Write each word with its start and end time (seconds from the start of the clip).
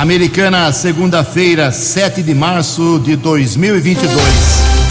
Americana, 0.00 0.72
segunda-feira, 0.72 1.70
7 1.70 2.22
de 2.22 2.34
março 2.34 2.98
de 3.04 3.16
2022. 3.16 4.18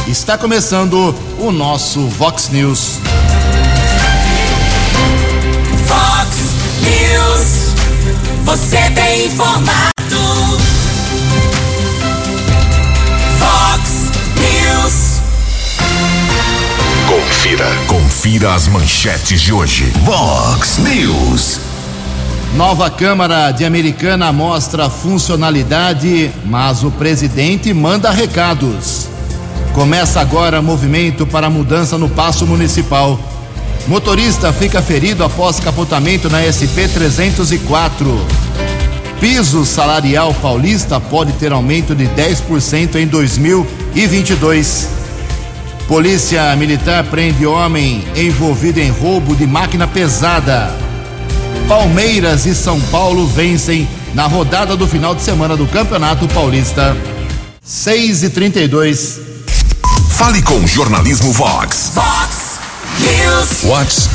Está 0.07 0.37
começando 0.37 1.15
o 1.39 1.51
nosso 1.51 2.07
Vox 2.09 2.49
News. 2.49 2.99
Vox 5.87 6.37
News. 6.83 7.73
Você 8.43 8.77
tem 8.91 9.25
informado. 9.25 9.89
Vox 13.39 14.11
News. 14.37 15.21
Confira. 17.07 17.65
Confira 17.87 18.53
as 18.53 18.67
manchetes 18.67 19.41
de 19.41 19.51
hoje. 19.51 19.91
Vox 20.03 20.77
News. 20.77 21.59
Nova 22.55 22.89
Câmara 22.89 23.51
de 23.51 23.63
Americana 23.63 24.33
mostra 24.33 24.89
funcionalidade, 24.89 26.31
mas 26.45 26.83
o 26.83 26.89
presidente 26.89 27.73
manda 27.73 28.09
recados. 28.09 29.07
Começa 29.73 30.19
agora 30.19 30.61
movimento 30.61 31.27
para 31.27 31.49
mudança 31.49 31.97
no 31.97 32.09
passo 32.09 32.47
municipal. 32.47 33.19
Motorista 33.87 34.51
fica 34.51 34.81
ferido 34.81 35.23
após 35.23 35.59
capotamento 35.59 36.27
na 36.27 36.41
SP 36.41 36.89
304. 36.91 38.19
Piso 39.21 39.63
salarial 39.65 40.33
paulista 40.41 40.99
pode 40.99 41.33
ter 41.33 41.51
aumento 41.51 41.93
de 41.93 42.05
10% 42.07 42.95
em 42.95 43.05
2022. 43.05 44.89
Polícia 45.87 46.55
Militar 46.55 47.03
prende 47.05 47.45
homem 47.45 48.03
envolvido 48.15 48.79
em 48.79 48.89
roubo 48.89 49.35
de 49.35 49.45
máquina 49.45 49.87
pesada. 49.87 50.88
Palmeiras 51.69 52.45
e 52.47 52.55
São 52.55 52.81
Paulo 52.81 53.27
vencem 53.27 53.87
na 54.15 54.25
rodada 54.25 54.75
do 54.75 54.87
final 54.87 55.13
de 55.13 55.21
semana 55.21 55.55
do 55.55 55.67
Campeonato 55.67 56.27
Paulista. 56.29 56.97
6 57.61 58.23
e 58.23 58.29
32 58.31 59.21
Fale 60.09 60.41
com 60.41 60.55
o 60.55 60.67
Jornalismo 60.67 61.31
Vox. 61.31 61.91
Vox 61.93 62.59
News. 62.99 63.61
Vox 63.61 64.09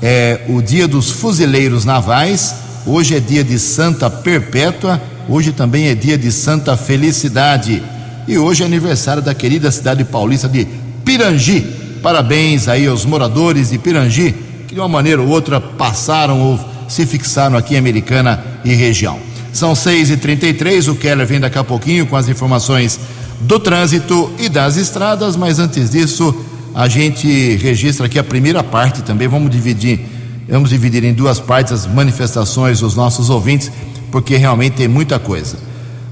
é 0.01 0.45
o 0.47 0.61
dia 0.61 0.87
dos 0.87 1.09
fuzileiros 1.09 1.83
navais. 1.83 2.55
Hoje 2.85 3.15
é 3.15 3.19
dia 3.19 3.43
de 3.43 3.59
Santa 3.59 4.09
Perpétua. 4.09 5.01
Hoje 5.27 5.51
também 5.51 5.87
é 5.87 5.95
dia 5.95 6.17
de 6.17 6.31
Santa 6.31 6.77
Felicidade. 6.77 7.83
E 8.27 8.37
hoje 8.37 8.63
é 8.63 8.65
aniversário 8.65 9.21
da 9.21 9.33
querida 9.33 9.69
cidade 9.69 10.03
paulista 10.03 10.47
de 10.47 10.67
Pirangi. 11.03 11.61
Parabéns 12.01 12.67
aí 12.67 12.87
aos 12.87 13.05
moradores 13.05 13.69
de 13.71 13.77
Pirangi, 13.77 14.33
que 14.67 14.73
de 14.73 14.79
uma 14.79 14.87
maneira 14.87 15.21
ou 15.21 15.27
outra 15.27 15.59
passaram 15.59 16.39
ou 16.39 16.59
se 16.87 17.05
fixaram 17.05 17.57
aqui 17.57 17.75
em 17.75 17.77
Americana 17.77 18.43
e 18.63 18.73
região. 18.73 19.19
São 19.51 19.73
6h33, 19.73 20.89
o 20.89 20.95
Keller 20.95 21.27
vem 21.27 21.39
daqui 21.39 21.57
a 21.57 21.63
pouquinho 21.63 22.05
com 22.05 22.15
as 22.15 22.29
informações 22.29 22.99
do 23.41 23.59
trânsito 23.59 24.31
e 24.39 24.47
das 24.47 24.77
estradas, 24.77 25.35
mas 25.35 25.59
antes 25.59 25.89
disso, 25.89 26.33
a 26.73 26.87
gente 26.87 27.55
registra 27.57 28.05
aqui 28.05 28.19
a 28.19 28.23
primeira 28.23 28.63
parte 28.63 29.01
também. 29.01 29.27
Vamos 29.27 29.49
dividir, 29.49 29.99
vamos 30.49 30.69
dividir 30.69 31.03
em 31.03 31.13
duas 31.13 31.39
partes 31.39 31.71
as 31.71 31.85
manifestações 31.85 32.79
dos 32.79 32.95
nossos 32.95 33.29
ouvintes, 33.29 33.71
porque 34.11 34.35
realmente 34.35 34.73
tem 34.73 34.87
muita 34.87 35.19
coisa. 35.19 35.57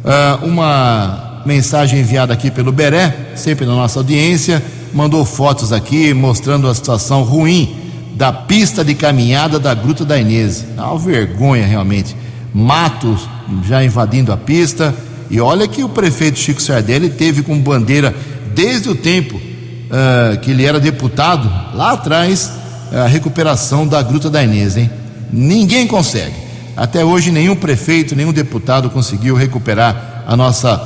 Uh, 0.04 0.46
uma 0.46 1.42
mensagem 1.46 2.00
enviada 2.00 2.34
aqui 2.34 2.52
pelo 2.52 2.72
Beré, 2.72 3.32
sempre 3.36 3.66
na 3.66 3.74
nossa 3.74 4.00
audiência, 4.00 4.64
mandou 4.94 5.24
fotos 5.26 5.72
aqui 5.72 6.14
mostrando 6.14 6.68
a 6.68 6.76
situação 6.76 7.24
ruim 7.24 7.76
da 8.16 8.34
pista 8.34 8.84
de 8.84 8.96
caminhada 8.96 9.60
da 9.60 9.74
Gruta 9.74 10.04
da 10.04 10.18
Inês. 10.20 10.66
É 10.78 10.82
uma 10.82 10.98
vergonha 10.98 11.66
realmente. 11.66 12.16
Matos 12.54 13.28
já 13.64 13.84
invadindo 13.84 14.32
a 14.32 14.38
pista. 14.38 14.94
E 15.30 15.40
olha 15.40 15.68
que 15.68 15.84
o 15.84 15.90
prefeito 15.90 16.40
Chico 16.40 16.62
Sardelli 16.62 17.10
teve 17.10 17.44
com 17.44 17.58
bandeira 17.60 18.16
desde 18.56 18.90
o 18.90 18.96
tempo 18.96 19.36
uh, 19.36 20.40
que 20.40 20.52
ele 20.52 20.66
era 20.66 20.80
deputado, 20.80 21.48
lá 21.76 21.92
atrás, 21.92 22.52
a 22.92 23.08
recuperação 23.08 23.88
da 23.88 24.02
Gruta 24.02 24.30
da 24.30 24.44
Inês, 24.44 24.78
hein? 24.78 24.90
Ninguém 25.32 25.88
consegue. 25.88 26.36
Até 26.76 27.04
hoje, 27.04 27.32
nenhum 27.32 27.56
prefeito, 27.56 28.16
nenhum 28.16 28.32
deputado 28.32 28.90
conseguiu 28.90 29.36
recuperar 29.36 30.24
a 30.28 30.38
nossa 30.38 30.80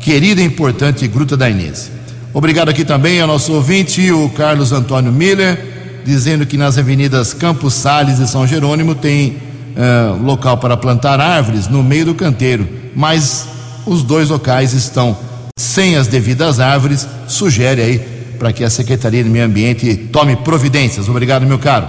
querida 0.00 0.40
e 0.40 0.44
importante 0.44 1.06
Gruta 1.06 1.36
da 1.36 1.48
Inês. 1.50 1.90
Obrigado 2.32 2.68
aqui 2.68 2.84
também 2.84 3.20
ao 3.20 3.26
nosso 3.26 3.52
ouvinte, 3.52 4.10
o 4.10 4.28
Carlos 4.30 4.72
Antônio 4.72 5.12
Miller, 5.12 6.02
dizendo 6.04 6.46
que 6.46 6.56
nas 6.56 6.78
avenidas 6.78 7.34
Campos 7.34 7.74
Sales 7.74 8.18
e 8.18 8.26
São 8.26 8.46
Jerônimo 8.46 8.94
tem 8.94 9.36
uh, 9.76 10.22
local 10.22 10.58
para 10.58 10.76
plantar 10.76 11.20
árvores 11.20 11.68
no 11.68 11.82
meio 11.82 12.06
do 12.06 12.14
canteiro, 12.14 12.68
mas 12.94 13.46
os 13.86 14.02
dois 14.02 14.28
locais 14.30 14.72
estão 14.72 15.16
sem 15.58 15.96
as 15.96 16.06
devidas 16.06 16.60
árvores. 16.60 17.06
Sugere 17.26 17.82
aí 17.82 18.17
para 18.38 18.52
que 18.52 18.62
a 18.62 18.70
Secretaria 18.70 19.22
de 19.24 19.28
Meio 19.28 19.44
Ambiente 19.44 19.94
tome 20.12 20.36
providências. 20.36 21.08
Obrigado, 21.08 21.44
meu 21.46 21.58
caro. 21.58 21.88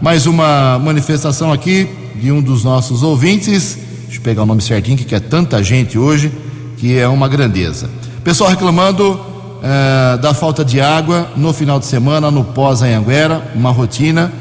Mais 0.00 0.26
uma 0.26 0.78
manifestação 0.78 1.52
aqui 1.52 1.88
de 2.14 2.30
um 2.30 2.40
dos 2.40 2.62
nossos 2.62 3.02
ouvintes. 3.02 3.78
Deixa 4.04 4.18
eu 4.18 4.22
pegar 4.22 4.42
o 4.42 4.46
nome 4.46 4.60
certinho, 4.60 4.98
que 4.98 5.14
é 5.14 5.20
tanta 5.20 5.62
gente 5.62 5.98
hoje, 5.98 6.30
que 6.76 6.96
é 6.96 7.08
uma 7.08 7.26
grandeza. 7.26 7.90
Pessoal 8.22 8.50
reclamando 8.50 9.20
eh, 9.62 10.18
da 10.18 10.34
falta 10.34 10.64
de 10.64 10.80
água 10.80 11.32
no 11.36 11.52
final 11.52 11.78
de 11.80 11.86
semana 11.86 12.30
no 12.30 12.44
pós-Anhanguera, 12.44 13.50
uma 13.54 13.70
rotina 13.70 14.32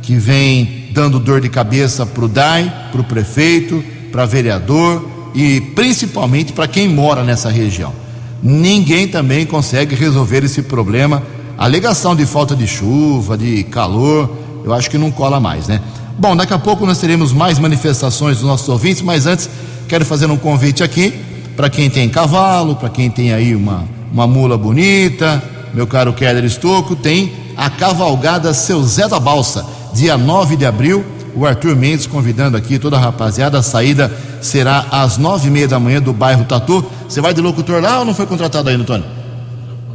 que 0.00 0.14
vem 0.14 0.88
dando 0.92 1.18
dor 1.18 1.40
de 1.40 1.48
cabeça 1.48 2.06
para 2.06 2.24
o 2.24 2.28
DAI, 2.28 2.88
para 2.92 3.00
o 3.00 3.04
prefeito, 3.04 3.82
para 4.12 4.24
vereador 4.24 5.32
e 5.34 5.60
principalmente 5.60 6.52
para 6.52 6.68
quem 6.68 6.88
mora 6.88 7.24
nessa 7.24 7.50
região. 7.50 8.03
Ninguém 8.44 9.08
também 9.08 9.46
consegue 9.46 9.94
resolver 9.94 10.44
esse 10.44 10.60
problema. 10.60 11.22
Alegação 11.56 12.14
de 12.14 12.26
falta 12.26 12.54
de 12.54 12.66
chuva, 12.66 13.38
de 13.38 13.64
calor, 13.64 14.30
eu 14.62 14.74
acho 14.74 14.90
que 14.90 14.98
não 14.98 15.10
cola 15.10 15.40
mais, 15.40 15.66
né? 15.66 15.80
Bom, 16.18 16.36
daqui 16.36 16.52
a 16.52 16.58
pouco 16.58 16.84
nós 16.84 16.98
teremos 16.98 17.32
mais 17.32 17.58
manifestações 17.58 18.36
dos 18.36 18.46
nossos 18.46 18.68
ouvintes, 18.68 19.00
mas 19.00 19.26
antes 19.26 19.48
quero 19.88 20.04
fazer 20.04 20.30
um 20.30 20.36
convite 20.36 20.82
aqui 20.82 21.14
para 21.56 21.70
quem 21.70 21.88
tem 21.88 22.06
cavalo, 22.08 22.76
para 22.76 22.90
quem 22.90 23.10
tem 23.10 23.32
aí 23.32 23.56
uma, 23.56 23.84
uma 24.12 24.26
mula 24.26 24.58
bonita, 24.58 25.42
meu 25.72 25.86
caro 25.86 26.12
Keller 26.12 26.44
Estocco, 26.44 26.94
tem 26.94 27.32
a 27.56 27.70
cavalgada 27.70 28.52
Seu 28.52 28.82
Zé 28.82 29.08
da 29.08 29.18
Balsa, 29.18 29.64
dia 29.94 30.18
9 30.18 30.56
de 30.56 30.66
abril. 30.66 31.02
O 31.36 31.44
Arthur 31.44 31.74
Mendes 31.74 32.06
convidando 32.06 32.56
aqui 32.56 32.78
toda 32.78 32.96
a 32.96 33.00
rapaziada. 33.00 33.58
A 33.58 33.62
saída 33.62 34.10
será 34.40 34.86
às 34.90 35.18
nove 35.18 35.48
e 35.48 35.50
meia 35.50 35.66
da 35.66 35.80
manhã 35.80 36.00
do 36.00 36.12
bairro 36.12 36.44
Tatu. 36.44 36.84
Você 37.08 37.20
vai 37.20 37.34
de 37.34 37.40
locutor 37.40 37.82
lá 37.82 37.98
ou 37.98 38.04
não 38.04 38.14
foi 38.14 38.26
contratado 38.26 38.68
ainda, 38.68 38.84
Tony? 38.84 39.04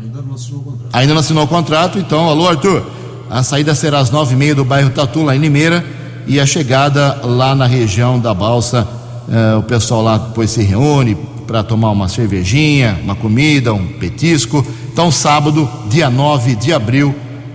Ainda 0.02 0.22
não 0.22 0.34
assinou 0.36 0.60
o 0.60 0.64
contrato. 0.64 0.90
Ainda 0.94 1.14
não 1.14 1.20
assinou 1.20 1.44
o 1.44 1.48
contrato, 1.48 2.00
então, 2.00 2.30
alô 2.30 2.48
Arthur. 2.50 2.84
A 3.30 3.44
saída 3.44 3.74
será 3.76 4.00
às 4.00 4.10
nove 4.10 4.34
e 4.34 4.38
meia 4.38 4.56
do 4.56 4.66
bairro 4.66 4.90
Tatu, 4.90 5.24
lá 5.24 5.36
em 5.36 5.40
Limeira, 5.40 5.86
e 6.28 6.40
a 6.40 6.46
chegada 6.46 7.22
lá 7.24 7.56
na 7.56 7.66
região 7.66 8.20
da 8.20 8.34
Balsa. 8.34 8.88
eh, 9.32 9.56
o 9.56 9.64
pessoal 9.64 10.02
lá 10.02 10.18
depois 10.18 10.50
se 10.50 10.64
reúne 10.64 11.16
para 11.46 11.64
tomar 11.64 11.92
uma 11.92 12.08
cervejinha, 12.10 13.00
uma 13.04 13.16
comida, 13.16 13.74
um 13.74 13.88
petisco. 13.88 14.66
Então, 14.92 15.12
sábado, 15.12 15.70
dia 15.88 16.10
9 16.10 16.56
de 16.56 16.74
abril, 16.74 17.14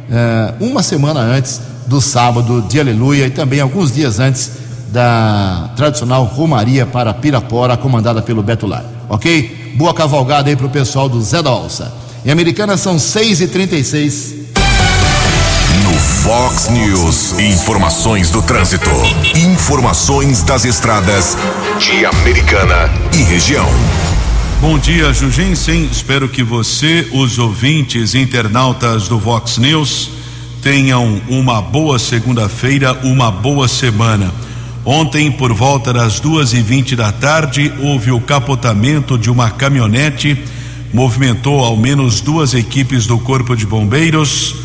eh, 0.08 0.54
uma 0.60 0.82
semana 0.82 1.20
antes 1.20 1.60
do 1.86 2.00
sábado 2.00 2.62
de 2.62 2.80
Aleluia 2.80 3.26
e 3.26 3.30
também 3.30 3.60
alguns 3.60 3.92
dias 3.92 4.18
antes 4.18 4.50
da 4.90 5.70
tradicional 5.76 6.24
Romaria 6.24 6.86
para 6.86 7.12
Pirapora, 7.12 7.76
comandada 7.76 8.22
pelo 8.22 8.42
Beto 8.42 8.66
Lar. 8.66 8.84
Ok? 9.08 9.74
Boa 9.76 9.92
cavalgada 9.92 10.48
aí 10.48 10.56
pro 10.56 10.68
pessoal 10.68 11.08
do 11.08 11.20
Zé 11.20 11.42
da 11.42 11.50
Alça. 11.50 11.92
Em 12.24 12.30
Americana 12.30 12.76
são 12.76 12.96
6h36. 12.96 14.44
No 15.82 15.92
Fox 15.92 16.68
News, 16.70 17.38
informações 17.38 18.30
do 18.30 18.40
trânsito. 18.40 18.90
Informações 19.34 20.42
das 20.42 20.64
estradas 20.64 21.36
de 21.78 22.06
Americana 22.06 22.88
e 23.12 23.22
região. 23.24 23.68
Bom 24.60 24.78
dia, 24.78 25.12
Jugensen. 25.12 25.88
Espero 25.92 26.28
que 26.28 26.42
você, 26.42 27.06
os 27.12 27.38
ouvintes 27.38 28.14
internautas 28.14 29.08
do 29.08 29.18
Vox 29.18 29.58
News, 29.58 30.10
tenham 30.64 31.20
uma 31.28 31.60
boa 31.60 31.98
segunda-feira, 31.98 32.94
uma 33.02 33.30
boa 33.30 33.68
semana. 33.68 34.32
Ontem, 34.82 35.30
por 35.30 35.52
volta 35.52 35.92
das 35.92 36.18
duas 36.18 36.54
e 36.54 36.62
vinte 36.62 36.96
da 36.96 37.12
tarde, 37.12 37.70
houve 37.82 38.10
o 38.10 38.18
capotamento 38.18 39.18
de 39.18 39.30
uma 39.30 39.50
caminhonete, 39.50 40.42
movimentou 40.90 41.62
ao 41.62 41.76
menos 41.76 42.22
duas 42.22 42.54
equipes 42.54 43.04
do 43.04 43.18
Corpo 43.18 43.54
de 43.54 43.66
Bombeiros, 43.66 44.56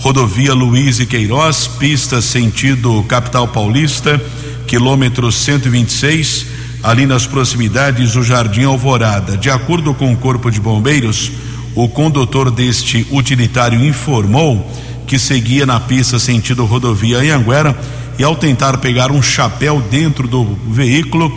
rodovia 0.00 0.52
Luiz 0.52 1.00
e 1.00 1.06
Queiroz, 1.06 1.66
pista 1.66 2.20
sentido 2.20 3.02
capital 3.08 3.48
paulista, 3.48 4.22
quilômetro 4.66 5.32
126, 5.32 6.44
ali 6.82 7.06
nas 7.06 7.26
proximidades 7.26 8.12
do 8.12 8.22
Jardim 8.22 8.64
Alvorada. 8.64 9.34
De 9.34 9.48
acordo 9.48 9.94
com 9.94 10.12
o 10.12 10.16
Corpo 10.18 10.50
de 10.50 10.60
Bombeiros, 10.60 11.32
o 11.74 11.88
condutor 11.88 12.50
deste 12.50 13.06
utilitário 13.10 13.82
informou 13.82 14.70
que 15.08 15.18
seguia 15.18 15.64
na 15.64 15.80
pista 15.80 16.18
sentido 16.18 16.66
rodovia 16.66 17.18
Anhanguera 17.18 17.74
e 18.18 18.22
ao 18.22 18.36
tentar 18.36 18.76
pegar 18.76 19.10
um 19.10 19.22
chapéu 19.22 19.80
dentro 19.90 20.28
do 20.28 20.44
veículo, 20.68 21.32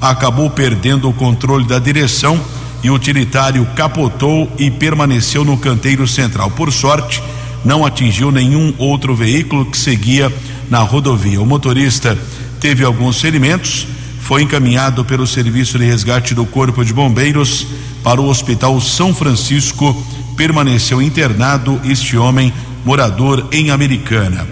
acabou 0.00 0.48
perdendo 0.48 1.08
o 1.08 1.12
controle 1.12 1.66
da 1.66 1.80
direção 1.80 2.40
e 2.84 2.88
o 2.88 2.94
utilitário 2.94 3.66
capotou 3.74 4.50
e 4.56 4.70
permaneceu 4.70 5.44
no 5.44 5.58
canteiro 5.58 6.06
central. 6.06 6.52
Por 6.52 6.72
sorte, 6.72 7.20
não 7.64 7.84
atingiu 7.84 8.30
nenhum 8.30 8.72
outro 8.78 9.12
veículo 9.12 9.66
que 9.66 9.76
seguia 9.76 10.32
na 10.70 10.78
rodovia. 10.78 11.42
O 11.42 11.46
motorista 11.46 12.16
teve 12.60 12.84
alguns 12.84 13.20
ferimentos, 13.20 13.88
foi 14.20 14.42
encaminhado 14.42 15.04
pelo 15.04 15.26
serviço 15.26 15.78
de 15.78 15.84
resgate 15.84 16.32
do 16.32 16.46
Corpo 16.46 16.84
de 16.84 16.92
Bombeiros 16.92 17.66
para 18.04 18.20
o 18.20 18.28
Hospital 18.28 18.80
São 18.80 19.12
Francisco. 19.12 20.00
Permaneceu 20.36 21.00
internado 21.02 21.80
este 21.84 22.16
homem 22.16 22.52
morador 22.86 23.48
em 23.50 23.70
Americana. 23.70 24.46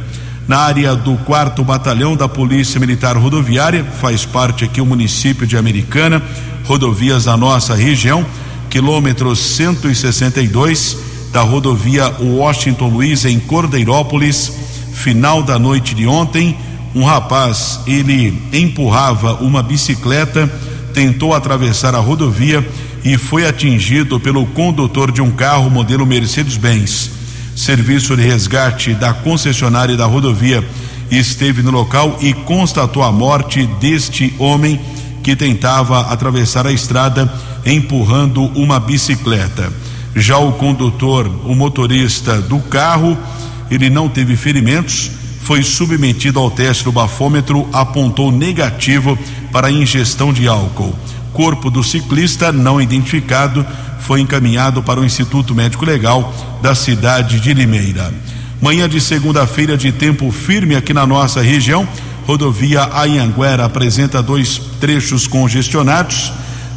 Na 0.49 0.59
área 0.59 0.97
do 0.97 1.17
quarto 1.19 1.63
batalhão 1.63 2.17
da 2.17 2.29
Polícia 2.29 2.81
Militar 2.81 3.17
Rodoviária, 3.17 3.85
faz 3.85 4.27
parte 4.27 4.65
aqui 4.65 4.81
o 4.81 4.85
município 4.85 5.47
de 5.47 5.57
Americana, 5.57 6.21
rodovias 6.65 7.27
da 7.27 7.37
nossa 7.37 7.77
região, 7.77 8.27
quilômetro 8.69 9.37
162 9.37 10.99
da 11.33 11.43
rodovia 11.43 12.13
Washington 12.21 12.89
Luiz 12.89 13.25
em 13.25 13.39
Cordeirópolis, 13.39 14.53
final 14.93 15.41
da 15.41 15.57
noite 15.57 15.95
de 15.95 16.05
ontem, 16.05 16.57
um 16.93 17.05
rapaz, 17.05 17.81
ele 17.87 18.37
empurrava 18.53 19.35
uma 19.35 19.63
bicicleta, 19.63 20.53
tentou 20.93 21.35
atravessar 21.35 21.95
a 21.95 21.99
rodovia 21.99 22.69
e 23.05 23.17
foi 23.17 23.47
atingido 23.47 24.19
pelo 24.19 24.45
condutor 24.47 25.13
de 25.13 25.23
um 25.23 25.31
carro 25.31 25.71
modelo 25.71 26.05
Mercedes-Benz. 26.05 27.14
Serviço 27.55 28.17
de 28.17 28.23
resgate 28.23 28.95
da 28.95 29.13
concessionária 29.13 29.97
da 29.97 30.07
rodovia 30.07 30.67
esteve 31.11 31.63
no 31.63 31.71
local 31.71 32.19
e 32.21 32.33
constatou 32.33 33.03
a 33.03 33.13
morte 33.13 33.67
deste 33.81 34.35
homem 34.39 34.81
que 35.23 35.37
tentava 35.37 36.01
atravessar 36.13 36.67
a 36.67 36.73
estrada 36.73 37.33
empurrando 37.65 38.45
uma 38.59 38.79
bicicleta. 38.81 39.73
Já 40.15 40.39
o 40.39 40.53
condutor, 40.53 41.27
o 41.45 41.55
motorista 41.55 42.41
do 42.41 42.59
carro, 42.59 43.17
ele 43.71 43.89
não 43.89 44.09
teve 44.09 44.37
ferimentos, 44.37 45.11
foi 45.41 45.63
submetido 45.63 46.39
ao 46.39 46.51
teste 46.51 46.85
do 46.85 46.93
bafômetro, 46.93 47.69
apontou 47.73 48.31
negativo 48.31 49.19
para 49.53 49.71
ingestão 49.71 50.33
de 50.33 50.49
álcool. 50.49 50.95
Corpo 51.33 51.71
do 51.71 51.83
ciclista 51.83 52.53
não 52.53 52.81
identificado 52.81 53.67
foi 54.05 54.21
encaminhado 54.21 54.83
para 54.83 55.01
o 55.01 55.05
Instituto 55.05 55.55
Médico 55.55 55.85
Legal 55.85 56.33
da 56.61 56.75
cidade 56.75 57.41
de 57.41 57.55
Limeira. 57.55 58.13
Manhã 58.61 58.87
de 58.87 59.01
segunda-feira 59.01 59.79
de 59.79 59.91
tempo 59.93 60.31
firme 60.31 60.77
aqui 60.77 60.93
na 60.93 61.07
nossa 61.07 61.41
região. 61.41 61.89
Rodovia 62.27 62.85
Anhanguera 62.85 63.65
apresenta 63.65 64.23
dois 64.23 64.61
trechos 64.79 65.27
congestionados. 65.27 66.33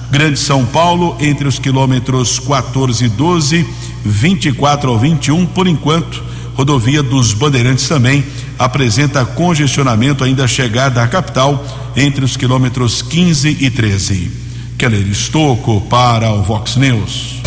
Grande 0.10 0.40
São 0.40 0.66
Paulo, 0.66 1.18
entre 1.20 1.46
os 1.46 1.60
quilômetros 1.60 2.40
14 2.40 3.04
e 3.04 3.10
12, 3.10 3.68
24 4.06 4.90
ao 4.90 4.98
21, 4.98 5.46
por 5.48 5.68
enquanto. 5.68 6.24
Rodovia 6.56 7.04
dos 7.04 7.34
Bandeirantes 7.34 7.90
também 7.90 8.24
apresenta 8.58 9.26
congestionamento 9.26 10.24
ainda 10.24 10.48
chegada 10.48 11.04
à 11.04 11.08
capital, 11.08 11.64
entre 11.94 12.24
os 12.24 12.38
quilômetros 12.38 13.02
15 13.02 13.58
e 13.60 13.70
13. 13.70 14.47
Keller 14.78 15.08
Estocco 15.08 15.82
para 15.90 16.32
o 16.32 16.44
Vox 16.44 16.76
News. 16.76 17.42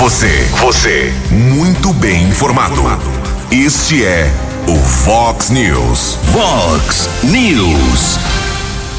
Você, 0.00 0.48
você, 0.60 1.14
muito 1.30 1.92
bem 1.92 2.24
informado. 2.24 2.82
Este 3.52 4.04
é 4.04 4.28
o 4.66 4.74
Fox 4.76 5.50
News. 5.50 6.18
Fox 6.32 7.08
News. 7.22 8.18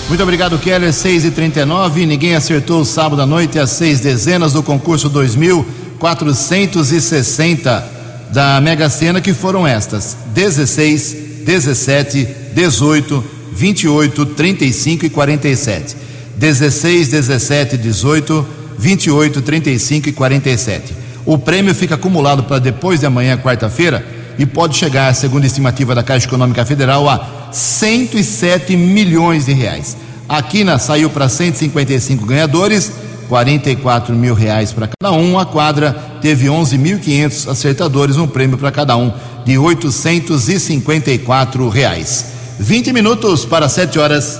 Muito 0.08 0.24
obrigado, 0.24 0.58
Keller. 0.60 0.94
6 0.94 1.26
e 1.26 1.32
39 1.32 2.06
Ninguém 2.06 2.36
acertou 2.36 2.80
o 2.80 2.86
sábado 2.86 3.22
à 3.22 3.26
noite 3.26 3.60
as 3.60 3.72
seis 3.72 4.00
dezenas 4.00 4.54
do 4.54 4.64
concurso 4.64 5.10
2460 5.10 7.92
da 8.32 8.62
Mega 8.62 8.90
Sena, 8.90 9.20
que 9.20 9.34
foram 9.34 9.68
estas: 9.68 10.16
16, 10.28 11.18
17, 11.44 12.30
18, 12.54 13.22
28, 13.52 14.26
35 14.26 15.06
e 15.06 15.10
47. 15.10 16.05
16, 16.36 17.10
17, 17.10 17.78
18, 17.78 18.46
28, 18.78 19.42
35 19.42 20.10
e 20.10 20.12
47. 20.12 20.94
O 21.26 21.38
prêmio 21.38 21.74
fica 21.74 21.96
acumulado 21.96 22.44
para 22.44 22.60
depois 22.60 23.00
de 23.00 23.06
amanhã, 23.06 23.38
quarta-feira, 23.38 24.06
e 24.38 24.46
pode 24.46 24.78
chegar, 24.78 25.14
segundo 25.16 25.44
a 25.44 25.48
estimativa 25.48 25.96
da 25.96 26.04
Caixa 26.04 26.28
Econômica 26.28 26.66
Federal, 26.66 27.10
a 27.10 27.50
107 27.52 28.76
milhões 28.76 29.46
de 29.46 29.54
reais. 29.54 29.96
A 30.28 30.42
Quina 30.42 30.78
saiu 30.78 31.10
para 31.10 31.30
155 31.30 32.26
ganhadores, 32.26 32.92
44 33.30 34.16
mil 34.16 34.34
reais 34.34 34.72
para 34.72 34.88
cada 34.88 35.16
um. 35.16 35.40
A 35.40 35.46
quadra 35.46 35.94
teve 36.22 36.48
11.500 36.48 37.50
acertadores, 37.50 38.18
um 38.18 38.28
prêmio 38.28 38.58
para 38.58 38.72
cada 38.72 38.98
um 38.98 39.14
de 39.46 39.58
854 39.58 41.70
reais. 41.70 42.26
20 42.60 42.92
minutos 42.92 43.46
para 43.46 43.70
7 43.70 44.00
horas. 44.00 44.40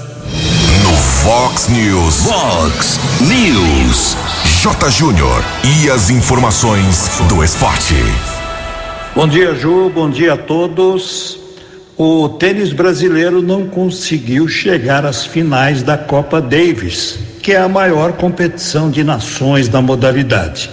Fox 0.96 1.68
News. 1.68 2.26
Fox 2.26 3.00
News. 3.20 4.16
J. 4.62 4.90
Júnior. 4.90 5.44
E 5.64 5.90
as 5.90 6.10
informações 6.10 7.10
do 7.28 7.44
esporte. 7.44 7.96
Bom 9.14 9.28
dia, 9.28 9.54
Ju. 9.56 9.92
Bom 9.94 10.10
dia 10.10 10.34
a 10.34 10.38
todos. 10.38 11.38
O 11.98 12.30
tênis 12.30 12.72
brasileiro 12.72 13.42
não 13.42 13.68
conseguiu 13.68 14.48
chegar 14.48 15.06
às 15.06 15.26
finais 15.26 15.84
da 15.84 15.98
Copa 15.98 16.42
Davis, 16.42 17.20
que 17.42 17.52
é 17.52 17.58
a 17.58 17.68
maior 17.68 18.14
competição 18.14 18.90
de 18.90 19.04
nações 19.04 19.68
da 19.68 19.82
modalidade. 19.82 20.70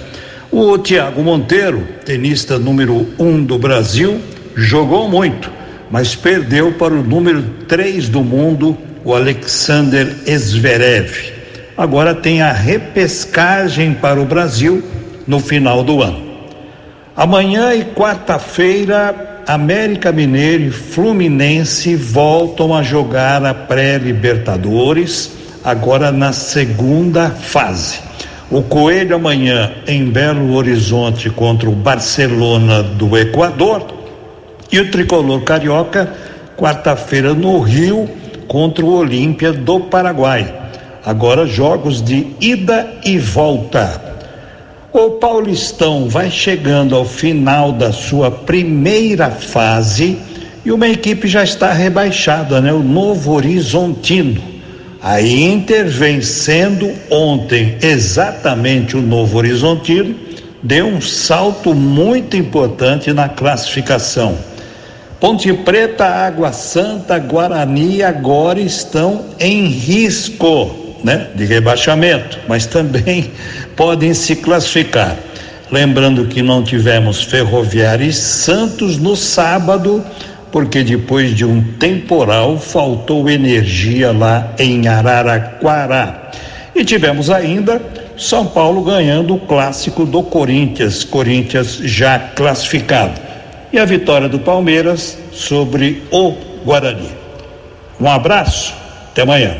O 0.52 0.79
Thiago 0.79 1.23
Monteiro, 1.23 1.83
tenista 2.05 2.61
número 2.61 3.09
um 3.19 3.43
do 3.43 3.59
Brasil, 3.59 4.21
jogou 4.55 5.09
muito, 5.09 5.50
mas 5.91 6.14
perdeu 6.14 6.73
para 6.73 6.95
o 6.95 7.02
número 7.02 7.43
3 7.67 8.09
do 8.09 8.23
mundo, 8.23 8.79
o 9.04 9.14
Alexander 9.14 10.06
Zverev. 10.26 11.32
Agora 11.76 12.14
tem 12.14 12.42
a 12.42 12.52
repescagem 12.52 13.94
para 13.94 14.21
o 14.21 14.25
Brasil 14.25 14.82
no 15.26 15.40
final 15.40 15.82
do 15.82 16.02
ano. 16.02 16.32
Amanhã 17.16 17.75
e 17.75 17.85
quarta-feira, 17.85 19.42
América 19.47 20.12
Mineiro 20.12 20.64
e 20.64 20.71
Fluminense 20.71 21.94
voltam 21.97 22.75
a 22.75 22.82
jogar 22.82 23.44
a 23.44 23.52
pré-Libertadores, 23.52 25.32
agora 25.64 26.12
na 26.12 26.32
segunda 26.32 27.30
fase. 27.30 28.00
O 28.50 28.62
Coelho 28.62 29.16
amanhã 29.16 29.73
em 29.87 30.04
Belo 30.11 30.54
Horizonte 30.54 31.30
contra 31.30 31.68
o 31.68 31.75
Barcelona 31.75 32.82
do 32.82 33.16
Equador 33.16 33.87
e 34.71 34.78
o 34.78 34.90
tricolor 34.90 35.42
carioca 35.42 36.12
quarta-feira 36.56 37.35
no 37.35 37.61
Rio 37.61 38.09
contra 38.46 38.84
o 38.84 38.92
Olímpia 38.92 39.52
do 39.52 39.80
Paraguai. 39.80 40.52
Agora 41.04 41.46
jogos 41.46 42.00
de 42.00 42.26
ida 42.40 42.94
e 43.04 43.18
volta. 43.18 44.00
O 44.92 45.12
Paulistão 45.12 46.08
vai 46.08 46.30
chegando 46.30 46.94
ao 46.94 47.04
final 47.04 47.72
da 47.72 47.92
sua 47.92 48.30
primeira 48.30 49.30
fase 49.30 50.18
e 50.64 50.70
uma 50.70 50.88
equipe 50.88 51.26
já 51.26 51.42
está 51.42 51.72
rebaixada, 51.72 52.61
né? 52.61 52.72
O 52.72 52.82
Novo 52.82 53.32
Horizontino. 53.32 54.40
A 55.02 55.20
Inter 55.20 55.88
vencendo 55.88 56.92
ontem 57.11 57.76
exatamente 57.82 58.96
o 58.96 59.02
Novo 59.02 59.38
Horizontino, 59.38 60.14
deu 60.62 60.87
um 60.87 61.00
salto 61.00 61.75
muito 61.75 62.37
importante 62.37 63.12
na 63.12 63.28
classificação. 63.28 64.37
Ponte 65.23 65.52
Preta, 65.52 66.05
Água 66.05 66.52
Santa, 66.52 67.17
Guarani 67.17 68.02
agora 68.02 68.59
estão 68.59 69.26
em 69.38 69.69
risco, 69.69 70.97
né, 71.05 71.29
de 71.37 71.45
rebaixamento, 71.45 72.41
mas 72.49 72.67
também 72.67 73.31
podem 73.76 74.14
se 74.14 74.35
classificar. 74.35 75.17
Lembrando 75.71 76.26
que 76.26 76.43
não 76.43 76.64
tivemos 76.64 77.23
Ferroviária 77.23 78.05
e 78.05 78.12
Santos 78.12 78.99
no 78.99 79.14
sábado, 79.14 80.05
porque 80.50 80.83
depois 80.83 81.37
de 81.37 81.45
um 81.45 81.62
temporal 81.79 82.59
faltou 82.59 83.31
energia 83.31 84.11
lá 84.11 84.52
em 84.59 84.88
Araraquara. 84.88 86.33
E 86.75 86.85
tivemos 86.85 87.31
ainda 87.31 87.81
São 88.19 88.45
Paulo 88.45 88.83
ganhando 88.83 89.37
o 89.37 89.41
clássico 89.41 90.05
do 90.05 90.25
Corinthians, 90.25 91.05
Corinthians 91.05 91.76
já 91.76 92.19
classificado. 92.19 93.32
E 93.73 93.79
a 93.79 93.87
vitória 93.87 94.29
do 94.29 94.38
Palmeiras 94.38 95.17
sobre 95.33 96.02
o 96.11 96.33
Guarani. 96.62 97.09
Um 97.99 98.07
abraço, 98.07 98.75
até 99.11 99.23
amanhã. 99.23 99.57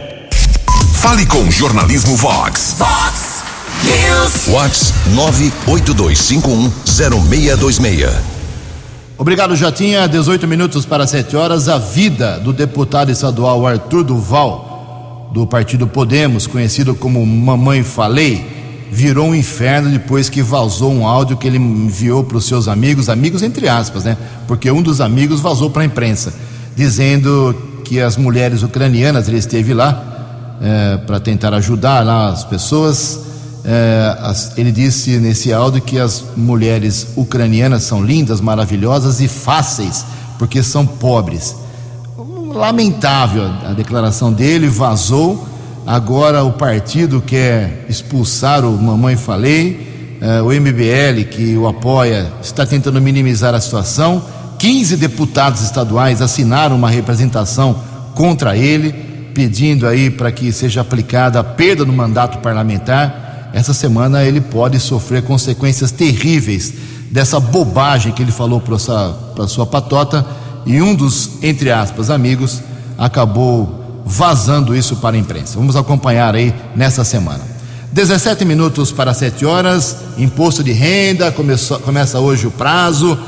Fale 1.01 1.25
com 1.25 1.51
Jornalismo 1.51 2.15
Vox. 2.17 2.77
Vox 2.79 3.43
News. 3.85 4.49
Vox 4.49 4.93
982510626. 5.67 8.13
Obrigado, 9.17 9.57
Jotinha. 9.57 10.07
18 10.07 10.47
minutos 10.47 10.85
para 10.85 11.07
7 11.07 11.35
horas. 11.35 11.67
A 11.69 11.79
vida 11.79 12.39
do 12.39 12.53
deputado 12.53 13.11
estadual 13.11 13.67
Arthur 13.67 14.05
Duval, 14.05 15.31
do 15.33 15.47
partido 15.47 15.87
Podemos, 15.87 16.47
conhecido 16.47 16.95
como 16.95 17.25
Mamãe 17.25 17.83
Falei, 17.83 18.62
virou 18.93 19.29
um 19.29 19.35
inferno 19.35 19.89
depois 19.89 20.29
que 20.29 20.43
vazou 20.43 20.93
um 20.93 21.07
áudio 21.07 21.39
que 21.39 21.47
ele 21.47 21.57
enviou 21.57 22.23
para 22.23 22.37
os 22.37 22.45
seus 22.45 22.69
amigos, 22.69 23.09
amigos 23.09 23.43
entre 23.43 23.67
aspas, 23.67 24.05
né? 24.05 24.19
Porque 24.47 24.71
um 24.71 24.83
dos 24.83 25.01
amigos 25.01 25.41
vazou 25.41 25.71
para 25.71 25.81
a 25.81 25.87
imprensa, 25.87 26.35
dizendo 26.77 27.57
que 27.87 27.99
as 27.99 28.19
mulheres 28.19 28.63
ucranianas, 28.63 29.29
ele 29.29 29.39
esteve 29.39 29.73
lá 29.73 30.59
é, 30.61 30.99
para 30.99 31.19
tentar 31.19 31.55
ajudar 31.55 32.05
lá 32.05 32.29
as 32.29 32.45
pessoas. 32.45 33.21
É, 33.65 34.15
as, 34.21 34.59
ele 34.59 34.71
disse 34.71 35.19
nesse 35.19 35.55
áudio 35.55 35.81
que 35.81 35.99
as 35.99 36.23
mulheres 36.37 37.07
ucranianas 37.17 37.85
são 37.85 38.05
lindas, 38.05 38.43
maravilhosas 38.43 39.23
e 39.23 39.27
fáceis, 39.29 40.05
porque 40.39 40.63
são 40.63 40.87
pobres. 40.87 41.57
Lamentável 42.55 43.51
a 43.67 43.73
declaração 43.73 44.31
dele, 44.31 44.69
vazou. 44.69 45.49
Agora 45.87 46.45
o 46.45 46.53
partido 46.53 47.21
quer 47.21 47.87
expulsar 47.89 48.65
o 48.65 48.81
Mamãe 48.81 49.17
Falei, 49.17 50.19
eh, 50.21 50.41
o 50.41 50.53
MBL, 50.53 51.25
que 51.29 51.57
o 51.57 51.67
apoia, 51.67 52.33
está 52.41 52.65
tentando 52.65 53.01
minimizar 53.01 53.53
a 53.55 53.61
situação. 53.61 54.23
15 54.59 54.97
deputados 54.97 55.61
estaduais 55.63 56.23
assinaram 56.23 56.77
uma 56.77 56.89
representação 56.89 57.75
contra 58.15 58.57
ele, 58.57 58.93
pedindo 59.35 59.87
aí 59.87 60.09
para 60.09 60.31
que 60.31 60.53
seja 60.53 60.83
aplicada 60.83 61.41
a 61.41 61.45
perda 61.45 61.85
do 61.85 61.93
mandato 61.93 62.39
parlamentar. 62.39 63.51
Essa 63.53 63.75
semana 63.75 64.23
ele 64.23 64.41
pode 64.41 64.79
sofrer 64.79 65.23
consequências 65.23 65.91
terríveis 65.91 66.73
dessa 67.11 67.41
bobagem 67.41 68.13
que 68.13 68.23
ele 68.23 68.33
falou 68.33 68.61
para 68.61 68.79
sua, 68.79 69.35
sua 69.49 69.67
patota 69.67 70.25
e 70.65 70.81
um 70.81 70.95
dos, 70.95 71.43
entre 71.43 71.73
aspas, 71.73 72.09
amigos 72.09 72.63
acabou 72.97 73.82
vazando 74.05 74.75
isso 74.75 74.97
para 74.97 75.17
a 75.17 75.19
imprensa. 75.19 75.59
Vamos 75.59 75.77
acompanhar 75.77 76.35
aí 76.35 76.55
nessa 76.75 77.05
semana. 77.05 77.41
17 77.93 78.45
minutos 78.45 78.91
para 78.91 79.13
7 79.13 79.45
horas, 79.45 79.97
imposto 80.17 80.65
de 80.65 80.73
renda, 80.73 81.31
começou, 81.31 81.79
começa 81.81 82.19
hoje 82.19 82.47
o 82.47 82.51
prazo. 82.51 83.19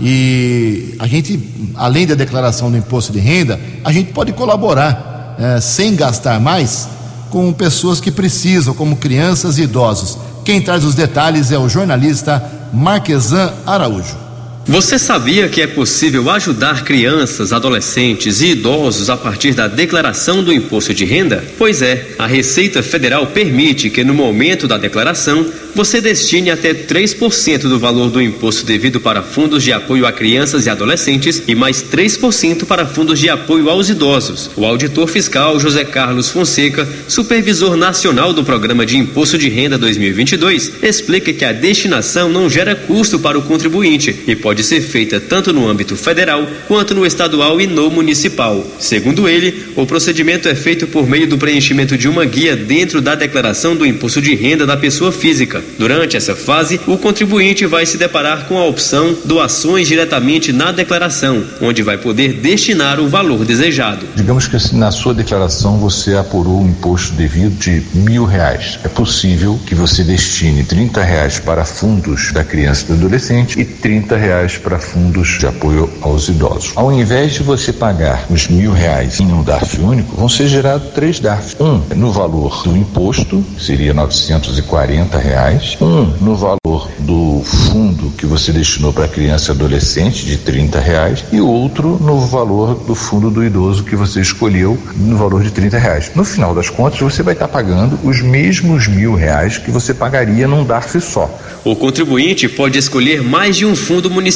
E 0.00 0.94
a 0.98 1.06
gente, 1.06 1.38
além 1.74 2.06
da 2.06 2.14
declaração 2.14 2.70
do 2.70 2.76
imposto 2.76 3.12
de 3.12 3.18
renda, 3.18 3.60
a 3.84 3.92
gente 3.92 4.12
pode 4.12 4.32
colaborar 4.32 5.36
é, 5.38 5.60
sem 5.60 5.94
gastar 5.96 6.40
mais 6.40 6.88
com 7.30 7.52
pessoas 7.52 8.00
que 8.00 8.10
precisam, 8.10 8.74
como 8.74 8.96
crianças 8.96 9.58
e 9.58 9.62
idosos. 9.62 10.18
Quem 10.44 10.60
traz 10.60 10.84
os 10.84 10.94
detalhes 10.94 11.50
é 11.50 11.58
o 11.58 11.68
jornalista 11.68 12.42
Marquesan 12.72 13.52
Araújo. 13.66 14.21
Você 14.64 14.96
sabia 14.96 15.48
que 15.48 15.60
é 15.60 15.66
possível 15.66 16.30
ajudar 16.30 16.84
crianças, 16.84 17.52
adolescentes 17.52 18.40
e 18.40 18.52
idosos 18.52 19.10
a 19.10 19.16
partir 19.16 19.54
da 19.54 19.66
declaração 19.66 20.42
do 20.42 20.52
imposto 20.52 20.94
de 20.94 21.04
renda? 21.04 21.44
Pois 21.58 21.82
é, 21.82 22.10
a 22.16 22.26
Receita 22.28 22.80
Federal 22.80 23.26
permite 23.26 23.90
que 23.90 24.04
no 24.04 24.14
momento 24.14 24.68
da 24.68 24.78
declaração 24.78 25.44
você 25.74 26.00
destine 26.00 26.50
até 26.50 26.72
3% 26.72 27.62
do 27.62 27.78
valor 27.78 28.10
do 28.10 28.22
imposto 28.22 28.64
devido 28.64 29.00
para 29.00 29.22
fundos 29.22 29.64
de 29.64 29.72
apoio 29.72 30.06
a 30.06 30.12
crianças 30.12 30.66
e 30.66 30.70
adolescentes 30.70 31.42
e 31.48 31.54
mais 31.54 31.82
3% 31.82 32.64
para 32.64 32.86
fundos 32.86 33.18
de 33.18 33.28
apoio 33.28 33.68
aos 33.68 33.88
idosos. 33.88 34.50
O 34.54 34.64
auditor 34.64 35.08
fiscal 35.08 35.58
José 35.58 35.84
Carlos 35.84 36.28
Fonseca, 36.28 36.86
supervisor 37.08 37.76
nacional 37.76 38.32
do 38.32 38.44
Programa 38.44 38.86
de 38.86 38.96
Imposto 38.96 39.36
de 39.36 39.48
Renda 39.48 39.76
2022, 39.76 40.72
explica 40.82 41.32
que 41.32 41.44
a 41.44 41.52
destinação 41.52 42.28
não 42.28 42.48
gera 42.48 42.76
custo 42.76 43.18
para 43.18 43.38
o 43.38 43.42
contribuinte 43.42 44.24
e 44.26 44.36
pode 44.36 44.51
ser 44.60 44.80
feita 44.80 45.20
tanto 45.20 45.52
no 45.52 45.68
âmbito 45.68 45.94
federal 45.94 46.44
quanto 46.66 46.96
no 46.96 47.06
estadual 47.06 47.60
e 47.60 47.66
no 47.68 47.88
municipal. 47.90 48.66
Segundo 48.80 49.28
ele, 49.28 49.66
o 49.76 49.86
procedimento 49.86 50.48
é 50.48 50.54
feito 50.56 50.88
por 50.88 51.08
meio 51.08 51.28
do 51.28 51.38
preenchimento 51.38 51.96
de 51.96 52.08
uma 52.08 52.24
guia 52.24 52.56
dentro 52.56 53.00
da 53.00 53.14
declaração 53.14 53.76
do 53.76 53.86
imposto 53.86 54.20
de 54.20 54.34
renda 54.34 54.66
da 54.66 54.76
pessoa 54.76 55.12
física. 55.12 55.62
Durante 55.78 56.16
essa 56.16 56.34
fase, 56.34 56.80
o 56.88 56.98
contribuinte 56.98 57.66
vai 57.66 57.86
se 57.86 57.96
deparar 57.96 58.46
com 58.46 58.58
a 58.58 58.66
opção 58.66 59.16
doações 59.24 59.86
diretamente 59.86 60.52
na 60.52 60.72
declaração, 60.72 61.44
onde 61.60 61.82
vai 61.82 61.98
poder 61.98 62.32
destinar 62.32 62.98
o 62.98 63.08
valor 63.08 63.44
desejado. 63.44 64.06
Digamos 64.16 64.48
que 64.48 64.56
assim, 64.56 64.76
na 64.76 64.90
sua 64.90 65.14
declaração 65.14 65.78
você 65.78 66.14
apurou 66.14 66.60
um 66.60 66.68
imposto 66.68 67.14
devido 67.14 67.56
de 67.58 67.82
mil 67.94 68.24
reais. 68.24 68.78
É 68.82 68.88
possível 68.88 69.60
que 69.66 69.74
você 69.74 70.02
destine 70.02 70.64
30 70.64 71.02
reais 71.02 71.38
para 71.38 71.64
fundos 71.64 72.32
da 72.32 72.42
criança 72.42 72.84
e 72.84 72.86
do 72.88 72.94
adolescente 72.94 73.60
e 73.60 73.64
30 73.64 74.16
reais 74.16 74.41
para 74.58 74.78
fundos 74.78 75.38
de 75.38 75.46
apoio 75.46 75.88
aos 76.00 76.28
idosos. 76.28 76.72
Ao 76.74 76.92
invés 76.92 77.34
de 77.34 77.42
você 77.42 77.72
pagar 77.72 78.26
os 78.28 78.48
mil 78.48 78.72
reais 78.72 79.20
em 79.20 79.32
um 79.32 79.42
DARF 79.42 79.80
único, 79.80 80.16
vão 80.16 80.28
ser 80.28 80.48
gerados 80.48 80.90
três 80.92 81.20
DARFs. 81.20 81.56
Um 81.60 81.80
no 81.94 82.10
valor 82.10 82.62
do 82.64 82.76
imposto, 82.76 83.44
seria 83.58 83.94
940 83.94 85.18
reais. 85.18 85.76
Um 85.80 86.04
no 86.20 86.36
valor 86.36 86.88
do 86.98 87.42
fundo 87.44 88.10
que 88.16 88.26
você 88.26 88.52
destinou 88.52 88.92
para 88.92 89.06
criança 89.06 89.52
e 89.52 89.54
adolescente, 89.54 90.24
de 90.24 90.36
30 90.36 90.80
reais. 90.80 91.24
E 91.30 91.40
outro 91.40 91.98
no 92.00 92.20
valor 92.20 92.74
do 92.74 92.94
fundo 92.94 93.30
do 93.30 93.44
idoso 93.44 93.84
que 93.84 93.94
você 93.94 94.20
escolheu, 94.20 94.78
no 94.96 95.16
valor 95.16 95.42
de 95.42 95.50
30 95.50 95.78
reais. 95.78 96.10
No 96.14 96.24
final 96.24 96.54
das 96.54 96.68
contas, 96.68 97.00
você 97.00 97.22
vai 97.22 97.34
estar 97.34 97.48
pagando 97.48 97.98
os 98.02 98.20
mesmos 98.20 98.88
mil 98.88 99.14
reais 99.14 99.58
que 99.58 99.70
você 99.70 99.94
pagaria 99.94 100.48
num 100.48 100.64
DARF 100.64 101.00
só. 101.00 101.30
O 101.64 101.76
contribuinte 101.76 102.48
pode 102.48 102.78
escolher 102.78 103.22
mais 103.22 103.56
de 103.56 103.64
um 103.64 103.76
fundo 103.76 104.10
municipal. 104.10 104.31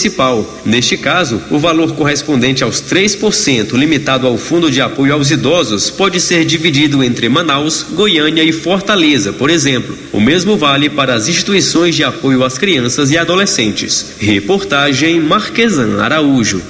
Neste 0.64 0.96
caso, 0.96 1.40
o 1.50 1.58
valor 1.58 1.94
correspondente 1.94 2.62
aos 2.62 2.80
3%, 2.82 3.72
limitado 3.72 4.26
ao 4.26 4.36
Fundo 4.36 4.70
de 4.70 4.80
Apoio 4.80 5.14
aos 5.14 5.30
Idosos, 5.30 5.90
pode 5.90 6.20
ser 6.20 6.44
dividido 6.44 7.02
entre 7.02 7.28
Manaus, 7.28 7.86
Goiânia 7.92 8.42
e 8.42 8.52
Fortaleza, 8.52 9.32
por 9.32 9.50
exemplo. 9.50 9.96
O 10.12 10.20
mesmo 10.20 10.56
vale 10.56 10.88
para 10.88 11.14
as 11.14 11.28
instituições 11.28 11.94
de 11.94 12.04
apoio 12.04 12.44
às 12.44 12.58
crianças 12.58 13.10
e 13.10 13.18
adolescentes. 13.18 14.14
Reportagem 14.18 15.20
Marquesan 15.20 16.02
Araújo. 16.02 16.60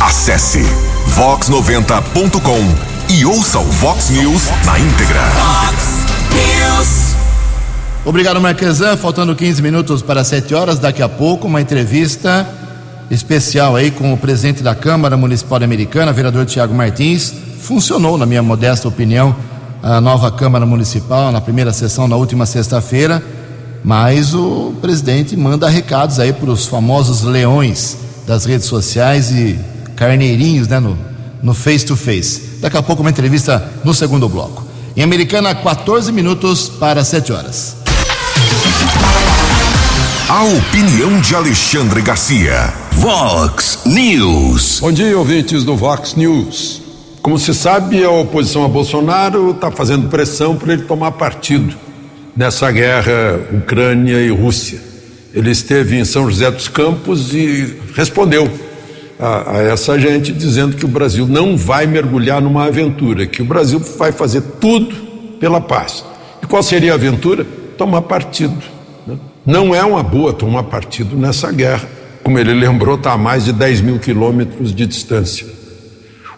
Acesse 0.00 0.60
vox90.com 1.16 2.92
e 3.08 3.24
ouça 3.24 3.58
o 3.58 3.64
Vox 3.64 4.10
News 4.10 4.42
na 4.64 4.78
íntegra. 4.78 5.20
Vox 5.20 6.02
News. 6.32 7.11
Obrigado, 8.04 8.40
Marquesan. 8.40 8.96
Faltando 8.96 9.34
15 9.34 9.62
minutos 9.62 10.02
para 10.02 10.24
7 10.24 10.52
horas, 10.56 10.78
daqui 10.80 11.00
a 11.02 11.08
pouco, 11.08 11.46
uma 11.46 11.60
entrevista 11.60 12.48
especial 13.08 13.76
aí 13.76 13.92
com 13.92 14.12
o 14.12 14.18
presidente 14.18 14.60
da 14.60 14.74
Câmara 14.74 15.16
Municipal 15.16 15.62
Americana, 15.62 16.12
vereador 16.12 16.44
Tiago 16.44 16.74
Martins. 16.74 17.32
Funcionou, 17.60 18.18
na 18.18 18.26
minha 18.26 18.42
modesta 18.42 18.88
opinião, 18.88 19.36
a 19.80 20.00
nova 20.00 20.32
Câmara 20.32 20.66
Municipal 20.66 21.30
na 21.30 21.40
primeira 21.40 21.72
sessão 21.72 22.08
na 22.08 22.16
última 22.16 22.44
sexta-feira, 22.44 23.22
mas 23.84 24.34
o 24.34 24.74
presidente 24.80 25.36
manda 25.36 25.68
recados 25.68 26.18
aí 26.18 26.32
para 26.32 26.50
os 26.50 26.66
famosos 26.66 27.22
leões 27.22 27.96
das 28.26 28.44
redes 28.44 28.66
sociais 28.66 29.30
e 29.30 29.58
carneirinhos, 29.94 30.66
né, 30.66 30.80
no, 30.80 30.98
no 31.40 31.54
face 31.54 31.86
to 31.86 31.94
face. 31.94 32.58
Daqui 32.60 32.76
a 32.76 32.82
pouco 32.82 33.02
uma 33.02 33.10
entrevista 33.10 33.64
no 33.84 33.94
segundo 33.94 34.28
bloco. 34.28 34.66
Em 34.96 35.02
Americana, 35.02 35.54
14 35.54 36.10
minutos 36.10 36.68
para 36.68 37.04
7 37.04 37.32
horas. 37.32 37.81
A 40.28 40.44
opinião 40.44 41.20
de 41.20 41.34
Alexandre 41.34 42.00
Garcia. 42.00 42.72
Vox 42.92 43.80
News. 43.84 44.80
Bom 44.80 44.90
dia, 44.90 45.16
ouvintes 45.18 45.62
do 45.62 45.76
Vox 45.76 46.14
News. 46.14 46.82
Como 47.20 47.38
se 47.38 47.54
sabe, 47.54 48.02
a 48.02 48.10
oposição 48.10 48.64
a 48.64 48.68
Bolsonaro 48.68 49.50
está 49.50 49.70
fazendo 49.70 50.08
pressão 50.08 50.56
para 50.56 50.72
ele 50.72 50.82
tomar 50.82 51.12
partido 51.12 51.76
nessa 52.36 52.70
guerra 52.70 53.40
Ucrânia 53.52 54.20
e 54.20 54.30
Rússia. 54.30 54.80
Ele 55.34 55.50
esteve 55.50 55.98
em 55.98 56.04
São 56.04 56.28
José 56.28 56.50
dos 56.50 56.66
Campos 56.66 57.34
e 57.34 57.76
respondeu 57.94 58.50
a, 59.20 59.58
a, 59.58 59.62
essa 59.62 59.98
gente 59.98 60.32
dizendo 60.32 60.76
que 60.76 60.84
o 60.84 60.88
Brasil 60.88 61.26
não 61.26 61.56
vai 61.56 61.86
mergulhar 61.86 62.40
numa 62.40 62.64
aventura, 62.64 63.26
que 63.26 63.40
o 63.40 63.44
Brasil 63.44 63.78
vai 63.98 64.12
fazer 64.12 64.40
tudo 64.60 64.94
pela 65.38 65.60
paz. 65.60 66.04
E 66.42 66.46
qual 66.46 66.62
seria 66.62 66.92
a 66.92 66.94
aventura? 66.96 67.46
Tomar 67.82 68.02
partido. 68.02 68.62
Né? 69.04 69.18
Não 69.44 69.74
é 69.74 69.82
uma 69.82 70.04
boa 70.04 70.32
tomar 70.32 70.62
partido 70.62 71.16
nessa 71.16 71.50
guerra. 71.50 71.88
Como 72.22 72.38
ele 72.38 72.54
lembrou, 72.54 72.94
está 72.94 73.14
a 73.14 73.18
mais 73.18 73.44
de 73.44 73.52
10 73.52 73.80
mil 73.80 73.98
quilômetros 73.98 74.72
de 74.72 74.86
distância. 74.86 75.48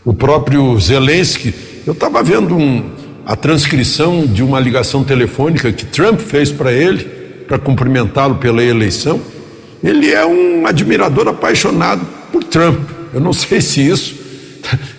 O 0.03 0.15
próprio 0.15 0.81
Zelensky, 0.81 1.55
eu 1.87 1.93
estava 1.93 2.23
vendo 2.23 2.57
um, 2.57 2.83
a 3.27 3.37
transcrição 3.37 4.27
de 4.27 4.43
uma 4.43 4.59
ligação 4.59 5.05
telefônica 5.05 5.71
que 5.71 5.85
Trump 5.85 6.19
fez 6.19 6.51
para 6.51 6.73
ele, 6.73 7.05
para 7.47 7.59
cumprimentá-lo 7.59 8.37
pela 8.37 8.65
eleição. 8.65 9.21
Ele 9.83 10.15
é 10.15 10.25
um 10.25 10.67
admirador 10.67 11.29
apaixonado 11.29 12.07
por 12.33 12.43
Trump. 12.43 12.89
Eu 13.13 13.21
não 13.21 13.35
sei 13.37 13.61
se 13.61 13.87
isso 13.87 14.15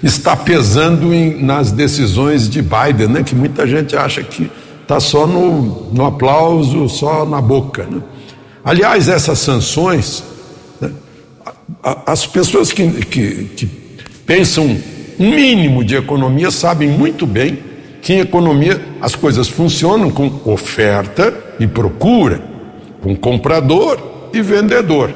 está 0.04 0.36
pesando 0.36 1.12
em, 1.12 1.44
nas 1.44 1.72
decisões 1.72 2.48
de 2.48 2.62
Biden, 2.62 3.08
né? 3.08 3.24
Que 3.24 3.34
muita 3.34 3.66
gente 3.66 3.98
acha 3.98 4.22
que 4.22 4.48
está 4.86 5.00
só 5.00 5.26
no, 5.26 5.92
no, 5.92 6.06
aplauso, 6.06 6.88
só 6.88 7.26
na 7.26 7.42
boca. 7.42 7.88
Né? 7.90 8.02
Aliás, 8.64 9.10
essas 9.10 9.40
sanções, 9.40 10.24
né? 10.80 10.92
as 12.06 12.28
pessoas 12.28 12.72
que, 12.72 12.88
que, 13.06 13.46
que 13.56 13.66
pensam 14.26 14.78
um 15.20 15.30
mínimo 15.30 15.84
de 15.84 15.96
economia 15.96 16.52
sabem 16.52 16.88
muito 16.88 17.26
bem 17.26 17.60
que 18.02 18.14
em 18.14 18.20
economia 18.20 18.80
as 19.02 19.16
coisas 19.16 19.48
funcionam 19.48 20.12
com 20.12 20.32
oferta 20.46 21.34
e 21.60 21.66
procura, 21.66 22.40
com 23.02 23.16
comprador 23.16 24.30
e 24.32 24.42
vendedor. 24.42 25.12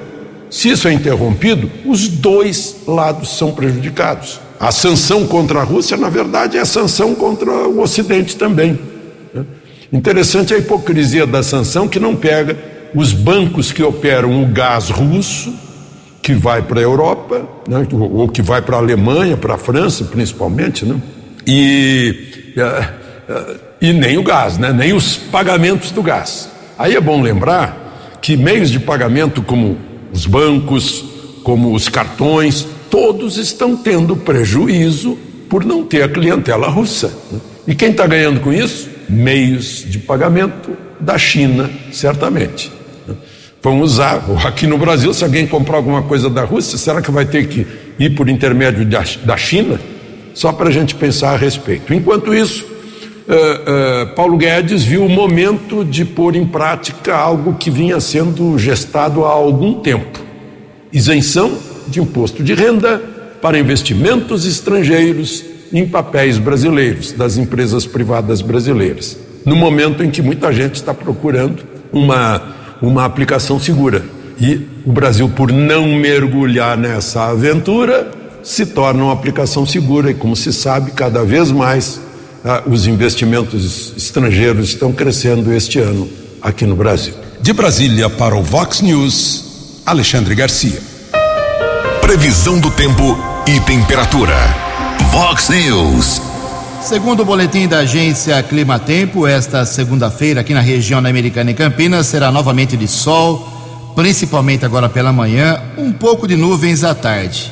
Se 0.49 0.69
isso 0.69 0.88
é 0.88 0.93
interrompido, 0.93 1.69
os 1.85 2.07
dois 2.07 2.77
lados 2.88 3.38
são 3.38 3.51
prejudicados. 3.51 4.41
A 4.59 4.71
sanção 4.71 5.27
contra 5.27 5.59
a 5.59 5.63
Rússia, 5.63 5.95
na 5.95 6.09
verdade, 6.09 6.57
é 6.57 6.65
sanção 6.65 7.13
contra 7.13 7.51
o 7.51 7.79
Ocidente 7.81 8.35
também. 8.35 8.79
Interessante 9.91 10.53
a 10.53 10.58
hipocrisia 10.58 11.25
da 11.25 11.41
sanção 11.41 11.88
que 11.88 12.00
não 12.00 12.15
pega 12.15 12.55
os 12.93 13.12
bancos 13.12 13.72
que 13.72 13.81
operam 13.81 14.43
o 14.43 14.46
gás 14.48 14.89
russo, 14.89 15.53
que 16.22 16.34
vai 16.34 16.62
para 16.62 16.79
a 16.79 16.84
Europa, 16.84 17.48
né? 17.67 17.88
ou 17.91 18.27
que 18.27 18.41
vai 18.41 18.62
para 18.62 18.75
a 18.75 18.79
Alemanha, 18.79 19.36
para 19.36 19.55
a 19.55 19.58
França 19.58 20.03
principalmente, 20.05 20.86
né? 20.86 21.01
e, 21.46 22.53
eh, 22.55 22.89
eh, 23.29 23.55
e 23.81 23.93
nem 23.93 24.17
o 24.17 24.24
gás, 24.24 24.58
né? 24.58 24.72
nem 24.72 24.93
os 24.93 25.17
pagamentos 25.17 25.91
do 25.91 26.03
gás. 26.03 26.50
Aí 26.77 26.96
é 26.96 27.01
bom 27.01 27.22
lembrar 27.22 28.19
que 28.22 28.38
meios 28.38 28.69
de 28.69 28.79
pagamento 28.79 29.41
como 29.41 29.77
os 30.13 30.25
bancos, 30.27 31.03
como 31.43 31.74
os 31.74 31.89
cartões, 31.89 32.67
todos 32.91 33.38
estão 33.38 33.75
tendo 33.75 34.15
prejuízo 34.15 35.17
por 35.50 35.65
não 35.65 35.84
ter 35.84 36.03
a 36.03 36.10
clientela 36.10 36.67
russa. 36.69 37.12
Né? 37.31 37.39
E 37.67 37.75
quem 37.75 37.89
está 37.89 38.05
ganhando 38.05 38.39
com 38.39 38.53
isso? 38.53 38.98
Meios 39.09 39.85
de 39.87 39.99
pagamento 39.99 40.77
da 40.99 41.17
China, 41.17 41.69
certamente. 41.91 42.71
Né? 43.07 43.15
Vamos 43.61 43.93
usar, 43.93 44.23
aqui 44.45 44.67
no 44.67 44.77
Brasil, 44.77 45.13
se 45.13 45.23
alguém 45.23 45.47
comprar 45.47 45.77
alguma 45.77 46.03
coisa 46.03 46.29
da 46.29 46.43
Rússia, 46.43 46.77
será 46.77 47.01
que 47.01 47.11
vai 47.11 47.25
ter 47.25 47.47
que 47.47 47.65
ir 47.97 48.11
por 48.11 48.29
intermédio 48.29 48.85
da 48.85 49.37
China? 49.37 49.79
Só 50.33 50.53
para 50.53 50.69
a 50.69 50.71
gente 50.71 50.95
pensar 50.95 51.33
a 51.33 51.37
respeito. 51.37 51.93
Enquanto 51.93 52.33
isso, 52.33 52.63
uh, 53.27 53.34
uh, 53.34 54.15
Paulo 54.15 54.38
Guedes 54.38 54.84
viu 54.84 55.05
o 55.05 55.10
momento 55.10 55.84
de 55.84 56.05
pôr 56.05 56.36
em 56.36 56.45
prática 56.45 57.15
algo 57.15 57.55
que 57.55 57.69
vinha 57.69 57.99
sendo 57.99 58.57
gestado 58.57 59.25
há 59.25 59.29
algum 59.29 59.75
tempo: 59.75 60.19
isenção 60.93 61.57
de 61.88 61.99
imposto 61.99 62.43
de 62.43 62.53
renda 62.53 63.01
para 63.41 63.57
investimentos 63.60 64.45
estrangeiros 64.45 65.43
em 65.71 65.88
papéis 65.88 66.38
brasileiros, 66.38 67.12
das 67.12 67.38
empresas 67.38 67.86
privadas 67.86 68.41
brasileiras. 68.41 69.17
No 69.45 69.55
momento 69.55 70.03
em 70.03 70.10
que 70.10 70.21
muita 70.21 70.51
gente 70.51 70.75
está 70.75 70.93
procurando 70.93 71.63
uma, 71.91 72.41
uma 72.82 73.05
aplicação 73.05 73.60
segura. 73.60 74.03
E 74.39 74.67
o 74.86 74.91
Brasil, 74.91 75.29
por 75.29 75.51
não 75.51 75.88
mergulhar 75.95 76.77
nessa 76.77 77.29
aventura, 77.29 78.10
se 78.43 78.65
torna 78.65 79.03
uma 79.03 79.13
aplicação 79.13 79.65
segura. 79.65 80.12
E 80.12 80.13
como 80.13 80.36
se 80.36 80.53
sabe, 80.53 80.91
cada 80.91 81.23
vez 81.23 81.51
mais 81.51 81.99
ah, 82.43 82.63
os 82.65 82.88
investimentos 82.88 83.93
estrangeiros 83.97 84.69
estão 84.69 84.91
crescendo 84.91 85.53
este 85.53 85.79
ano 85.79 86.08
aqui 86.41 86.65
no 86.65 86.75
Brasil. 86.75 87.13
De 87.41 87.53
Brasília 87.53 88.10
para 88.10 88.36
o 88.36 88.43
Vox 88.43 88.82
News, 88.82 89.82
Alexandre 89.86 90.36
Garcia. 90.36 90.79
Previsão 92.01 92.60
do 92.60 92.71
tempo 92.71 93.17
e 93.47 93.60
temperatura. 93.62 94.68
Vox 95.12 95.50
News. 95.50 96.22
Segundo 96.82 97.22
o 97.22 97.26
boletim 97.26 97.67
da 97.67 97.80
agência 97.80 98.41
Clima 98.43 98.78
Tempo, 98.78 99.26
esta 99.26 99.65
segunda-feira 99.65 100.41
aqui 100.41 100.54
na 100.54 100.62
região 100.62 101.02
da 101.02 101.10
Americana 101.10 101.52
e 101.52 101.54
Campinas 101.54 102.08
será 102.08 102.32
novamente 102.32 102.78
de 102.78 102.88
sol, 102.88 103.48
principalmente 103.95 104.65
agora 104.65 104.88
pela 104.88 105.12
manhã, 105.12 105.60
um 105.78 105.91
pouco 105.91 106.28
de 106.28 106.36
nuvens 106.36 106.84
à 106.84 106.93
tarde. 106.93 107.52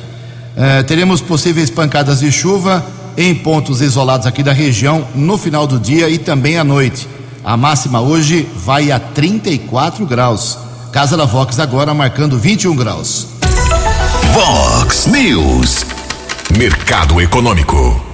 Uh, 0.56 0.84
teremos 0.84 1.20
possíveis 1.20 1.68
pancadas 1.68 2.20
de 2.20 2.30
chuva 2.30 2.84
em 3.16 3.34
pontos 3.34 3.80
isolados 3.80 4.26
aqui 4.26 4.42
da 4.42 4.52
região 4.52 5.06
no 5.14 5.36
final 5.36 5.66
do 5.66 5.78
dia 5.78 6.08
e 6.08 6.16
também 6.16 6.56
à 6.58 6.64
noite. 6.64 7.08
A 7.44 7.56
máxima 7.56 8.00
hoje 8.00 8.48
vai 8.54 8.92
a 8.92 9.00
34 9.00 10.06
graus. 10.06 10.58
Casa 10.92 11.16
da 11.16 11.24
Vox 11.24 11.58
agora 11.58 11.92
marcando 11.92 12.38
21 12.38 12.76
graus. 12.76 13.26
Vox 14.32 15.06
News. 15.06 15.97
Mercado 16.58 17.20
Econômico. 17.20 18.04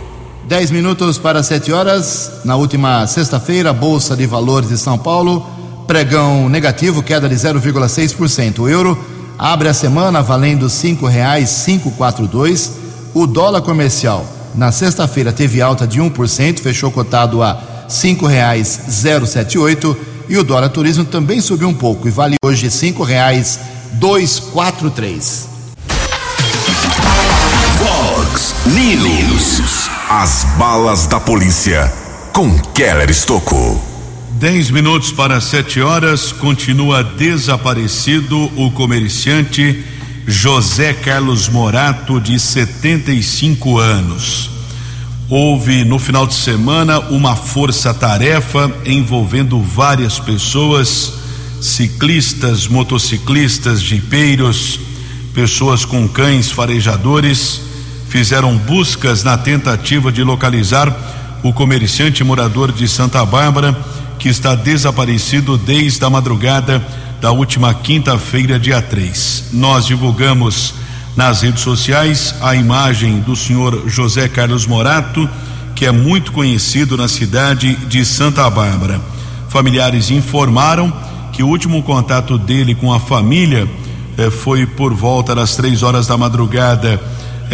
10 0.46 0.70
minutos 0.70 1.16
para 1.16 1.42
7 1.42 1.72
horas. 1.72 2.42
Na 2.44 2.56
última 2.56 3.06
sexta-feira, 3.06 3.70
a 3.70 3.72
Bolsa 3.72 4.14
de 4.14 4.26
Valores 4.26 4.68
de 4.68 4.76
São 4.76 4.98
Paulo, 4.98 5.46
pregão 5.86 6.46
negativo, 6.50 7.02
queda 7.02 7.26
de 7.26 7.34
0,6%. 7.36 8.58
O 8.58 8.68
euro 8.68 9.02
abre 9.38 9.68
a 9.68 9.72
semana 9.72 10.20
valendo 10.20 10.66
R$ 10.66 10.72
5,542. 10.72 12.72
O 13.14 13.26
dólar 13.26 13.62
comercial 13.62 14.26
na 14.54 14.70
sexta-feira 14.70 15.32
teve 15.32 15.62
alta 15.62 15.86
de 15.86 15.98
1%, 15.98 16.58
fechou 16.58 16.90
cotado 16.90 17.42
a 17.42 17.52
R$ 17.52 17.60
5,078. 17.88 19.96
E 20.28 20.36
o 20.36 20.44
dólar 20.44 20.68
turismo 20.68 21.06
também 21.06 21.40
subiu 21.40 21.68
um 21.68 21.74
pouco 21.74 22.06
e 22.06 22.10
vale 22.10 22.36
hoje 22.44 22.66
R$ 22.66 22.72
5,243. 22.72 25.53
News. 28.66 29.90
As 30.08 30.46
balas 30.56 31.06
da 31.06 31.20
polícia 31.20 31.92
com 32.32 32.58
Keller 32.72 33.10
Estocou. 33.10 33.78
Dez 34.40 34.70
minutos 34.70 35.12
para 35.12 35.38
sete 35.38 35.82
horas, 35.82 36.32
continua 36.32 37.04
desaparecido 37.04 38.50
o 38.56 38.70
comerciante 38.70 39.84
José 40.26 40.94
Carlos 40.94 41.46
Morato, 41.50 42.18
de 42.18 42.40
75 42.40 43.78
anos. 43.78 44.48
Houve 45.28 45.84
no 45.84 45.98
final 45.98 46.26
de 46.26 46.34
semana 46.34 46.98
uma 47.00 47.36
força-tarefa 47.36 48.72
envolvendo 48.86 49.60
várias 49.60 50.18
pessoas, 50.18 51.12
ciclistas, 51.60 52.66
motociclistas, 52.66 53.82
jipeiros, 53.82 54.80
pessoas 55.34 55.84
com 55.84 56.08
cães 56.08 56.50
farejadores, 56.50 57.73
fizeram 58.14 58.56
buscas 58.56 59.24
na 59.24 59.36
tentativa 59.36 60.12
de 60.12 60.22
localizar 60.22 60.88
o 61.42 61.52
comerciante 61.52 62.22
morador 62.22 62.70
de 62.70 62.86
Santa 62.86 63.26
Bárbara 63.26 63.76
que 64.20 64.28
está 64.28 64.54
desaparecido 64.54 65.58
desde 65.58 66.04
a 66.04 66.08
madrugada 66.08 66.80
da 67.20 67.32
última 67.32 67.74
quinta-feira, 67.74 68.56
dia 68.56 68.80
3. 68.80 69.46
Nós 69.54 69.84
divulgamos 69.84 70.74
nas 71.16 71.42
redes 71.42 71.62
sociais 71.62 72.32
a 72.40 72.54
imagem 72.54 73.18
do 73.18 73.34
senhor 73.34 73.82
José 73.88 74.28
Carlos 74.28 74.64
Morato, 74.64 75.28
que 75.74 75.84
é 75.84 75.90
muito 75.90 76.30
conhecido 76.30 76.96
na 76.96 77.08
cidade 77.08 77.74
de 77.88 78.04
Santa 78.04 78.48
Bárbara. 78.48 79.00
Familiares 79.48 80.12
informaram 80.12 80.92
que 81.32 81.42
o 81.42 81.48
último 81.48 81.82
contato 81.82 82.38
dele 82.38 82.76
com 82.76 82.92
a 82.92 83.00
família 83.00 83.68
eh, 84.16 84.30
foi 84.30 84.66
por 84.66 84.94
volta 84.94 85.34
das 85.34 85.56
três 85.56 85.82
horas 85.82 86.06
da 86.06 86.16
madrugada 86.16 87.00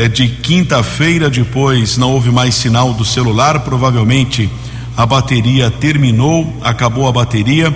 eh, 0.05 0.09
de 0.09 0.29
quinta-feira. 0.29 1.31
Depois 1.31 1.97
não 1.97 2.13
houve 2.13 2.31
mais 2.31 2.55
sinal 2.55 2.93
do 2.93 3.05
celular, 3.05 3.61
provavelmente 3.61 4.51
a 4.97 5.07
bateria 5.07 5.71
terminou, 5.71 6.57
acabou 6.63 7.09
a 7.09 7.13
bateria 7.13 7.75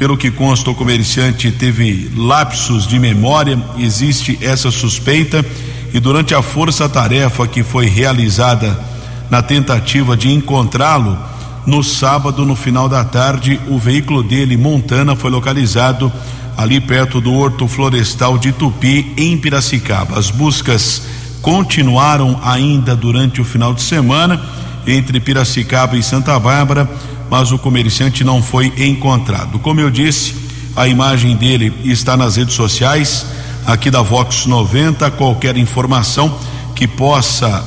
Pelo 0.00 0.16
que 0.16 0.30
consta, 0.30 0.70
o 0.70 0.74
comerciante 0.74 1.52
teve 1.52 2.10
lapsos 2.16 2.86
de 2.86 2.98
memória, 2.98 3.62
existe 3.78 4.38
essa 4.40 4.70
suspeita 4.70 5.44
e 5.92 6.00
durante 6.00 6.34
a 6.34 6.40
força-tarefa 6.40 7.46
que 7.46 7.62
foi 7.62 7.84
realizada 7.84 8.82
na 9.28 9.42
tentativa 9.42 10.16
de 10.16 10.32
encontrá-lo, 10.32 11.18
no 11.66 11.84
sábado, 11.84 12.46
no 12.46 12.56
final 12.56 12.88
da 12.88 13.04
tarde, 13.04 13.60
o 13.68 13.78
veículo 13.78 14.22
dele, 14.22 14.56
Montana, 14.56 15.14
foi 15.14 15.30
localizado 15.30 16.10
ali 16.56 16.80
perto 16.80 17.20
do 17.20 17.34
Horto 17.34 17.68
Florestal 17.68 18.38
de 18.38 18.52
Tupi, 18.52 19.12
em 19.18 19.36
Piracicaba. 19.36 20.18
As 20.18 20.30
buscas 20.30 21.02
continuaram 21.40 22.38
ainda 22.42 22.94
durante 22.94 23.40
o 23.40 23.44
final 23.44 23.72
de 23.72 23.82
semana 23.82 24.40
entre 24.86 25.18
Piracicaba 25.20 25.96
e 25.96 26.02
Santa 26.02 26.38
Bárbara, 26.38 26.86
mas 27.30 27.50
o 27.52 27.58
comerciante 27.58 28.24
não 28.24 28.42
foi 28.42 28.72
encontrado. 28.76 29.58
Como 29.58 29.80
eu 29.80 29.90
disse, 29.90 30.34
a 30.76 30.86
imagem 30.88 31.36
dele 31.36 31.72
está 31.84 32.16
nas 32.16 32.36
redes 32.36 32.54
sociais, 32.54 33.26
aqui 33.66 33.90
da 33.90 34.02
Vox 34.02 34.46
90. 34.46 35.10
Qualquer 35.12 35.56
informação 35.56 36.36
que 36.74 36.86
possa 36.86 37.64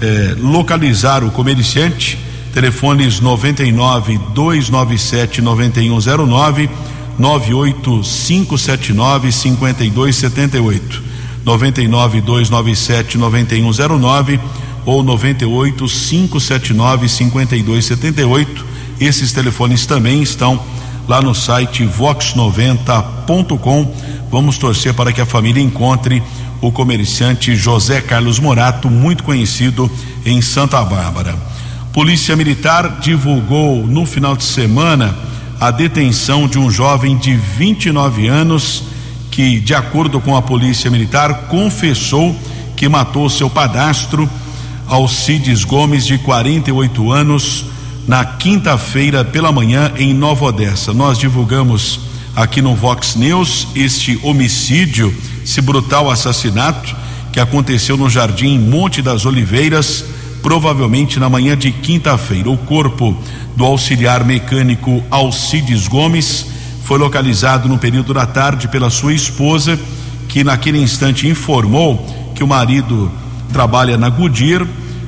eh, 0.00 0.36
localizar 0.38 1.24
o 1.24 1.30
comerciante, 1.30 2.18
telefones 2.52 3.20
99 3.20 4.18
297 4.34 5.40
9109 5.42 6.70
98579 7.18 9.32
5278 9.32 11.13
99 11.44 12.20
297 12.20 13.18
9109 13.18 14.40
ou 14.86 15.02
98 15.02 15.86
579 15.86 17.08
5278. 17.08 18.64
Esses 19.00 19.32
telefones 19.32 19.86
também 19.86 20.22
estão 20.22 20.60
lá 21.06 21.20
no 21.20 21.34
site 21.34 21.84
vox90.com. 21.84 23.94
Vamos 24.30 24.58
torcer 24.58 24.94
para 24.94 25.12
que 25.12 25.20
a 25.20 25.26
família 25.26 25.62
encontre 25.62 26.22
o 26.60 26.72
comerciante 26.72 27.54
José 27.54 28.00
Carlos 28.00 28.38
Morato, 28.38 28.88
muito 28.88 29.22
conhecido 29.22 29.90
em 30.24 30.40
Santa 30.40 30.82
Bárbara. 30.82 31.36
Polícia 31.92 32.34
Militar 32.34 33.00
divulgou 33.00 33.86
no 33.86 34.06
final 34.06 34.36
de 34.36 34.44
semana 34.44 35.14
a 35.60 35.70
detenção 35.70 36.48
de 36.48 36.58
um 36.58 36.70
jovem 36.70 37.16
de 37.16 37.36
29 37.36 38.26
anos 38.26 38.84
que, 39.34 39.58
de 39.58 39.74
acordo 39.74 40.20
com 40.20 40.36
a 40.36 40.42
Polícia 40.42 40.88
Militar, 40.88 41.48
confessou 41.48 42.36
que 42.76 42.88
matou 42.88 43.28
seu 43.28 43.50
padastro 43.50 44.30
Alcides 44.86 45.64
Gomes, 45.64 46.06
de 46.06 46.18
48 46.18 47.10
anos, 47.10 47.64
na 48.06 48.24
quinta-feira 48.24 49.24
pela 49.24 49.50
manhã 49.50 49.92
em 49.96 50.14
Nova 50.14 50.44
Odessa. 50.44 50.94
Nós 50.94 51.18
divulgamos 51.18 51.98
aqui 52.36 52.62
no 52.62 52.76
Vox 52.76 53.16
News 53.16 53.66
este 53.74 54.20
homicídio, 54.22 55.12
esse 55.44 55.60
brutal 55.60 56.08
assassinato 56.08 56.94
que 57.32 57.40
aconteceu 57.40 57.96
no 57.96 58.08
Jardim 58.08 58.56
Monte 58.60 59.02
das 59.02 59.26
Oliveiras, 59.26 60.04
provavelmente 60.42 61.18
na 61.18 61.28
manhã 61.28 61.56
de 61.56 61.72
quinta-feira. 61.72 62.48
O 62.48 62.56
corpo 62.56 63.20
do 63.56 63.64
auxiliar 63.64 64.22
mecânico 64.22 65.02
Alcides 65.10 65.88
Gomes 65.88 66.54
foi 66.84 66.98
localizado 66.98 67.66
no 67.66 67.78
período 67.78 68.12
da 68.12 68.26
tarde 68.26 68.68
pela 68.68 68.90
sua 68.90 69.14
esposa, 69.14 69.78
que 70.28 70.44
naquele 70.44 70.78
instante 70.78 71.26
informou 71.26 72.06
que 72.34 72.44
o 72.44 72.46
marido 72.46 73.10
trabalha 73.50 73.96
na 73.96 74.10
Goodyear. 74.10 74.66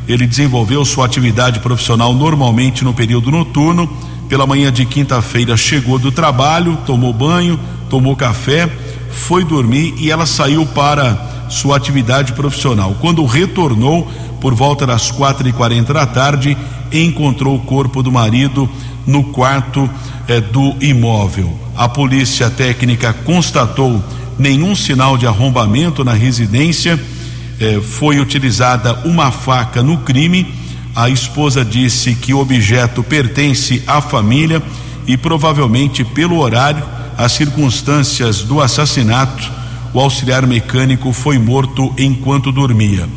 Ele 0.08 0.26
desenvolveu 0.26 0.84
sua 0.86 1.04
atividade 1.04 1.60
profissional 1.60 2.14
normalmente 2.14 2.82
no 2.82 2.94
período 2.94 3.30
noturno. 3.30 3.86
Pela 4.26 4.46
manhã 4.46 4.72
de 4.72 4.86
quinta-feira 4.86 5.54
chegou 5.54 5.98
do 5.98 6.10
trabalho, 6.10 6.78
tomou 6.86 7.12
banho, 7.12 7.60
tomou 7.90 8.16
café, 8.16 8.68
foi 9.10 9.44
dormir 9.44 9.94
e 9.98 10.10
ela 10.10 10.24
saiu 10.24 10.64
para 10.64 11.46
sua 11.50 11.76
atividade 11.76 12.32
profissional. 12.32 12.96
Quando 13.00 13.24
retornou 13.26 14.10
por 14.40 14.54
volta 14.54 14.86
das 14.86 15.10
quatro 15.10 15.46
e 15.46 15.52
quarenta 15.52 15.92
da 15.92 16.06
tarde, 16.06 16.56
encontrou 16.90 17.54
o 17.54 17.60
corpo 17.60 18.02
do 18.02 18.10
marido 18.10 18.66
no 19.06 19.24
quarto 19.24 19.88
eh, 20.28 20.40
do 20.40 20.76
imóvel. 20.80 21.56
A 21.76 21.88
polícia 21.88 22.50
técnica 22.50 23.12
constatou 23.12 24.02
nenhum 24.38 24.74
sinal 24.74 25.16
de 25.16 25.26
arrombamento 25.26 26.04
na 26.04 26.12
residência 26.12 26.98
eh, 27.60 27.80
foi 27.80 28.18
utilizada 28.18 28.94
uma 29.04 29.30
faca 29.30 29.82
no 29.82 29.98
crime. 29.98 30.46
A 30.94 31.08
esposa 31.08 31.64
disse 31.64 32.14
que 32.14 32.34
o 32.34 32.38
objeto 32.38 33.02
pertence 33.02 33.82
à 33.86 34.00
família 34.00 34.62
e 35.06 35.16
provavelmente 35.16 36.04
pelo 36.04 36.38
horário, 36.38 36.82
as 37.16 37.32
circunstâncias 37.32 38.42
do 38.42 38.60
assassinato, 38.60 39.50
o 39.94 40.00
auxiliar 40.00 40.46
mecânico 40.46 41.12
foi 41.12 41.38
morto 41.38 41.94
enquanto 41.96 42.52
dormia. 42.52 43.08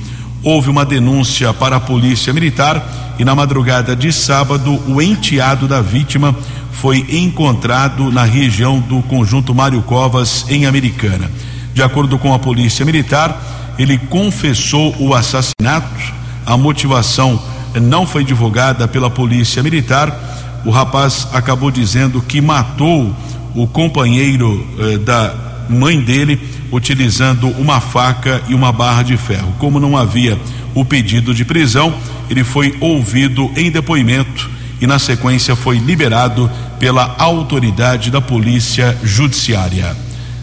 Houve 0.44 0.70
uma 0.70 0.86
denúncia 0.86 1.54
para 1.54 1.76
a 1.76 1.80
polícia 1.80 2.32
militar 2.32 3.16
e 3.20 3.26
na 3.26 3.36
madrugada 3.36 3.96
de 3.96 4.12
sábado 4.14 4.80
o 4.88 5.02
enteado 5.02 5.68
da 5.68 5.82
vítima 5.82 6.34
foi 6.72 7.06
encontrado 7.10 8.10
na 8.10 8.24
região 8.24 8.80
do 8.80 9.02
conjunto 9.02 9.54
Mário 9.54 9.82
Covas 9.82 10.46
em 10.50 10.66
Americana. 10.66 11.30
De 11.74 11.84
acordo 11.84 12.18
com 12.18 12.34
a 12.34 12.40
polícia 12.40 12.86
militar, 12.86 13.76
ele 13.78 13.98
confessou 13.98 14.96
o 14.98 15.14
assassinato. 15.14 16.14
A 16.46 16.56
motivação 16.56 17.42
não 17.82 18.08
foi 18.08 18.24
divulgada 18.24 18.88
pela 18.88 19.10
polícia 19.10 19.62
militar. 19.62 20.62
O 20.66 20.72
rapaz 20.72 21.28
acabou 21.34 21.70
dizendo 21.70 22.22
que 22.22 22.40
matou 22.40 23.14
o 23.54 23.68
companheiro 23.68 24.66
eh, 24.80 24.98
da 24.98 25.49
mãe 25.70 26.00
dele 26.02 26.40
utilizando 26.72 27.48
uma 27.50 27.80
faca 27.80 28.42
e 28.48 28.56
uma 28.56 28.72
barra 28.72 29.04
de 29.04 29.16
ferro. 29.16 29.54
Como 29.60 29.80
não 29.80 29.96
havia 29.96 30.40
o 30.74 30.84
pedido 30.84 31.34
de 31.34 31.46
prisão, 31.46 31.94
ele 32.30 32.44
foi 32.44 32.76
ouvido 32.80 33.52
em 33.56 33.72
depoimento 33.72 34.50
e, 34.82 34.88
na 34.88 35.00
sequência, 35.00 35.56
foi 35.56 35.78
liberado 35.78 36.50
pela 36.80 37.16
autoridade 37.18 38.10
da 38.10 38.22
Polícia 38.22 38.98
Judiciária. 39.04 39.96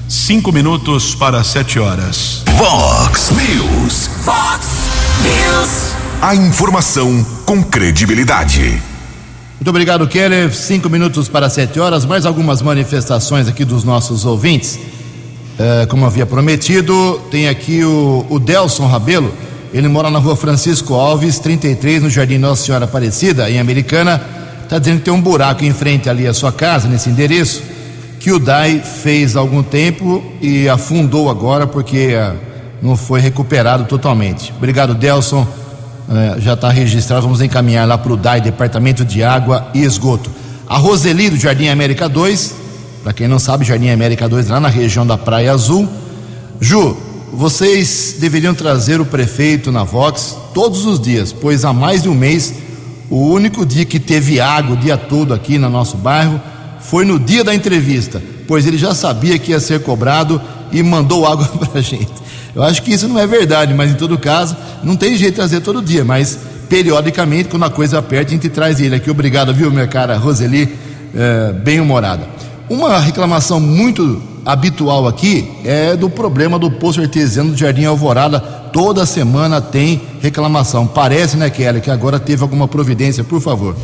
Cinco 0.09 0.53
minutos 0.53 1.15
para 1.15 1.43
sete 1.43 1.79
horas. 1.79 2.45
Vox 2.57 3.31
News. 3.31 4.11
Vox 4.25 4.67
News. 5.23 5.97
A 6.23 6.35
informação 6.35 7.25
com 7.45 7.62
credibilidade. 7.62 8.81
Muito 9.57 9.71
obrigado, 9.71 10.07
Keller. 10.07 10.55
Cinco 10.55 10.89
minutos 10.89 11.29
para 11.29 11.51
sete 11.51 11.81
horas. 11.81 12.05
Mais 12.05 12.25
algumas 12.25 12.62
manifestações 12.62 13.49
aqui 13.49 13.65
dos 13.65 13.83
nossos 13.83 14.25
ouvintes. 14.25 14.79
É, 15.59 15.87
como 15.87 16.05
havia 16.05 16.27
prometido, 16.27 17.21
tem 17.31 17.49
aqui 17.49 17.85
o, 17.85 18.27
o 18.29 18.38
Delson 18.38 18.87
Rabelo. 18.87 19.33
Ele 19.73 19.88
mora 19.88 20.11
na 20.11 20.19
rua 20.19 20.37
Francisco 20.37 20.95
Alves, 20.95 21.38
33, 21.38 22.03
no 22.03 22.11
Jardim 22.11 22.38
Nossa 22.38 22.64
Senhora 22.64 22.85
Aparecida, 22.85 23.51
em 23.51 23.59
Americana. 23.59 24.21
Está 24.62 24.79
dizendo 24.79 24.99
que 24.99 25.05
tem 25.05 25.14
um 25.14 25.21
buraco 25.21 25.64
em 25.64 25.73
frente 25.73 26.09
ali 26.11 26.27
à 26.27 26.35
sua 26.35 26.53
casa, 26.53 26.88
nesse 26.88 27.09
endereço 27.09 27.62
que 28.27 28.33
o 28.33 28.40
DAI 28.40 28.81
fez 28.81 29.37
há 29.37 29.38
algum 29.38 29.62
tempo 29.62 30.21
e 30.42 30.69
afundou 30.69 31.31
agora 31.31 31.64
porque 31.64 32.12
uh, 32.16 32.35
não 32.83 32.97
foi 32.97 33.21
recuperado 33.21 33.85
totalmente. 33.85 34.53
Obrigado, 34.57 34.97
Delson. 34.97 35.42
Uh, 36.09 36.40
já 36.40 36.55
está 36.55 36.69
registrado, 36.69 37.23
vamos 37.23 37.40
encaminhar 37.40 37.87
lá 37.87 37.97
para 37.97 38.12
o 38.12 38.16
DAI, 38.16 38.40
Departamento 38.40 39.05
de 39.05 39.23
Água 39.23 39.69
e 39.73 39.85
Esgoto. 39.85 40.29
A 40.69 40.77
Roseli 40.77 41.31
do 41.31 41.37
Jardim 41.37 41.69
América 41.69 42.09
2, 42.09 42.65
para 43.07 43.12
quem 43.12 43.29
não 43.29 43.38
sabe, 43.38 43.64
Jardim 43.64 43.88
América 43.88 44.29
2 44.29 44.49
lá 44.49 44.59
na 44.59 44.66
região 44.66 45.07
da 45.07 45.16
Praia 45.16 45.53
Azul. 45.53 45.88
Ju, 46.61 46.97
vocês 47.33 48.16
deveriam 48.19 48.53
trazer 48.53 49.01
o 49.01 49.05
prefeito 49.05 49.71
na 49.71 49.85
Vox 49.85 50.37
todos 50.53 50.85
os 50.85 50.99
dias, 50.99 51.33
pois 51.33 51.64
há 51.64 51.73
mais 51.73 52.03
de 52.03 52.09
um 52.09 52.14
mês, 52.16 52.53
o 53.09 53.29
único 53.29 53.64
dia 53.64 53.85
que 53.85 54.01
teve 54.01 54.40
água 54.40 54.75
o 54.75 54.77
dia 54.77 54.97
todo 54.97 55.33
aqui 55.33 55.57
no 55.57 55.71
nosso 55.71 55.97
bairro 55.97 56.40
foi 56.81 57.05
no 57.05 57.16
dia 57.16 57.45
da 57.45 57.55
entrevista, 57.55 58.21
pois 58.49 58.66
ele 58.66 58.77
já 58.77 58.92
sabia 58.92 59.38
que 59.38 59.53
ia 59.53 59.61
ser 59.61 59.83
cobrado 59.83 60.42
e 60.73 60.83
mandou 60.83 61.25
água 61.29 61.47
para 61.64 61.79
a 61.79 61.83
gente. 61.83 62.11
Eu 62.57 62.64
acho 62.64 62.83
que 62.83 62.92
isso 62.92 63.07
não 63.07 63.21
é 63.21 63.27
verdade, 63.29 63.73
mas 63.73 63.92
em 63.92 63.95
todo 63.95 64.19
caso, 64.19 64.57
não 64.83 64.97
tem 64.97 65.16
jeito 65.16 65.35
de 65.35 65.37
trazer 65.37 65.61
todo 65.61 65.81
dia, 65.81 66.05
mas 66.05 66.37
periodicamente, 66.69 67.51
quando 67.51 67.66
a 67.66 67.71
coisa 67.71 68.01
aperta, 68.01 68.33
a 68.33 68.35
gente 68.35 68.49
traz 68.49 68.81
ele 68.81 68.97
aqui. 68.97 69.09
Obrigado, 69.09 69.55
viu, 69.55 69.71
minha 69.71 69.87
cara 69.87 70.16
Roseli, 70.16 70.77
é, 71.14 71.53
bem 71.53 71.81
humorada. 71.81 72.35
Uma 72.68 72.98
reclamação 72.98 73.61
muito 73.61 74.20
habitual 74.44 75.07
aqui 75.07 75.48
é 75.64 75.96
do 75.96 76.11
problema 76.11 76.59
do 76.59 76.68
poço 76.68 77.00
artesiano 77.00 77.52
do 77.52 77.57
Jardim 77.57 77.85
Alvorada. 77.85 78.40
Toda 78.40 79.07
semana 79.07 79.61
tem 79.61 80.00
reclamação. 80.20 80.85
Parece, 80.85 81.37
né, 81.37 81.48
Kelly, 81.48 81.81
que 81.81 81.90
agora 81.90 82.18
teve 82.18 82.42
alguma 82.42 82.66
providência, 82.66 83.22
por 83.22 83.40
favor. 83.40 83.76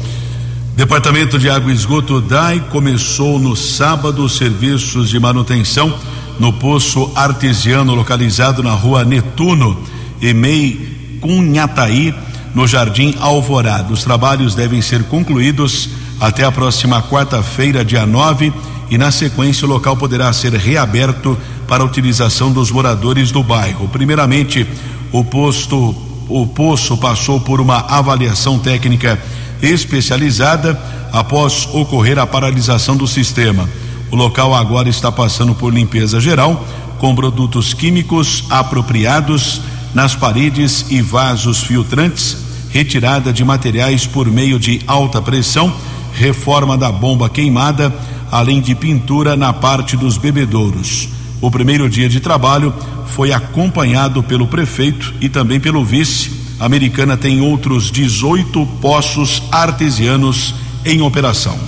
Departamento 0.75 1.38
de 1.38 1.49
Água 1.49 1.71
e 1.71 1.75
Esgoto 1.75 2.21
DAI 2.21 2.59
começou 2.73 3.38
no 3.38 3.55
sábado 3.55 4.25
os 4.25 4.37
serviços 4.37 5.09
de 5.09 5.21
manutenção 5.21 5.95
no 6.40 6.53
poço 6.53 7.12
artesiano 7.14 7.95
localizado 7.95 8.62
na 8.64 8.73
rua 8.73 9.05
Netuno, 9.05 9.79
Emei 10.21 11.18
Cunhataí, 11.21 12.12
no 12.53 12.66
Jardim 12.66 13.14
Alvorada. 13.21 13.92
Os 13.92 14.03
trabalhos 14.03 14.55
devem 14.55 14.83
ser 14.83 15.05
concluídos 15.05 15.88
até 16.23 16.45
a 16.45 16.53
próxima 16.53 17.03
quarta-feira, 17.03 17.85
dia 17.85 18.07
9, 18.07 18.53
e, 18.89 18.97
na 18.97 19.11
sequência, 19.11 19.67
o 19.67 19.69
local 19.69 19.97
poderá 19.97 20.33
ser 20.33 20.53
reaberto 20.55 21.37
para 21.67 21.85
utilização 21.85 22.53
dos 22.53 22.71
moradores 22.71 23.33
do 23.33 23.43
bairro. 23.43 23.89
Primeiramente, 23.89 24.65
o 25.11 25.25
posto, 25.25 25.93
o 26.29 26.47
poço 26.47 26.97
passou 26.97 27.41
por 27.41 27.61
uma 27.61 27.79
avaliação 27.89 28.57
técnica 28.57 29.21
especializada 29.61 30.81
após 31.13 31.69
ocorrer 31.73 32.21
a 32.21 32.27
paralisação 32.27 32.97
do 32.97 33.09
sistema. 33.09 33.69
O 34.09 34.15
local 34.15 34.55
agora 34.55 34.89
está 34.89 35.11
passando 35.11 35.57
por 35.57 35.75
limpeza 35.75 36.21
geral, 36.21 36.65
com 37.01 37.17
produtos 37.17 37.75
químicos 37.75 38.45
apropriados 38.49 39.61
nas 39.93 40.15
paredes 40.15 40.87
e 40.89 41.03
vasos 41.03 41.65
filtrantes, 41.65 42.37
retirada 42.71 43.33
de 43.33 43.45
materiais 43.45 44.07
por 44.07 44.29
meio 44.29 44.57
de 44.57 44.81
alta 44.87 45.21
pressão, 45.21 45.75
reforma 46.14 46.77
da 46.77 46.90
bomba 46.90 47.29
queimada, 47.29 47.92
além 48.31 48.61
de 48.61 48.75
pintura 48.75 49.37
na 49.37 49.53
parte 49.53 49.96
dos 49.96 50.16
bebedouros. 50.16 51.09
O 51.40 51.51
primeiro 51.51 51.88
dia 51.88 52.09
de 52.09 52.20
trabalho 52.20 52.72
foi 53.09 53.33
acompanhado 53.33 54.22
pelo 54.22 54.46
prefeito 54.46 55.12
e 55.20 55.29
também 55.29 55.59
pelo 55.59 55.85
vice. 55.85 56.31
A 56.61 56.66
americana 56.66 57.16
tem 57.16 57.40
outros 57.40 57.90
18 57.90 58.64
poços 58.81 59.42
artesianos 59.51 60.55
em 60.85 61.03
operação. 61.03 61.59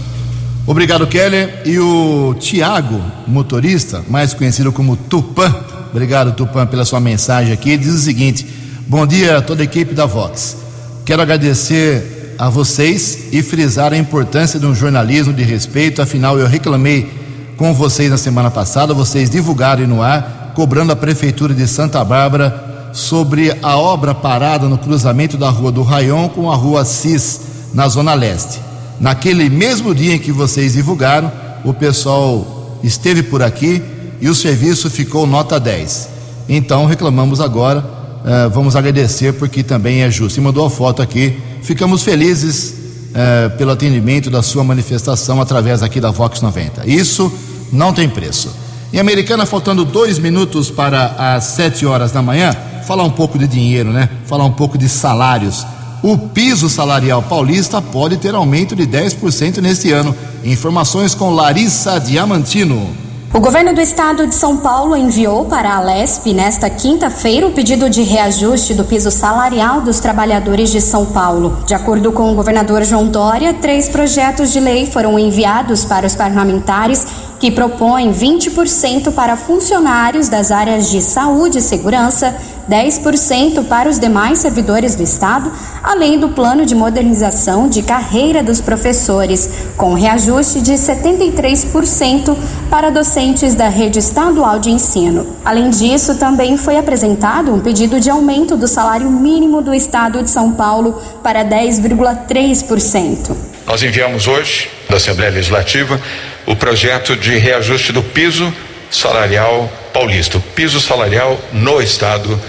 Obrigado, 0.67 1.07
Keller. 1.07 1.63
E 1.67 1.79
o 1.79 2.35
Tiago, 2.39 3.01
motorista, 3.27 4.05
mais 4.09 4.33
conhecido 4.33 4.73
como 4.73 4.97
Tupã, 4.97 5.55
obrigado, 5.91 6.35
Tupã, 6.35 6.67
pela 6.67 6.85
sua 6.85 7.01
mensagem 7.01 7.53
aqui. 7.53 7.77
Diz 7.77 7.93
o 7.93 7.99
seguinte: 7.99 8.47
Bom 8.87 9.07
dia 9.07 9.39
a 9.39 9.43
toda 9.43 9.63
a 9.63 9.65
equipe 9.65 9.93
da 9.93 10.07
Vox. 10.07 10.57
Quero 11.05 11.21
agradecer 11.21 12.14
a 12.45 12.51
vocês 12.51 13.29
e 13.33 13.43
frisar 13.43 13.95
a 13.95 13.97
importância 13.97 14.61
de 14.61 14.67
um 14.67 14.75
jornalismo 14.75 15.33
de 15.33 15.43
respeito. 15.43 16.03
Afinal, 16.03 16.39
eu 16.39 16.47
reclamei 16.47 17.11
com 17.57 17.73
vocês 17.73 18.11
na 18.11 18.19
semana 18.19 18.51
passada, 18.51 18.93
vocês 18.93 19.31
divulgaram 19.31 19.87
no 19.87 20.03
ar, 20.03 20.53
cobrando 20.55 20.93
a 20.93 20.97
Prefeitura 20.97 21.55
de 21.55 21.67
Santa 21.67 22.05
Bárbara 22.05 22.91
sobre 22.93 23.57
a 23.63 23.79
obra 23.79 24.15
parada 24.15 24.69
no 24.69 24.77
cruzamento 24.77 25.39
da 25.39 25.49
Rua 25.49 25.73
do 25.73 25.83
Raion 25.83 26.29
com 26.29 26.53
a 26.53 26.55
Rua 26.55 26.85
Cis, 26.85 27.41
na 27.73 27.89
Zona 27.89 28.13
Leste. 28.13 28.61
Naquele 29.01 29.49
mesmo 29.49 29.95
dia 29.95 30.17
em 30.17 30.19
que 30.19 30.31
vocês 30.31 30.75
divulgaram, 30.75 31.33
o 31.65 31.73
pessoal 31.73 32.79
esteve 32.85 33.23
por 33.23 33.43
aqui 33.43 33.83
e 34.21 34.29
o 34.29 34.35
serviço 34.35 34.91
ficou 34.91 35.27
nota 35.27 35.59
10. 35.59 36.11
Então 36.47 36.85
reclamamos 36.85 37.41
agora, 37.41 37.83
uh, 38.25 38.51
vamos 38.51 38.75
agradecer 38.75 39.35
porque 39.35 39.63
também 39.63 40.03
é 40.03 40.11
justo. 40.11 40.39
E 40.39 40.43
mandou 40.43 40.67
a 40.67 40.71
foto 40.71 41.03
aqui. 41.03 41.39
Ficamos 41.63 42.03
felizes 42.03 42.75
uh, 43.11 43.57
pelo 43.57 43.71
atendimento 43.71 44.31
da 44.31 44.43
sua 44.43 44.65
manifestação 44.65 45.41
através 45.41 45.83
aqui 45.83 46.01
da 46.01 46.11
Vox 46.11 46.41
90. 46.41 46.89
Isso 46.89 47.33
não 47.73 47.93
tem 47.93 48.09
preço. 48.09 48.51
Em 48.93 48.99
Americana, 48.99 49.45
faltando 49.45 49.85
dois 49.85 50.19
minutos 50.19 50.71
para 50.71 51.35
as 51.35 51.45
sete 51.45 51.85
horas 51.85 52.13
da 52.13 52.23
manhã, 52.23 52.57
falar 52.87 53.03
um 53.03 53.11
pouco 53.11 53.39
de 53.39 53.47
dinheiro, 53.47 53.93
né? 53.93 54.09
Falar 54.27 54.45
um 54.45 54.53
pouco 54.53 54.79
de 54.79 54.89
salários. 54.89 55.67
O 56.03 56.17
piso 56.17 56.69
salarial 56.69 57.23
paulista 57.23 57.81
pode 57.81 58.19
ter 58.19 58.35
aumento 58.35 58.77
de 58.77 58.87
10% 58.87 59.59
neste 59.59 59.91
ano. 59.91 60.15
Informações 60.45 61.15
com 61.15 61.31
Larissa 61.31 61.99
Diamantino. 61.99 63.04
O 63.35 63.41
governo 63.41 63.75
do 63.75 63.81
estado 63.81 64.29
de 64.29 64.35
São 64.37 64.59
Paulo 64.59 64.97
enviou 64.97 65.47
para 65.47 65.75
a 65.75 65.81
Lesp 65.81 66.33
nesta 66.33 66.71
quinta-feira 66.71 67.45
o 67.45 67.51
pedido 67.51 67.91
de 67.91 68.01
reajuste 68.01 68.75
do 68.75 68.85
piso 68.85 69.11
salarial 69.11 69.81
dos 69.81 69.99
trabalhadores 69.99 70.71
de 70.71 70.81
São 70.81 71.07
Paulo. 71.07 71.59
De 71.67 71.75
acordo 71.75 72.13
com 72.13 72.31
o 72.31 72.35
governador 72.37 72.85
João 72.85 73.09
Dória, 73.09 73.53
três 73.53 73.89
projetos 73.89 74.53
de 74.53 74.61
lei 74.61 74.87
foram 74.87 75.19
enviados 75.19 75.85
para 75.85 76.07
os 76.07 76.15
parlamentares 76.15 77.05
que 77.41 77.51
propõem 77.51 78.13
20% 78.13 79.13
para 79.13 79.37
funcionários 79.37 80.29
das 80.29 80.53
áreas 80.53 80.89
de 80.89 81.03
saúde 81.03 81.59
e 81.59 81.61
segurança, 81.61 82.37
10% 82.71 83.67
para 83.67 83.89
os 83.89 83.99
demais 83.99 84.39
servidores 84.39 84.95
do 84.95 85.03
Estado, 85.03 85.53
além 85.83 86.19
do 86.19 86.31
plano 86.31 86.65
de 86.65 86.75
modernização 86.75 87.69
de 87.69 87.83
carreira 87.83 88.43
dos 88.43 88.61
professores, 88.61 89.51
com 89.77 89.95
reajuste 89.95 90.61
de 90.61 90.73
73% 90.73 92.37
para 92.71 92.91
docentes 92.91 93.55
da 93.55 93.69
rede 93.69 93.99
estadual 93.99 94.59
de 94.59 94.71
ensino. 94.71 95.37
Além 95.45 95.71
disso, 95.71 96.17
também 96.17 96.57
foi 96.57 96.77
apresentado 96.77 97.55
um 97.55 97.61
pedido 97.61 98.01
de 98.01 98.11
aumento 98.11 98.57
do 98.57 98.67
salário 98.67 99.11
mínimo 99.11 99.61
do 99.61 99.75
Estado 99.75 100.23
de 100.23 100.31
São 100.31 100.53
Paulo 100.53 101.03
para 101.23 101.45
10,3%. 101.45 103.37
Nós 103.67 103.83
enviamos 103.83 104.27
hoje, 104.27 104.69
da 104.89 104.97
Assembleia 104.97 105.31
Legislativa, 105.31 106.01
o 106.47 106.55
projeto 106.55 107.17
de 107.17 107.37
reajuste 107.39 107.93
do 107.93 108.03
piso 108.03 108.53
salarial 108.91 109.71
paulista, 109.93 110.39
o 110.39 110.41
piso 110.41 110.81
salarial 110.81 111.39
no 111.53 111.81
estado 111.81 112.41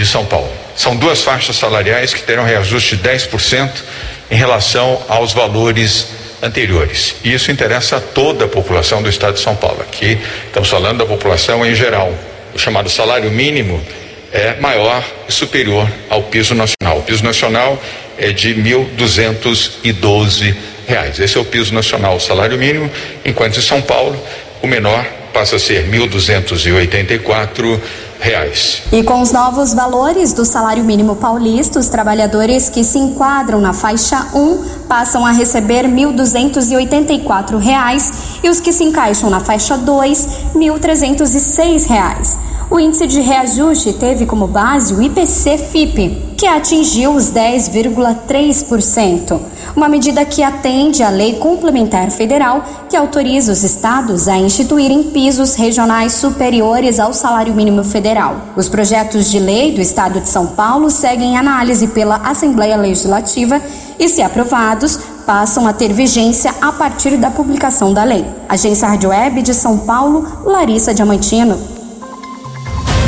de 0.00 0.06
São 0.06 0.24
Paulo. 0.26 0.50
São 0.76 0.96
duas 0.96 1.22
faixas 1.22 1.56
salariais 1.56 2.12
que 2.12 2.22
terão 2.22 2.44
reajuste 2.44 2.96
de 2.96 3.08
10% 3.08 3.70
em 4.30 4.34
relação 4.36 5.00
aos 5.08 5.32
valores 5.32 6.08
anteriores. 6.42 7.14
E 7.22 7.32
isso 7.32 7.50
interessa 7.50 7.96
a 7.96 8.00
toda 8.00 8.44
a 8.44 8.48
população 8.48 9.02
do 9.02 9.08
estado 9.08 9.34
de 9.34 9.40
São 9.40 9.54
Paulo. 9.54 9.80
Aqui 9.80 10.18
estamos 10.46 10.68
falando 10.68 10.98
da 10.98 11.06
população 11.06 11.64
em 11.64 11.74
geral. 11.74 12.12
O 12.54 12.58
chamado 12.58 12.90
salário 12.90 13.30
mínimo 13.30 13.80
é 14.32 14.54
maior 14.60 15.02
e 15.28 15.32
superior 15.32 15.88
ao 16.10 16.24
piso 16.24 16.54
nacional. 16.54 16.98
O 16.98 17.02
piso 17.02 17.24
nacional 17.24 17.80
é 18.18 18.32
de 18.32 18.52
R$ 18.52 18.62
1.212. 18.98 20.54
Esse 21.18 21.38
é 21.38 21.40
o 21.40 21.44
piso 21.44 21.72
nacional, 21.72 22.16
o 22.16 22.20
salário 22.20 22.58
mínimo, 22.58 22.90
enquanto 23.24 23.58
em 23.58 23.62
São 23.62 23.80
Paulo 23.80 24.20
o 24.60 24.66
menor 24.66 25.04
passa 25.32 25.56
a 25.56 25.58
ser 25.58 25.84
R$ 25.84 25.98
1.284. 25.98 27.80
Reais. 28.24 28.82
E 28.90 29.02
com 29.02 29.20
os 29.20 29.32
novos 29.32 29.74
valores 29.74 30.32
do 30.32 30.46
salário 30.46 30.82
mínimo 30.82 31.14
paulista, 31.14 31.78
os 31.78 31.90
trabalhadores 31.90 32.70
que 32.70 32.82
se 32.82 32.98
enquadram 32.98 33.60
na 33.60 33.74
faixa 33.74 34.28
1 34.34 34.86
passam 34.88 35.26
a 35.26 35.30
receber 35.30 35.84
R$ 35.84 35.92
1.284 35.92 38.40
e 38.42 38.48
os 38.48 38.60
que 38.60 38.72
se 38.72 38.82
encaixam 38.82 39.28
na 39.28 39.40
faixa 39.40 39.76
2, 39.76 40.26
R$ 40.54 40.58
1.306. 40.58 42.38
O 42.70 42.80
índice 42.80 43.06
de 43.06 43.20
reajuste 43.20 43.92
teve 43.92 44.24
como 44.24 44.46
base 44.46 44.94
o 44.94 45.02
IPC-FIP, 45.02 46.36
que 46.38 46.46
atingiu 46.46 47.14
os 47.14 47.30
10,3%, 47.30 49.38
uma 49.76 49.88
medida 49.88 50.24
que 50.24 50.42
atende 50.42 51.02
à 51.02 51.10
Lei 51.10 51.34
Complementar 51.34 52.10
Federal 52.10 52.64
que 52.88 52.96
autoriza 52.96 53.52
os 53.52 53.62
estados 53.62 54.28
a 54.28 54.36
instituírem 54.36 55.04
pisos 55.04 55.54
regionais 55.54 56.12
superiores 56.12 57.00
ao 57.00 57.12
salário 57.12 57.54
mínimo 57.54 57.82
federal. 57.82 58.36
Os 58.56 58.68
projetos 58.68 59.30
de 59.30 59.38
lei 59.38 59.72
do 59.72 59.80
estado 59.80 60.20
de 60.20 60.28
São 60.28 60.46
Paulo 60.46 60.90
seguem 60.90 61.36
análise 61.36 61.88
pela 61.88 62.16
Assembleia 62.16 62.76
Legislativa 62.76 63.60
e, 63.98 64.08
se 64.08 64.22
aprovados, 64.22 64.98
passam 65.26 65.66
a 65.66 65.72
ter 65.72 65.92
vigência 65.92 66.54
a 66.60 66.70
partir 66.70 67.16
da 67.16 67.30
publicação 67.30 67.92
da 67.92 68.04
lei. 68.04 68.24
Agência 68.48 68.88
Rádio 68.88 69.10
Web 69.10 69.42
de 69.42 69.54
São 69.54 69.78
Paulo, 69.78 70.26
Larissa 70.44 70.94
Diamantino. 70.94 71.58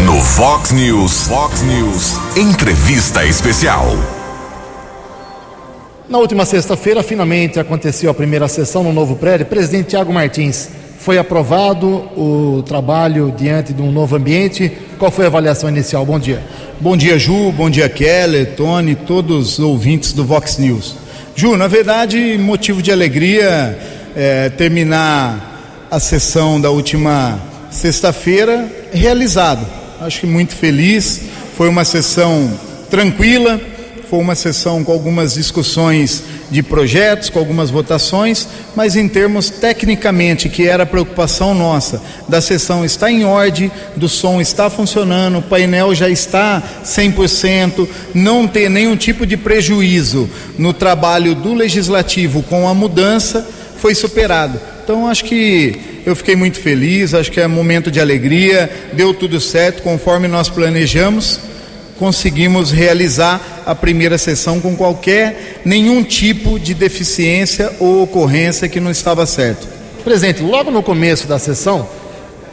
No 0.04 0.20
Fox 0.20 0.72
News, 0.72 1.26
Fox 1.26 1.62
News, 1.62 2.16
entrevista 2.36 3.24
especial. 3.24 4.15
Na 6.08 6.18
última 6.18 6.44
sexta-feira, 6.44 7.02
finalmente 7.02 7.58
aconteceu 7.58 8.10
a 8.10 8.14
primeira 8.14 8.46
sessão 8.48 8.84
no 8.84 8.92
novo 8.92 9.16
prédio. 9.16 9.46
Presidente 9.46 9.88
Tiago 9.88 10.12
Martins, 10.12 10.68
foi 10.98 11.18
aprovado 11.18 11.86
o 12.16 12.62
trabalho 12.66 13.34
diante 13.36 13.72
de 13.72 13.82
um 13.82 13.90
novo 13.90 14.16
ambiente. 14.16 14.70
Qual 14.98 15.10
foi 15.10 15.24
a 15.24 15.28
avaliação 15.28 15.68
inicial? 15.68 16.06
Bom 16.06 16.18
dia. 16.18 16.42
Bom 16.80 16.96
dia, 16.96 17.18
Ju. 17.18 17.50
Bom 17.52 17.68
dia, 17.68 17.88
Keller, 17.88 18.54
Tony, 18.54 18.94
todos 18.94 19.58
os 19.58 19.58
ouvintes 19.58 20.12
do 20.12 20.24
Vox 20.24 20.58
News. 20.58 20.96
Ju, 21.34 21.56
na 21.56 21.66
verdade, 21.66 22.38
motivo 22.38 22.80
de 22.80 22.92
alegria 22.92 23.78
é, 24.14 24.48
terminar 24.50 25.86
a 25.90 25.98
sessão 25.98 26.60
da 26.60 26.70
última 26.70 27.40
sexta-feira 27.70 28.70
realizado 28.92 29.66
acho 30.00 30.20
que 30.20 30.26
muito 30.26 30.54
feliz. 30.54 31.22
Foi 31.56 31.68
uma 31.68 31.84
sessão 31.84 32.50
tranquila, 32.90 33.60
foi 34.08 34.20
uma 34.20 34.36
sessão 34.36 34.84
com 34.84 34.92
algumas 34.92 35.34
discussões 35.34 36.22
de 36.48 36.62
projetos, 36.62 37.28
com 37.28 37.38
algumas 37.38 37.70
votações, 37.70 38.46
mas 38.76 38.94
em 38.94 39.08
termos 39.08 39.50
tecnicamente, 39.50 40.48
que 40.48 40.66
era 40.66 40.84
a 40.84 40.86
preocupação 40.86 41.54
nossa, 41.54 42.00
da 42.28 42.40
sessão 42.40 42.84
está 42.84 43.10
em 43.10 43.24
ordem, 43.24 43.70
do 43.96 44.08
som 44.08 44.40
está 44.40 44.70
funcionando, 44.70 45.38
o 45.38 45.42
painel 45.42 45.94
já 45.94 46.08
está 46.08 46.62
100%, 46.84 47.88
não 48.14 48.46
ter 48.46 48.70
nenhum 48.70 48.96
tipo 48.96 49.26
de 49.26 49.36
prejuízo 49.36 50.30
no 50.56 50.72
trabalho 50.72 51.34
do 51.34 51.52
legislativo 51.52 52.42
com 52.44 52.68
a 52.68 52.74
mudança, 52.74 53.46
foi 53.78 53.94
superado. 53.94 54.60
Então 54.84 55.08
acho 55.08 55.24
que 55.24 55.96
eu 56.06 56.14
fiquei 56.14 56.36
muito 56.36 56.60
feliz, 56.60 57.12
acho 57.12 57.32
que 57.32 57.40
é 57.40 57.48
momento 57.48 57.90
de 57.90 58.00
alegria, 58.00 58.70
deu 58.92 59.12
tudo 59.12 59.40
certo 59.40 59.82
conforme 59.82 60.28
nós 60.28 60.48
planejamos. 60.48 61.40
Conseguimos 61.98 62.70
realizar 62.70 63.62
a 63.64 63.74
primeira 63.74 64.18
sessão 64.18 64.60
com 64.60 64.76
qualquer, 64.76 65.60
nenhum 65.64 66.02
tipo 66.02 66.58
de 66.58 66.74
deficiência 66.74 67.72
ou 67.80 68.02
ocorrência 68.02 68.68
que 68.68 68.80
não 68.80 68.90
estava 68.90 69.24
certo. 69.26 69.66
Presidente, 70.04 70.42
logo 70.42 70.70
no 70.70 70.82
começo 70.82 71.26
da 71.26 71.38
sessão, 71.38 71.88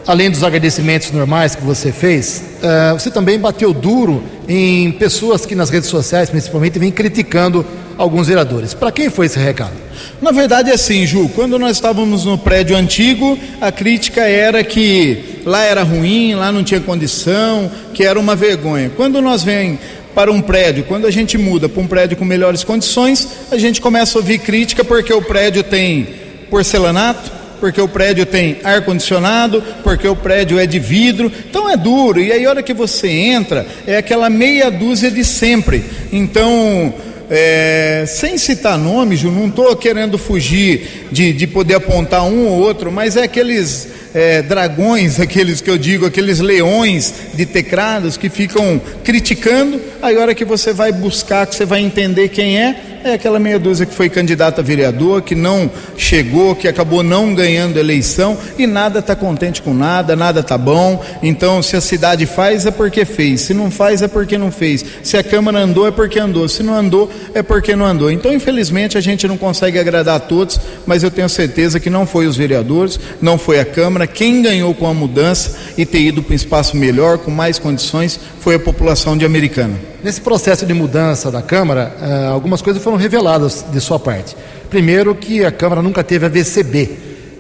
além 0.08 0.30
dos 0.30 0.44
agradecimentos 0.44 1.12
normais 1.12 1.56
que 1.56 1.64
você 1.64 1.92
fez, 1.92 2.42
uh, 2.62 2.98
você 2.98 3.12
também 3.12 3.40
bateu 3.40 3.74
duro 3.74 4.24
em 4.48 4.92
pessoas 4.94 5.46
que 5.46 5.56
nas 5.56 5.70
redes 5.70 5.90
sociais, 5.90 6.30
principalmente, 6.30 6.80
vêm 6.80 6.92
criticando 6.92 7.66
alguns 7.98 8.28
vereadores. 8.28 8.74
Para 8.74 8.92
quem 8.92 9.10
foi 9.10 9.26
esse 9.26 9.40
recado? 9.40 9.74
Na 10.22 10.32
verdade 10.32 10.70
é 10.72 10.74
assim, 10.74 11.06
Ju, 11.06 11.30
quando 11.36 11.60
nós 11.60 11.78
estávamos 11.78 12.26
no 12.26 12.38
prédio 12.38 12.76
antigo, 12.76 13.38
a 13.62 13.72
crítica 13.72 14.22
era 14.22 14.64
que 14.64 15.42
lá 15.46 15.64
era 15.64 15.84
ruim, 15.84 16.36
lá 16.36 16.52
não 16.52 16.64
tinha 16.64 16.80
condição, 16.80 17.72
que 17.94 18.04
era 18.04 18.20
uma 18.20 18.36
vergonha. 18.36 18.92
Quando 18.96 19.22
nós 19.22 19.44
vem 19.44 19.78
para 20.14 20.32
um 20.32 20.42
prédio, 20.42 20.84
quando 20.84 21.08
a 21.08 21.12
gente 21.12 21.38
muda 21.38 21.68
para 21.68 21.82
um 21.82 21.88
prédio 21.88 22.18
com 22.18 22.26
melhores 22.26 22.64
condições, 22.64 23.28
a 23.52 23.58
gente 23.58 23.82
começa 23.82 24.18
a 24.18 24.22
ouvir 24.22 24.40
crítica 24.40 24.84
porque 24.84 25.14
o 25.14 25.22
prédio 25.22 25.64
tem 25.64 26.08
porcelanato, 26.50 27.32
porque 27.60 27.80
o 27.80 27.88
prédio 27.88 28.26
tem 28.26 28.58
ar 28.64 28.84
condicionado, 28.84 29.64
porque 29.84 30.08
o 30.08 30.16
prédio 30.16 30.60
é 30.60 30.66
de 30.66 30.80
vidro, 30.80 31.32
então 31.50 31.70
é 31.70 31.78
duro. 31.78 32.20
E 32.20 32.32
aí 32.32 32.46
a 32.46 32.50
hora 32.50 32.62
que 32.62 32.74
você 32.74 33.08
entra, 33.08 33.66
é 33.88 33.98
aquela 33.98 34.30
meia 34.30 34.70
dúzia 34.70 35.10
de 35.10 35.24
sempre. 35.24 35.84
Então, 36.12 36.94
é, 37.30 38.06
sem 38.08 38.38
citar 38.38 38.78
nomes, 38.78 39.20
Ju, 39.20 39.32
não 39.32 39.48
estou 39.48 39.76
querendo 39.76 40.18
fugir 40.18 41.08
de, 41.12 41.34
de 41.34 41.48
poder 41.48 41.76
apontar 41.76 42.24
um 42.24 42.48
ou 42.48 42.60
outro, 42.60 42.92
mas 42.92 43.18
é 43.18 43.24
aqueles 43.24 43.88
é, 44.14 44.42
dragões, 44.42 45.20
aqueles 45.20 45.62
que 45.62 45.70
eu 45.70 45.78
digo, 45.78 46.06
aqueles 46.06 46.40
leões 46.40 47.14
de 47.34 47.46
teclados 47.46 48.18
que 48.18 48.30
ficam 48.30 48.82
criticando, 49.04 49.82
aí 50.02 50.16
a 50.16 50.22
hora 50.22 50.36
que 50.36 50.46
você 50.46 50.72
vai 50.72 50.92
buscar, 50.92 51.48
que 51.48 51.56
você 51.56 51.66
vai 51.66 51.82
entender 51.82 52.30
quem 52.30 52.60
é, 52.60 52.94
é 53.04 53.14
aquela 53.14 53.38
meia 53.38 53.60
dúzia 53.60 53.86
que 53.86 53.94
foi 53.94 54.10
candidata 54.10 54.62
a 54.62 54.64
vereador, 54.64 55.22
que 55.22 55.36
não 55.36 55.70
chegou, 55.98 56.56
que 56.56 56.68
acabou 56.68 57.04
não 57.04 57.36
ganhando 57.36 57.78
eleição 57.78 58.38
e 58.58 58.66
nada 58.66 59.00
está 59.00 59.16
contente 59.16 59.62
com 59.62 59.74
nada, 59.74 60.16
nada 60.16 60.40
está 60.40 60.58
bom. 60.58 61.04
Então, 61.22 61.62
se 61.62 61.76
a 61.76 61.82
cidade 61.82 62.26
faz, 62.26 62.66
é 62.66 62.72
porque 62.72 63.04
fez. 63.04 63.42
Se 63.42 63.54
não 63.54 63.70
faz, 63.70 64.02
é 64.02 64.08
porque 64.08 64.38
não 64.38 64.52
fez. 64.52 64.86
Se 65.04 65.18
a 65.18 65.24
Câmara 65.24 65.60
andou, 65.60 65.86
é 65.86 65.92
porque 65.92 66.18
andou. 66.18 66.48
Se 66.48 66.64
não 66.64 66.74
andou, 66.74 67.12
é 67.34 67.44
porque 67.44 67.76
não 67.76 67.86
andou. 67.86 68.10
Então, 68.10 68.34
infelizmente, 68.34 68.98
a 68.98 69.02
gente 69.02 69.28
não 69.28 69.38
consegue 69.38 69.78
agradar 69.78 70.16
a 70.16 70.20
todos, 70.20 70.60
mas 70.86 71.04
eu 71.04 71.12
tenho 71.12 71.28
certeza 71.28 71.80
que 71.80 71.90
não 71.90 72.06
foi 72.06 72.26
os 72.26 72.38
vereadores, 72.38 72.98
não 73.22 73.38
foi 73.38 73.60
a 73.60 73.66
Câmara. 73.66 74.03
Quem 74.08 74.42
ganhou 74.42 74.74
com 74.74 74.88
a 74.88 74.94
mudança 74.94 75.58
e 75.78 75.86
ter 75.86 76.00
ido 76.00 76.22
para 76.22 76.34
um 76.34 76.36
espaço 76.36 76.76
melhor, 76.78 77.18
com 77.18 77.32
mais 77.32 77.60
condições, 77.60 78.20
foi 78.40 78.56
a 78.56 78.60
população 78.60 79.18
de 79.18 79.26
Americana. 79.26 79.76
Nesse 80.04 80.22
processo 80.22 80.66
de 80.66 80.74
mudança 80.74 81.32
da 81.32 81.42
Câmara, 81.42 81.96
eh, 82.02 82.28
algumas 82.28 82.62
coisas 82.62 82.82
foram 82.84 82.98
reveladas 82.98 83.66
de 83.72 83.80
sua 83.80 84.00
parte. 84.00 84.36
Primeiro, 84.70 85.16
que 85.16 85.46
a 85.46 85.52
Câmara 85.52 85.82
nunca 85.82 86.04
teve 86.04 86.26
a 86.26 86.30
VCB 86.30 86.90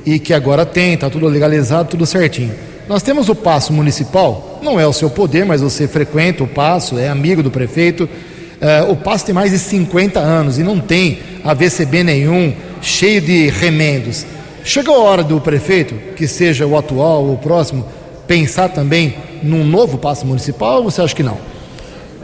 e 0.06 0.19
que 0.19 0.34
agora 0.34 0.65
tem, 0.65 0.93
está 0.93 1.10
tudo 1.10 1.28
legalizado, 1.28 1.89
tudo 1.89 2.06
certinho. 2.06 2.54
Nós 2.88 3.02
temos 3.02 3.30
o 3.30 3.36
passo 3.36 3.71
municipal, 3.71 4.60
não 4.62 4.80
é 4.80 4.86
o 4.86 4.93
seu 4.93 5.10
poder, 5.10 5.45
mas 5.45 5.62
você 5.62 5.88
frequenta 5.88 6.43
o 6.43 6.47
passo, 6.47 6.97
é 6.97 7.08
amigo 7.08 7.41
do 7.41 7.49
prefeito. 7.49 8.04
Uh, 8.04 8.91
o 8.91 8.95
passo 8.95 9.26
tem 9.26 9.34
mais 9.34 9.52
de 9.52 9.60
50 9.60 10.19
anos 10.19 10.60
e 10.60 10.63
não 10.63 10.80
tem 10.80 11.19
a 11.43 11.54
VCB 11.54 12.04
nenhum, 12.04 12.54
cheio 12.82 13.21
de 13.21 13.49
remendos. 13.49 14.26
Chegou 14.63 14.95
a 14.95 14.99
hora 14.99 15.23
do 15.23 15.41
prefeito, 15.41 15.95
que 16.15 16.28
seja 16.28 16.65
o 16.65 16.78
atual 16.78 17.26
ou 17.26 17.34
o 17.34 17.38
próximo, 17.38 17.86
pensar 18.26 18.69
também 18.69 19.15
num 19.41 19.65
novo 19.65 19.97
passo 19.97 20.26
municipal 20.26 20.78
ou 20.78 20.89
você 20.89 21.02
acha 21.02 21.13
que 21.13 21.23
não? 21.23 21.38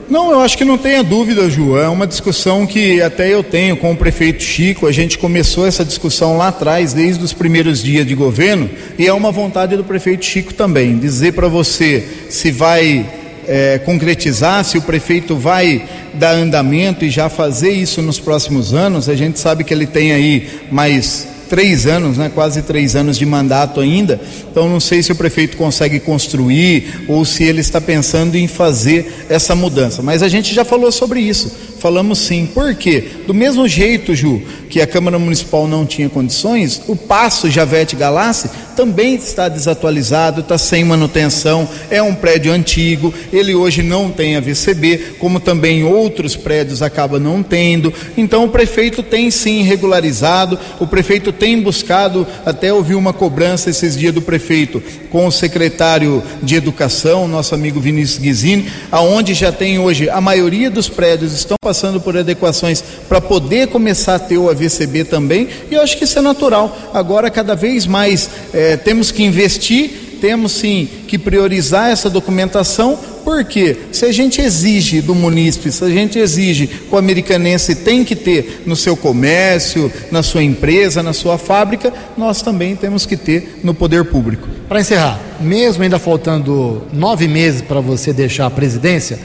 Não, 0.09 0.31
eu 0.31 0.39
acho 0.39 0.57
que 0.57 0.65
não 0.65 0.77
tenha 0.77 1.03
dúvida, 1.03 1.47
Ju. 1.49 1.77
É 1.77 1.87
uma 1.87 2.07
discussão 2.07 2.65
que 2.65 2.99
até 2.99 3.31
eu 3.31 3.43
tenho 3.43 3.77
com 3.77 3.91
o 3.91 3.95
prefeito 3.95 4.41
Chico. 4.41 4.87
A 4.87 4.91
gente 4.91 5.19
começou 5.19 5.67
essa 5.67 5.85
discussão 5.85 6.35
lá 6.35 6.47
atrás, 6.47 6.93
desde 6.93 7.23
os 7.23 7.31
primeiros 7.31 7.83
dias 7.83 8.07
de 8.07 8.15
governo, 8.15 8.67
e 8.97 9.05
é 9.05 9.13
uma 9.13 9.31
vontade 9.31 9.77
do 9.77 9.83
prefeito 9.83 10.25
Chico 10.25 10.51
também. 10.51 10.97
Dizer 10.97 11.33
para 11.33 11.47
você 11.47 12.07
se 12.27 12.49
vai 12.49 13.05
é, 13.47 13.77
concretizar, 13.85 14.63
se 14.63 14.79
o 14.79 14.81
prefeito 14.81 15.35
vai 15.35 15.85
dar 16.15 16.31
andamento 16.31 17.05
e 17.05 17.09
já 17.11 17.29
fazer 17.29 17.69
isso 17.69 18.01
nos 18.01 18.19
próximos 18.19 18.73
anos. 18.73 19.09
A 19.09 19.15
gente 19.15 19.39
sabe 19.39 19.63
que 19.63 19.71
ele 19.71 19.85
tem 19.85 20.11
aí 20.11 20.49
mais 20.71 21.27
três 21.49 21.87
anos, 21.87 22.17
né, 22.17 22.31
quase 22.33 22.61
três 22.61 22.95
anos 22.95 23.17
de 23.17 23.25
mandato 23.25 23.79
ainda, 23.79 24.21
então 24.49 24.69
não 24.69 24.79
sei 24.79 25.01
se 25.01 25.11
o 25.11 25.15
prefeito 25.15 25.57
consegue 25.57 25.99
construir 25.99 27.05
ou 27.07 27.25
se 27.25 27.43
ele 27.43 27.59
está 27.59 27.81
pensando 27.81 28.35
em 28.35 28.47
fazer 28.47 29.25
essa 29.27 29.55
mudança. 29.55 30.01
Mas 30.01 30.21
a 30.21 30.27
gente 30.27 30.53
já 30.53 30.63
falou 30.63 30.91
sobre 30.91 31.19
isso, 31.19 31.51
falamos 31.79 32.19
sim. 32.19 32.45
Por 32.45 32.75
quê? 32.75 33.03
Do 33.25 33.33
mesmo 33.33 33.67
jeito, 33.67 34.13
Ju, 34.13 34.41
que 34.69 34.81
a 34.81 34.87
Câmara 34.87 35.17
Municipal 35.17 35.67
não 35.67 35.85
tinha 35.85 36.09
condições, 36.09 36.81
o 36.87 36.95
Passo 36.95 37.49
Javete 37.49 37.95
Galassi 37.95 38.49
também 38.75 39.15
está 39.15 39.49
desatualizado, 39.49 40.39
está 40.39 40.57
sem 40.57 40.85
manutenção, 40.85 41.67
é 41.89 42.01
um 42.01 42.15
prédio 42.15 42.53
antigo, 42.53 43.13
ele 43.33 43.53
hoje 43.53 43.83
não 43.83 44.09
tem 44.09 44.37
a 44.37 44.39
VCB, 44.39 45.15
como 45.19 45.39
também 45.39 45.83
outros 45.83 46.35
prédios 46.35 46.81
acabam 46.81 47.19
não 47.21 47.43
tendo. 47.43 47.93
Então 48.15 48.45
o 48.45 48.49
prefeito 48.49 49.03
tem 49.03 49.29
sim 49.31 49.63
regularizado, 49.63 50.57
o 50.79 50.87
prefeito 50.87 51.33
tem 51.33 51.61
buscado, 51.61 52.25
até 52.45 52.71
ouvi 52.71 52.95
uma 52.95 53.11
cobrança 53.11 53.69
esses 53.69 53.97
dias 53.97 54.13
do 54.13 54.21
prefeito 54.21 54.81
com 55.09 55.25
o 55.25 55.31
secretário 55.31 56.23
de 56.41 56.55
Educação, 56.55 57.27
nosso 57.27 57.53
amigo 57.55 57.79
Vinícius 57.79 58.19
Guizini, 58.19 58.69
aonde 58.91 59.33
já 59.33 59.51
tem 59.51 59.79
hoje, 59.79 60.09
a 60.09 60.21
maioria 60.21 60.69
dos 60.69 60.87
prédios 60.87 61.33
estão 61.33 61.57
passando 61.69 62.01
por 62.01 62.17
adequações 62.17 62.83
para 63.07 63.21
poder 63.21 63.67
começar 63.67 64.15
a 64.15 64.19
ter 64.19 64.39
o 64.39 64.49
AVCB 64.49 65.03
também, 65.03 65.47
e 65.69 65.75
eu 65.75 65.81
acho 65.81 65.95
que 65.99 66.03
isso 66.03 66.17
é 66.17 66.21
natural. 66.21 66.75
Agora, 66.91 67.29
cada 67.29 67.55
vez 67.55 67.85
mais 67.85 68.27
é, 68.51 68.75
temos 68.75 69.11
que 69.11 69.21
investir 69.21 70.07
temos 70.19 70.51
sim 70.51 70.85
que 71.07 71.17
priorizar 71.17 71.91
essa 71.91 72.09
documentação, 72.09 72.99
porque 73.23 73.77
se 73.89 74.03
a 74.03 74.11
gente 74.11 74.41
exige 74.41 74.99
do 74.99 75.15
munícipe, 75.15 75.71
se 75.71 75.81
a 75.81 75.89
gente 75.89 76.19
exige 76.19 76.67
que 76.67 76.93
o 76.93 76.97
americanense 76.97 77.73
tem 77.73 78.03
que 78.03 78.17
ter 78.17 78.63
no 78.65 78.75
seu 78.75 78.97
comércio, 78.97 79.89
na 80.11 80.21
sua 80.21 80.43
empresa, 80.43 81.01
na 81.01 81.13
sua 81.13 81.37
fábrica, 81.37 81.93
nós 82.17 82.41
também 82.41 82.75
temos 82.75 83.05
que 83.05 83.15
ter 83.15 83.61
no 83.63 83.73
poder 83.73 84.03
público. 84.05 84.45
Para 84.67 84.81
encerrar, 84.81 85.17
mesmo 85.39 85.83
ainda 85.83 85.97
faltando 85.97 86.83
nove 86.91 87.29
meses 87.29 87.61
para 87.61 87.79
você 87.79 88.11
deixar 88.11 88.47
a 88.47 88.51
presidência, 88.51 89.17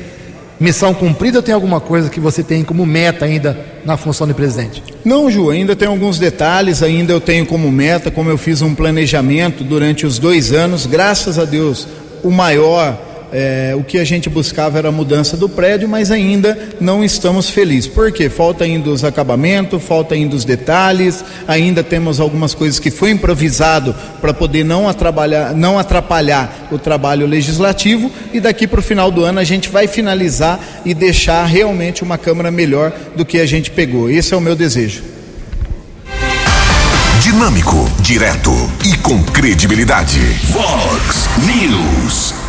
missão 0.58 0.94
cumprida 0.94 1.38
ou 1.38 1.42
tem 1.42 1.54
alguma 1.54 1.80
coisa 1.80 2.08
que 2.08 2.20
você 2.20 2.42
tem 2.42 2.62
como 2.62 2.86
meta 2.86 3.24
ainda 3.24 3.58
na 3.84 3.96
função 3.96 4.26
de 4.26 4.34
presidente? 4.34 4.82
Não, 5.04 5.30
Ju, 5.30 5.50
ainda 5.50 5.76
tem 5.76 5.88
alguns 5.88 6.18
detalhes, 6.18 6.82
ainda 6.82 7.12
eu 7.12 7.20
tenho 7.20 7.46
como 7.46 7.70
meta, 7.70 8.10
como 8.10 8.30
eu 8.30 8.38
fiz 8.38 8.62
um 8.62 8.74
planejamento 8.74 9.64
durante 9.64 10.06
os 10.06 10.18
dois 10.18 10.52
anos, 10.52 10.86
graças 10.86 11.38
a 11.38 11.44
Deus, 11.44 11.86
o 12.22 12.30
maior 12.30 13.13
é, 13.36 13.74
o 13.76 13.82
que 13.82 13.98
a 13.98 14.04
gente 14.04 14.30
buscava 14.30 14.78
era 14.78 14.90
a 14.90 14.92
mudança 14.92 15.36
do 15.36 15.48
prédio, 15.48 15.88
mas 15.88 16.12
ainda 16.12 16.56
não 16.80 17.04
estamos 17.04 17.50
felizes. 17.50 17.88
Por 17.88 18.12
quê? 18.12 18.30
Falta 18.30 18.62
ainda 18.62 18.88
os 18.88 19.02
acabamentos, 19.02 19.82
falta 19.82 20.14
ainda 20.14 20.36
os 20.36 20.44
detalhes, 20.44 21.24
ainda 21.48 21.82
temos 21.82 22.20
algumas 22.20 22.54
coisas 22.54 22.78
que 22.78 22.92
foi 22.92 23.10
improvisado 23.10 23.92
para 24.20 24.32
poder 24.32 24.64
não 24.64 24.88
atrapalhar, 24.88 25.52
não 25.52 25.76
atrapalhar 25.76 26.68
o 26.70 26.78
trabalho 26.78 27.26
legislativo 27.26 28.08
e 28.32 28.38
daqui 28.38 28.68
para 28.68 28.78
o 28.78 28.82
final 28.82 29.10
do 29.10 29.24
ano 29.24 29.40
a 29.40 29.44
gente 29.44 29.68
vai 29.68 29.88
finalizar 29.88 30.60
e 30.84 30.94
deixar 30.94 31.44
realmente 31.44 32.04
uma 32.04 32.16
Câmara 32.16 32.52
melhor 32.52 32.92
do 33.16 33.24
que 33.24 33.40
a 33.40 33.46
gente 33.46 33.68
pegou. 33.72 34.08
Esse 34.08 34.32
é 34.32 34.36
o 34.36 34.40
meu 34.40 34.54
desejo. 34.54 35.02
Dinâmico, 37.20 37.90
direto 38.00 38.52
e 38.84 38.96
com 38.98 39.20
credibilidade. 39.24 40.20
Vox 40.52 41.28
News. 41.44 42.43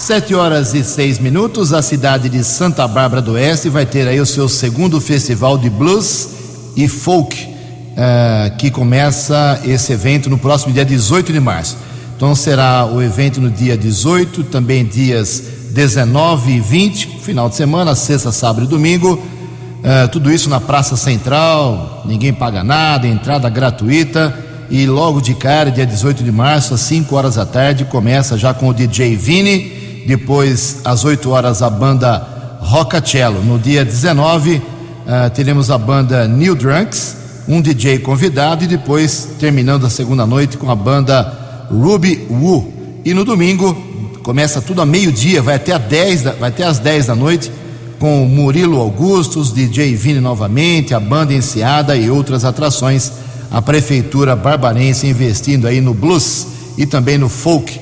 Sete 0.00 0.34
horas 0.34 0.72
e 0.72 0.82
seis 0.82 1.18
minutos, 1.18 1.74
a 1.74 1.82
cidade 1.82 2.30
de 2.30 2.42
Santa 2.42 2.88
Bárbara 2.88 3.20
do 3.20 3.32
Oeste 3.32 3.68
vai 3.68 3.84
ter 3.84 4.08
aí 4.08 4.18
o 4.18 4.24
seu 4.24 4.48
segundo 4.48 4.98
festival 4.98 5.58
de 5.58 5.68
blues 5.68 6.30
e 6.74 6.88
folk, 6.88 7.36
uh, 7.36 8.56
que 8.56 8.70
começa 8.70 9.60
esse 9.62 9.92
evento 9.92 10.30
no 10.30 10.38
próximo 10.38 10.72
dia 10.72 10.86
18 10.86 11.34
de 11.34 11.38
março. 11.38 11.76
Então 12.16 12.34
será 12.34 12.86
o 12.86 13.02
evento 13.02 13.42
no 13.42 13.50
dia 13.50 13.76
18, 13.76 14.44
também 14.44 14.86
dias 14.86 15.42
19 15.70 16.50
e 16.50 16.60
20, 16.60 17.18
final 17.20 17.50
de 17.50 17.56
semana, 17.56 17.94
sexta, 17.94 18.32
sábado 18.32 18.64
e 18.64 18.68
domingo. 18.68 19.12
Uh, 19.12 20.08
tudo 20.10 20.32
isso 20.32 20.48
na 20.48 20.60
Praça 20.60 20.96
Central, 20.96 22.04
ninguém 22.06 22.32
paga 22.32 22.64
nada, 22.64 23.06
entrada 23.06 23.50
gratuita. 23.50 24.34
E 24.70 24.86
logo 24.86 25.20
de 25.20 25.34
cara, 25.34 25.70
dia 25.70 25.84
18 25.84 26.24
de 26.24 26.32
março, 26.32 26.72
às 26.72 26.80
5 26.80 27.14
horas 27.14 27.34
da 27.34 27.44
tarde, 27.44 27.84
começa 27.84 28.38
já 28.38 28.54
com 28.54 28.66
o 28.66 28.72
DJ 28.72 29.14
Vini 29.14 29.80
depois, 30.06 30.80
às 30.84 31.04
8 31.04 31.30
horas, 31.30 31.62
a 31.62 31.70
banda 31.70 32.58
Rockacello. 32.60 33.42
No 33.42 33.58
dia 33.58 33.84
19, 33.84 34.56
uh, 34.56 34.62
eh, 35.06 35.28
teremos 35.30 35.70
a 35.70 35.78
banda 35.78 36.26
New 36.26 36.54
Drunks, 36.54 37.16
um 37.48 37.60
DJ 37.60 37.98
convidado, 37.98 38.64
e 38.64 38.66
depois, 38.66 39.28
terminando 39.38 39.86
a 39.86 39.90
segunda 39.90 40.26
noite, 40.26 40.56
com 40.56 40.70
a 40.70 40.76
banda 40.76 41.68
Ruby 41.70 42.26
Woo. 42.30 42.72
E 43.04 43.14
no 43.14 43.24
domingo, 43.24 43.74
começa 44.22 44.60
tudo 44.60 44.82
a 44.82 44.86
meio-dia, 44.86 45.42
vai 45.42 45.56
até, 45.56 45.72
a 45.72 45.78
10 45.78 46.22
da, 46.22 46.32
vai 46.32 46.50
até 46.50 46.64
às 46.64 46.78
10 46.78 47.06
da 47.06 47.14
noite, 47.14 47.50
com 47.98 48.24
Murilo 48.26 48.78
Augustos, 48.80 49.52
DJ 49.52 49.94
Vini 49.94 50.20
novamente, 50.20 50.94
a 50.94 51.00
banda 51.00 51.34
Enseada 51.34 51.96
e 51.96 52.10
outras 52.10 52.44
atrações 52.44 53.12
a 53.50 53.60
prefeitura 53.60 54.36
barbarense 54.36 55.06
investindo 55.06 55.66
aí 55.66 55.80
no 55.80 55.92
blues 55.92 56.46
e 56.78 56.86
também 56.86 57.18
no 57.18 57.28
folk, 57.28 57.80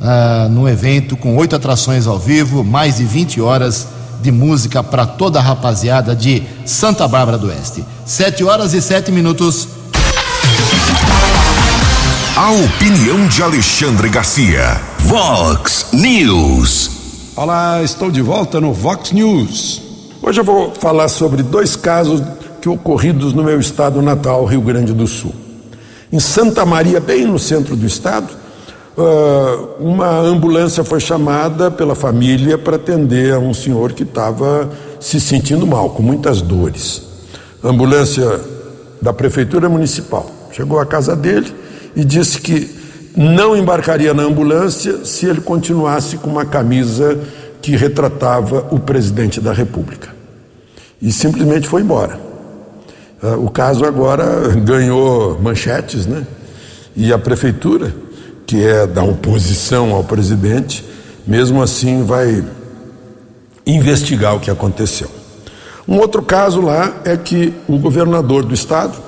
uh, 0.00 0.48
num 0.48 0.68
evento 0.68 1.16
com 1.16 1.36
oito 1.36 1.54
atrações 1.54 2.06
ao 2.06 2.18
vivo, 2.18 2.64
mais 2.64 2.96
de 2.96 3.04
20 3.04 3.40
horas 3.40 3.88
de 4.20 4.30
música 4.30 4.82
para 4.82 5.06
toda 5.06 5.38
a 5.38 5.42
rapaziada 5.42 6.14
de 6.14 6.42
Santa 6.66 7.06
Bárbara 7.08 7.38
do 7.38 7.48
Oeste. 7.48 7.84
Sete 8.04 8.44
horas 8.44 8.74
e 8.74 8.82
sete 8.82 9.10
minutos. 9.10 9.68
A 12.36 12.50
opinião 12.50 13.26
de 13.28 13.42
Alexandre 13.42 14.08
Garcia. 14.08 14.80
Vox 15.00 15.86
News. 15.92 16.90
Olá, 17.36 17.82
estou 17.82 18.10
de 18.10 18.20
volta 18.20 18.60
no 18.60 18.72
Vox 18.72 19.12
News. 19.12 19.82
Hoje 20.22 20.40
eu 20.40 20.44
vou 20.44 20.74
falar 20.74 21.08
sobre 21.08 21.42
dois 21.42 21.76
casos 21.76 22.22
que 22.60 22.68
ocorridos 22.68 23.32
no 23.32 23.42
meu 23.42 23.58
estado 23.58 24.02
natal, 24.02 24.44
Rio 24.44 24.60
Grande 24.60 24.92
do 24.92 25.06
Sul. 25.06 25.34
Em 26.12 26.20
Santa 26.20 26.66
Maria, 26.66 27.00
bem 27.00 27.24
no 27.24 27.38
centro 27.38 27.74
do 27.74 27.86
estado, 27.86 28.28
uma 29.78 30.18
ambulância 30.18 30.84
foi 30.84 31.00
chamada 31.00 31.70
pela 31.70 31.94
família 31.94 32.58
para 32.58 32.76
atender 32.76 33.32
a 33.32 33.38
um 33.38 33.54
senhor 33.54 33.92
que 33.92 34.02
estava 34.02 34.70
se 34.98 35.20
sentindo 35.20 35.66
mal, 35.66 35.90
com 35.90 36.02
muitas 36.02 36.42
dores. 36.42 37.02
Ambulância 37.62 38.40
da 39.00 39.12
prefeitura 39.12 39.68
municipal 39.68 40.30
chegou 40.52 40.78
à 40.78 40.86
casa 40.86 41.16
dele 41.16 41.54
e 41.96 42.04
disse 42.04 42.40
que 42.40 42.78
não 43.16 43.56
embarcaria 43.56 44.14
na 44.14 44.22
ambulância 44.22 45.04
se 45.04 45.26
ele 45.26 45.40
continuasse 45.40 46.16
com 46.16 46.30
uma 46.30 46.44
camisa 46.44 47.18
que 47.60 47.76
retratava 47.76 48.66
o 48.70 48.78
presidente 48.78 49.40
da 49.40 49.52
República. 49.52 50.08
E 51.00 51.12
simplesmente 51.12 51.66
foi 51.66 51.82
embora. 51.82 52.20
Ah, 53.22 53.36
o 53.36 53.50
caso 53.50 53.84
agora 53.84 54.48
ganhou 54.64 55.38
manchetes, 55.40 56.06
né? 56.06 56.26
E 56.96 57.12
a 57.12 57.18
prefeitura, 57.18 57.92
que 58.50 58.66
é 58.66 58.84
da 58.84 59.04
oposição 59.04 59.94
ao 59.94 60.02
presidente, 60.02 60.84
mesmo 61.24 61.62
assim 61.62 62.02
vai 62.02 62.44
investigar 63.64 64.34
o 64.34 64.40
que 64.40 64.50
aconteceu. 64.50 65.08
Um 65.86 65.98
outro 65.98 66.20
caso 66.20 66.60
lá 66.60 67.00
é 67.04 67.16
que 67.16 67.54
o 67.68 67.78
governador 67.78 68.44
do 68.44 68.52
estado 68.52 68.98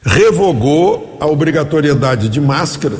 revogou 0.00 1.18
a 1.20 1.26
obrigatoriedade 1.26 2.30
de 2.30 2.40
máscara 2.40 2.96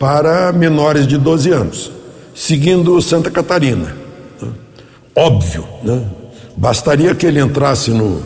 para 0.00 0.52
menores 0.52 1.06
de 1.06 1.16
12 1.16 1.52
anos, 1.52 1.92
seguindo 2.34 3.00
Santa 3.00 3.30
Catarina. 3.30 3.96
Óbvio, 5.14 5.64
né? 5.84 6.04
Bastaria 6.56 7.14
que 7.14 7.24
ele 7.24 7.38
entrasse 7.38 7.92
no, 7.92 8.20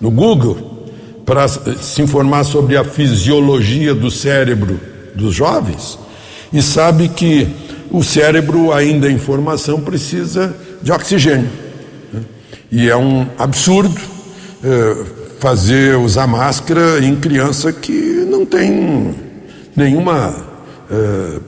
no 0.00 0.10
Google 0.10 0.88
para 1.24 1.46
se 1.46 2.02
informar 2.02 2.42
sobre 2.42 2.76
a 2.76 2.82
fisiologia 2.82 3.94
do 3.94 4.10
cérebro 4.10 4.97
dos 5.18 5.34
jovens 5.34 5.98
e 6.52 6.62
sabe 6.62 7.08
que 7.08 7.48
o 7.90 8.02
cérebro, 8.02 8.72
ainda 8.72 9.10
em 9.10 9.18
formação, 9.18 9.80
precisa 9.80 10.54
de 10.80 10.92
oxigênio. 10.92 11.50
Né? 12.12 12.20
E 12.70 12.88
é 12.88 12.96
um 12.96 13.26
absurdo 13.38 14.00
é, 14.62 14.96
fazer 15.40 15.96
usar 15.96 16.26
máscara 16.26 17.00
em 17.00 17.16
criança 17.16 17.72
que 17.72 18.26
não 18.28 18.46
tem 18.46 19.14
nenhuma. 19.74 20.34
É, 20.90 21.40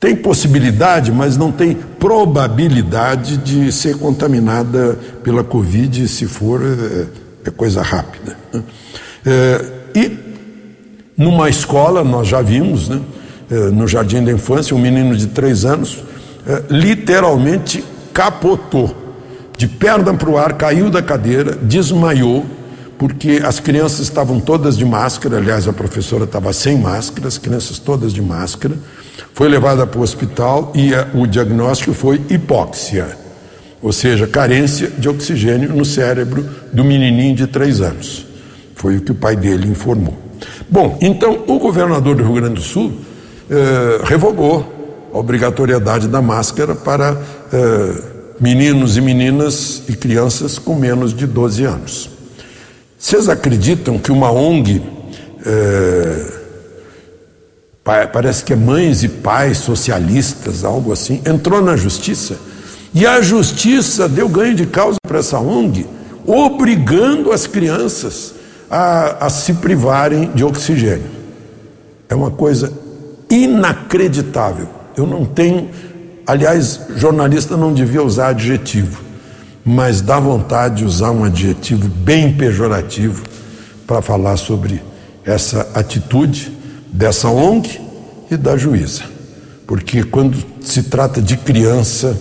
tem 0.00 0.14
possibilidade, 0.14 1.10
mas 1.10 1.36
não 1.38 1.50
tem 1.50 1.74
probabilidade 1.74 3.38
de 3.38 3.72
ser 3.72 3.96
contaminada 3.96 4.98
pela 5.22 5.42
Covid, 5.42 6.06
se 6.08 6.26
for, 6.26 6.60
é, 6.62 7.48
é 7.48 7.50
coisa 7.50 7.80
rápida. 7.80 8.36
Né? 8.52 8.62
E 9.94 10.23
numa 11.16 11.48
escola, 11.48 12.02
nós 12.02 12.28
já 12.28 12.42
vimos, 12.42 12.88
né, 12.88 13.00
é, 13.50 13.54
no 13.70 13.86
Jardim 13.86 14.24
da 14.24 14.32
Infância, 14.32 14.74
um 14.74 14.80
menino 14.80 15.16
de 15.16 15.28
três 15.28 15.64
anos 15.64 16.02
é, 16.46 16.62
literalmente 16.70 17.84
capotou, 18.12 18.94
de 19.56 19.68
perna 19.68 20.14
para 20.14 20.30
o 20.30 20.36
ar, 20.36 20.54
caiu 20.54 20.90
da 20.90 21.02
cadeira, 21.02 21.52
desmaiou, 21.52 22.44
porque 22.98 23.40
as 23.44 23.60
crianças 23.60 24.00
estavam 24.00 24.40
todas 24.40 24.76
de 24.76 24.84
máscara, 24.84 25.36
aliás, 25.36 25.66
a 25.68 25.72
professora 25.72 26.24
estava 26.24 26.52
sem 26.52 26.78
máscara, 26.78 27.28
as 27.28 27.38
crianças 27.38 27.78
todas 27.78 28.12
de 28.12 28.22
máscara 28.22 28.76
foi 29.34 29.48
levada 29.48 29.84
para 29.84 29.98
o 29.98 30.02
hospital 30.02 30.72
e 30.76 30.92
o 31.12 31.26
diagnóstico 31.26 31.92
foi 31.92 32.20
hipóxia, 32.30 33.18
ou 33.82 33.92
seja, 33.92 34.28
carência 34.28 34.88
de 34.96 35.08
oxigênio 35.08 35.74
no 35.74 35.84
cérebro 35.84 36.48
do 36.72 36.84
menininho 36.84 37.34
de 37.34 37.48
três 37.48 37.80
anos. 37.80 38.26
Foi 38.76 38.96
o 38.96 39.00
que 39.00 39.10
o 39.10 39.14
pai 39.14 39.34
dele 39.34 39.68
informou. 39.68 40.23
Bom, 40.68 40.98
então 41.00 41.44
o 41.46 41.58
governador 41.58 42.16
do 42.16 42.22
Rio 42.22 42.34
Grande 42.34 42.54
do 42.54 42.60
Sul 42.60 42.92
eh, 43.50 44.00
revogou 44.04 45.10
a 45.12 45.18
obrigatoriedade 45.18 46.08
da 46.08 46.22
máscara 46.22 46.74
para 46.74 47.20
eh, 47.52 48.02
meninos 48.40 48.96
e 48.96 49.00
meninas 49.00 49.82
e 49.88 49.94
crianças 49.94 50.58
com 50.58 50.74
menos 50.74 51.14
de 51.14 51.26
12 51.26 51.64
anos. 51.64 52.10
Vocês 52.98 53.28
acreditam 53.28 53.98
que 53.98 54.10
uma 54.10 54.30
ONG 54.30 54.82
eh, 55.44 56.26
parece 58.12 58.42
que 58.42 58.54
é 58.54 58.56
mães 58.56 59.02
e 59.02 59.08
pais 59.08 59.58
socialistas, 59.58 60.64
algo 60.64 60.90
assim, 60.90 61.20
entrou 61.26 61.60
na 61.60 61.76
justiça 61.76 62.38
e 62.94 63.06
a 63.06 63.20
justiça 63.20 64.08
deu 64.08 64.28
ganho 64.28 64.54
de 64.54 64.66
causa 64.66 64.96
para 65.06 65.18
essa 65.18 65.38
ONG, 65.38 65.86
obrigando 66.26 67.30
as 67.30 67.46
crianças 67.46 68.33
a, 68.70 69.26
a 69.26 69.30
se 69.30 69.54
privarem 69.54 70.30
de 70.34 70.44
oxigênio. 70.44 71.10
É 72.08 72.14
uma 72.14 72.30
coisa 72.30 72.72
inacreditável. 73.30 74.68
Eu 74.96 75.06
não 75.06 75.24
tenho, 75.24 75.68
aliás, 76.26 76.80
jornalista 76.96 77.56
não 77.56 77.72
devia 77.72 78.02
usar 78.02 78.28
adjetivo, 78.28 79.02
mas 79.64 80.00
dá 80.00 80.20
vontade 80.20 80.76
de 80.76 80.84
usar 80.84 81.10
um 81.10 81.24
adjetivo 81.24 81.88
bem 81.88 82.32
pejorativo 82.32 83.24
para 83.86 84.00
falar 84.02 84.36
sobre 84.36 84.82
essa 85.24 85.68
atitude 85.74 86.52
dessa 86.92 87.28
ONG 87.28 87.80
e 88.30 88.36
da 88.36 88.56
juíza. 88.56 89.02
Porque 89.66 90.04
quando 90.04 90.36
se 90.60 90.84
trata 90.84 91.20
de 91.20 91.36
criança, 91.36 92.16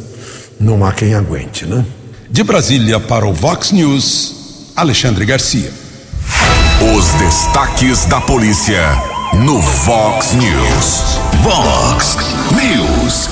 não 0.60 0.86
há 0.86 0.94
quem 0.94 1.14
aguente, 1.14 1.66
né? 1.66 1.86
De 2.30 2.44
Brasília 2.44 3.00
para 3.00 3.28
o 3.28 3.34
Vox 3.34 3.72
News, 3.72 4.72
Alexandre 4.76 5.26
Garcia. 5.26 5.83
Os 6.92 7.14
destaques 7.14 8.04
da 8.08 8.20
polícia 8.20 8.82
no 9.46 9.62
Vox 9.62 10.34
News. 10.34 11.18
Vox 11.42 12.18
News. 12.52 13.30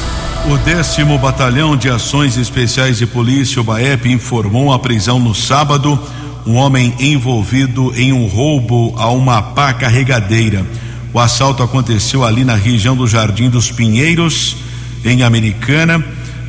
O 0.49 0.57
décimo 0.59 1.19
Batalhão 1.19 1.75
de 1.75 1.89
Ações 1.89 2.37
Especiais 2.37 2.97
de 2.97 3.05
Polícia, 3.05 3.59
o 3.59 3.63
BAEP, 3.63 4.09
informou 4.09 4.71
a 4.71 4.79
prisão 4.79 5.19
no 5.19 5.35
sábado 5.35 5.99
um 6.47 6.55
homem 6.55 6.95
envolvido 6.97 7.93
em 7.93 8.13
um 8.13 8.25
roubo 8.25 8.95
a 8.97 9.09
uma 9.09 9.41
pá 9.41 9.73
carregadeira. 9.73 10.65
O 11.13 11.19
assalto 11.19 11.61
aconteceu 11.61 12.23
ali 12.23 12.45
na 12.45 12.55
região 12.55 12.95
do 12.95 13.05
Jardim 13.05 13.49
dos 13.49 13.69
Pinheiros, 13.69 14.55
em 15.03 15.23
Americana. 15.23 16.01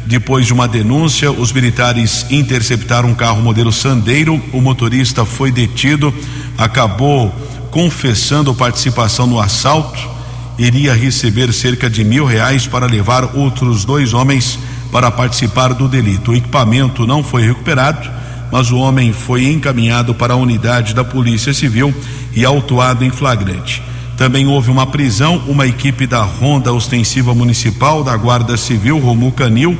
Depois 0.06 0.46
de 0.46 0.52
uma 0.52 0.66
denúncia, 0.66 1.30
os 1.30 1.52
militares 1.52 2.26
interceptaram 2.30 3.10
um 3.10 3.14
carro 3.14 3.40
modelo 3.40 3.72
Sandeiro. 3.72 4.40
O 4.52 4.60
motorista 4.60 5.24
foi 5.24 5.50
detido, 5.50 6.12
acabou 6.58 7.34
confessando 7.70 8.54
participação 8.54 9.26
no 9.26 9.40
assalto. 9.40 10.10
Iria 10.58 10.94
receber 10.94 11.52
cerca 11.52 11.88
de 11.88 12.04
mil 12.04 12.24
reais 12.24 12.66
para 12.66 12.86
levar 12.86 13.36
outros 13.36 13.84
dois 13.84 14.12
homens 14.12 14.58
para 14.90 15.10
participar 15.10 15.72
do 15.72 15.88
delito. 15.88 16.32
O 16.32 16.36
equipamento 16.36 17.06
não 17.06 17.24
foi 17.24 17.46
recuperado, 17.46 18.10
mas 18.50 18.70
o 18.70 18.76
homem 18.76 19.12
foi 19.12 19.46
encaminhado 19.46 20.14
para 20.14 20.34
a 20.34 20.36
unidade 20.36 20.94
da 20.94 21.02
Polícia 21.02 21.54
Civil 21.54 21.94
e 22.34 22.44
autuado 22.44 23.02
em 23.02 23.10
flagrante. 23.10 23.82
Também 24.16 24.46
houve 24.46 24.70
uma 24.70 24.86
prisão, 24.86 25.42
uma 25.46 25.66
equipe 25.66 26.06
da 26.06 26.22
Ronda 26.22 26.72
Ostensiva 26.72 27.34
Municipal, 27.34 28.04
da 28.04 28.16
Guarda 28.16 28.56
Civil, 28.56 28.98
Romu 28.98 29.32
Canil, 29.32 29.76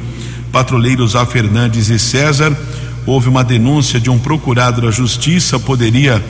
patrulheiros 0.50 1.14
A. 1.14 1.24
Fernandes 1.26 1.90
e 1.90 1.98
César. 1.98 2.56
Houve 3.04 3.28
uma 3.28 3.44
denúncia 3.44 4.00
de 4.00 4.10
um 4.10 4.18
procurado 4.18 4.80
da 4.80 4.90
Justiça, 4.90 5.58
poderia 5.58 6.22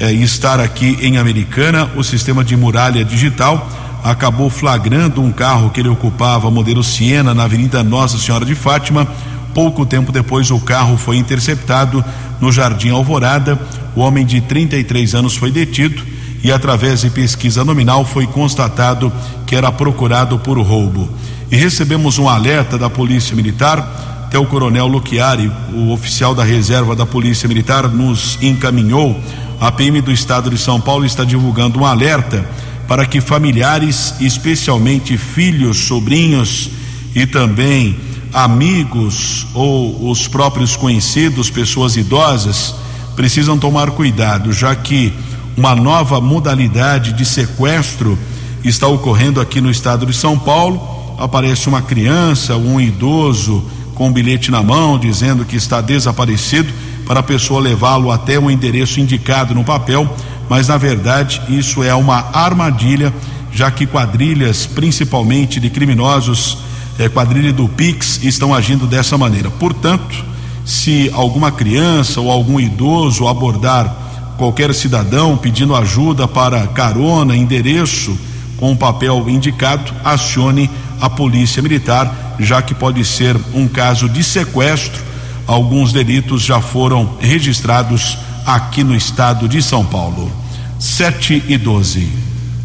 eh, 0.00 0.12
estar 0.12 0.60
aqui 0.60 0.98
em 1.02 1.18
Americana. 1.18 1.90
O 1.96 2.02
sistema 2.02 2.42
de 2.42 2.56
muralha 2.56 3.04
digital 3.04 3.68
acabou 4.02 4.48
flagrando 4.50 5.22
um 5.22 5.30
carro 5.30 5.70
que 5.70 5.80
ele 5.80 5.88
ocupava, 5.88 6.50
modelo 6.50 6.82
Siena, 6.82 7.34
na 7.34 7.44
Avenida 7.44 7.82
Nossa 7.84 8.18
Senhora 8.18 8.44
de 8.44 8.54
Fátima. 8.54 9.06
Pouco 9.54 9.84
tempo 9.84 10.10
depois, 10.10 10.50
o 10.50 10.58
carro 10.58 10.96
foi 10.96 11.16
interceptado 11.16 12.04
no 12.40 12.50
Jardim 12.50 12.90
Alvorada. 12.90 13.60
O 13.94 14.00
homem 14.00 14.24
de 14.24 14.40
33 14.40 15.14
anos 15.14 15.36
foi 15.36 15.50
detido 15.50 16.02
e 16.42 16.50
através 16.50 17.02
de 17.02 17.10
pesquisa 17.10 17.64
nominal 17.64 18.04
foi 18.04 18.26
constatado 18.26 19.12
que 19.46 19.54
era 19.54 19.70
procurado 19.70 20.38
por 20.38 20.58
roubo. 20.58 21.08
E 21.50 21.56
recebemos 21.56 22.18
um 22.18 22.28
alerta 22.28 22.76
da 22.76 22.90
Polícia 22.90 23.36
Militar, 23.36 24.24
até 24.26 24.38
o 24.38 24.46
Coronel 24.46 24.86
Luchiari, 24.86 25.52
o 25.74 25.92
oficial 25.92 26.34
da 26.34 26.42
reserva 26.42 26.96
da 26.96 27.04
Polícia 27.04 27.48
Militar, 27.48 27.88
nos 27.88 28.38
encaminhou 28.42 29.20
a 29.62 29.70
PM 29.70 30.00
do 30.00 30.10
estado 30.10 30.50
de 30.50 30.58
São 30.58 30.80
Paulo 30.80 31.04
está 31.04 31.24
divulgando 31.24 31.78
um 31.78 31.86
alerta 31.86 32.44
para 32.88 33.06
que 33.06 33.20
familiares, 33.20 34.12
especialmente 34.18 35.16
filhos, 35.16 35.78
sobrinhos 35.78 36.68
e 37.14 37.26
também 37.26 37.96
amigos 38.32 39.46
ou 39.54 40.10
os 40.10 40.26
próprios 40.26 40.74
conhecidos, 40.74 41.48
pessoas 41.48 41.96
idosas, 41.96 42.74
precisam 43.14 43.56
tomar 43.56 43.92
cuidado, 43.92 44.52
já 44.52 44.74
que 44.74 45.12
uma 45.56 45.74
nova 45.74 46.20
modalidade 46.20 47.12
de 47.12 47.24
sequestro 47.24 48.18
está 48.64 48.86
ocorrendo 48.86 49.40
aqui 49.40 49.60
no 49.60 49.70
estado 49.70 50.06
de 50.06 50.14
São 50.14 50.38
Paulo. 50.38 50.80
Aparece 51.18 51.68
uma 51.68 51.82
criança, 51.82 52.56
um 52.56 52.80
idoso 52.80 53.64
com 53.94 54.08
um 54.08 54.12
bilhete 54.12 54.50
na 54.50 54.62
mão 54.62 54.98
dizendo 54.98 55.44
que 55.44 55.56
está 55.56 55.80
desaparecido 55.80 56.72
para 57.06 57.20
a 57.20 57.22
pessoa 57.22 57.60
levá-lo 57.60 58.10
até 58.10 58.38
o 58.38 58.50
endereço 58.50 59.00
indicado 59.00 59.54
no 59.54 59.64
papel, 59.64 60.08
mas 60.48 60.68
na 60.68 60.78
verdade 60.78 61.42
isso 61.48 61.82
é 61.82 61.94
uma 61.94 62.30
armadilha, 62.32 63.12
já 63.52 63.70
que 63.70 63.86
quadrilhas, 63.86 64.64
principalmente 64.64 65.60
de 65.60 65.68
criminosos, 65.68 66.58
é, 66.98 67.08
quadrilha 67.08 67.52
do 67.52 67.68
Pix, 67.68 68.20
estão 68.22 68.54
agindo 68.54 68.86
dessa 68.86 69.18
maneira. 69.18 69.50
Portanto, 69.50 70.24
se 70.64 71.10
alguma 71.12 71.50
criança 71.50 72.20
ou 72.20 72.30
algum 72.30 72.58
idoso 72.58 73.28
abordar 73.28 74.01
qualquer 74.42 74.74
cidadão 74.74 75.36
pedindo 75.36 75.72
ajuda 75.72 76.26
para 76.26 76.66
carona, 76.66 77.36
endereço 77.36 78.18
com 78.56 78.72
o 78.72 78.76
papel 78.76 79.30
indicado, 79.30 79.94
acione 80.04 80.68
a 81.00 81.08
polícia 81.08 81.62
militar, 81.62 82.34
já 82.40 82.60
que 82.60 82.74
pode 82.74 83.04
ser 83.04 83.36
um 83.54 83.68
caso 83.68 84.08
de 84.08 84.24
sequestro. 84.24 85.00
Alguns 85.46 85.92
delitos 85.92 86.42
já 86.42 86.60
foram 86.60 87.18
registrados 87.20 88.18
aqui 88.44 88.82
no 88.82 88.96
estado 88.96 89.48
de 89.48 89.62
São 89.62 89.84
Paulo. 89.84 90.28
7 90.76 91.44
e 91.46 91.56
12. 91.56 92.08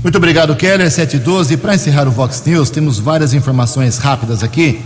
Muito 0.01 0.17
obrigado, 0.17 0.55
Keller. 0.55 0.89
7 0.89 1.17
e 1.17 1.19
12. 1.19 1.57
Para 1.57 1.75
encerrar 1.75 2.07
o 2.07 2.11
Vox 2.11 2.41
News, 2.43 2.71
temos 2.71 2.97
várias 2.97 3.35
informações 3.35 3.99
rápidas 3.99 4.41
aqui. 4.41 4.81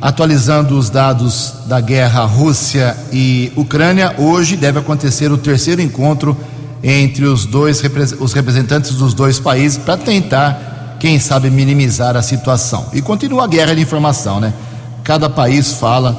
Atualizando 0.00 0.78
os 0.78 0.90
dados 0.90 1.54
da 1.66 1.80
guerra 1.80 2.24
Rússia 2.24 2.96
e 3.12 3.52
Ucrânia, 3.56 4.14
hoje 4.16 4.56
deve 4.56 4.78
acontecer 4.78 5.32
o 5.32 5.36
terceiro 5.36 5.82
encontro 5.82 6.36
entre 6.84 7.24
os 7.24 7.44
dois 7.44 7.82
os 8.20 8.32
representantes 8.32 8.92
dos 8.92 9.12
dois 9.12 9.40
países 9.40 9.76
para 9.76 9.96
tentar, 9.96 10.96
quem 11.00 11.18
sabe, 11.18 11.50
minimizar 11.50 12.16
a 12.16 12.22
situação. 12.22 12.86
E 12.92 13.02
continua 13.02 13.42
a 13.42 13.46
guerra 13.48 13.74
de 13.74 13.82
informação, 13.82 14.38
né? 14.38 14.54
Cada 15.02 15.28
país 15.28 15.72
fala 15.72 16.12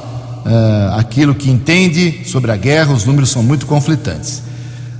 uh, 0.44 0.98
aquilo 0.98 1.34
que 1.34 1.50
entende 1.50 2.20
sobre 2.26 2.52
a 2.52 2.56
guerra, 2.56 2.92
os 2.92 3.06
números 3.06 3.30
são 3.30 3.42
muito 3.42 3.64
conflitantes. 3.64 4.42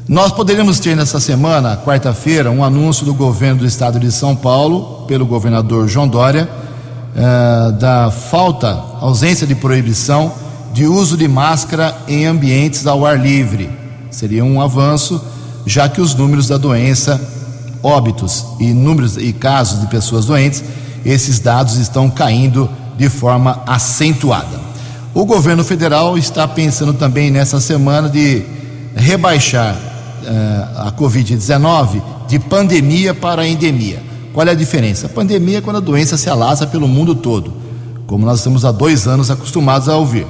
Nós 0.09 0.33
poderíamos 0.33 0.81
ter 0.81 0.97
nessa 0.97 1.21
semana, 1.21 1.77
quarta-feira, 1.77 2.51
um 2.51 2.65
anúncio 2.65 3.05
do 3.05 3.13
governo 3.13 3.61
do 3.61 3.67
estado 3.67 4.01
de 4.01 4.11
São 4.11 4.35
Paulo, 4.35 5.05
pelo 5.07 5.27
governador 5.27 5.87
João 5.87 6.09
Dória, 6.09 6.49
uh, 7.15 7.73
da 7.73 8.11
falta, 8.11 8.69
ausência 9.01 9.47
de 9.47 9.55
proibição 9.55 10.33
de 10.73 10.87
uso 10.87 11.17
de 11.17 11.27
máscara 11.27 11.97
em 12.07 12.27
ambientes 12.27 12.87
ao 12.87 13.05
ar 13.05 13.19
livre. 13.19 13.71
Seria 14.11 14.45
um 14.45 14.61
avanço, 14.61 15.23
já 15.67 15.89
que 15.89 16.01
os 16.01 16.15
números 16.15 16.49
da 16.49 16.57
doença, 16.57 17.21
óbitos 17.83 18.45
e 18.59 18.73
números 18.73 19.17
e 19.17 19.33
casos 19.33 19.81
de 19.81 19.87
pessoas 19.87 20.27
doentes, 20.27 20.63
esses 21.05 21.39
dados 21.39 21.77
estão 21.77 22.11
caindo 22.11 22.69
de 22.97 23.09
forma 23.09 23.63
acentuada. 23.67 24.61
O 25.13 25.25
governo 25.25 25.65
federal 25.65 26.17
está 26.17 26.47
pensando 26.47 26.95
também 26.95 27.31
nessa 27.31 27.61
semana 27.61 28.09
de 28.09 28.45
rebaixar 28.95 29.75
uh, 29.75 30.89
a 30.89 30.93
Covid-19 30.93 32.01
de 32.29 32.39
pandemia 32.39 33.13
para 33.13 33.47
endemia. 33.47 34.10
Qual 34.33 34.47
é 34.47 34.51
a 34.51 34.55
diferença? 34.55 35.07
A 35.07 35.09
pandemia 35.09 35.59
é 35.59 35.61
quando 35.61 35.77
a 35.77 35.81
doença 35.81 36.17
se 36.17 36.31
alastra 36.31 36.67
pelo 36.67 36.87
mundo 36.87 37.15
todo, 37.15 37.53
como 38.07 38.25
nós 38.25 38.39
estamos 38.39 38.65
há 38.65 38.71
dois 38.71 39.07
anos 39.07 39.31
acostumados 39.31 39.89
a 39.89 39.97
ouvir. 39.97 40.27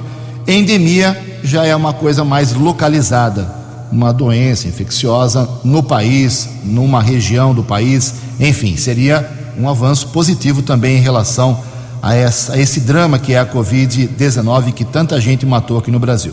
Endemia 0.47 1.17
já 1.43 1.65
é 1.67 1.77
uma 1.77 1.93
coisa 1.93 2.25
mais 2.25 2.53
localizada, 2.55 3.55
uma 3.93 4.13
doença 4.13 4.69
infecciosa 4.69 5.49
no 5.65 5.83
país, 5.83 6.49
numa 6.65 7.03
região 7.03 7.55
do 7.55 7.63
país, 7.63 8.15
enfim, 8.39 8.77
seria 8.77 9.29
um 9.59 9.69
avanço 9.69 10.09
positivo 10.09 10.63
também 10.63 10.97
em 10.97 11.01
relação 11.01 11.61
a, 12.03 12.15
essa, 12.15 12.55
a 12.55 12.59
esse 12.59 12.81
drama 12.81 13.19
que 13.19 13.35
é 13.35 13.39
a 13.39 13.47
Covid-19 13.47 14.73
que 14.73 14.85
tanta 14.85 15.21
gente 15.21 15.45
matou 15.45 15.79
aqui 15.79 15.91
no 15.91 15.99
Brasil. 15.99 16.33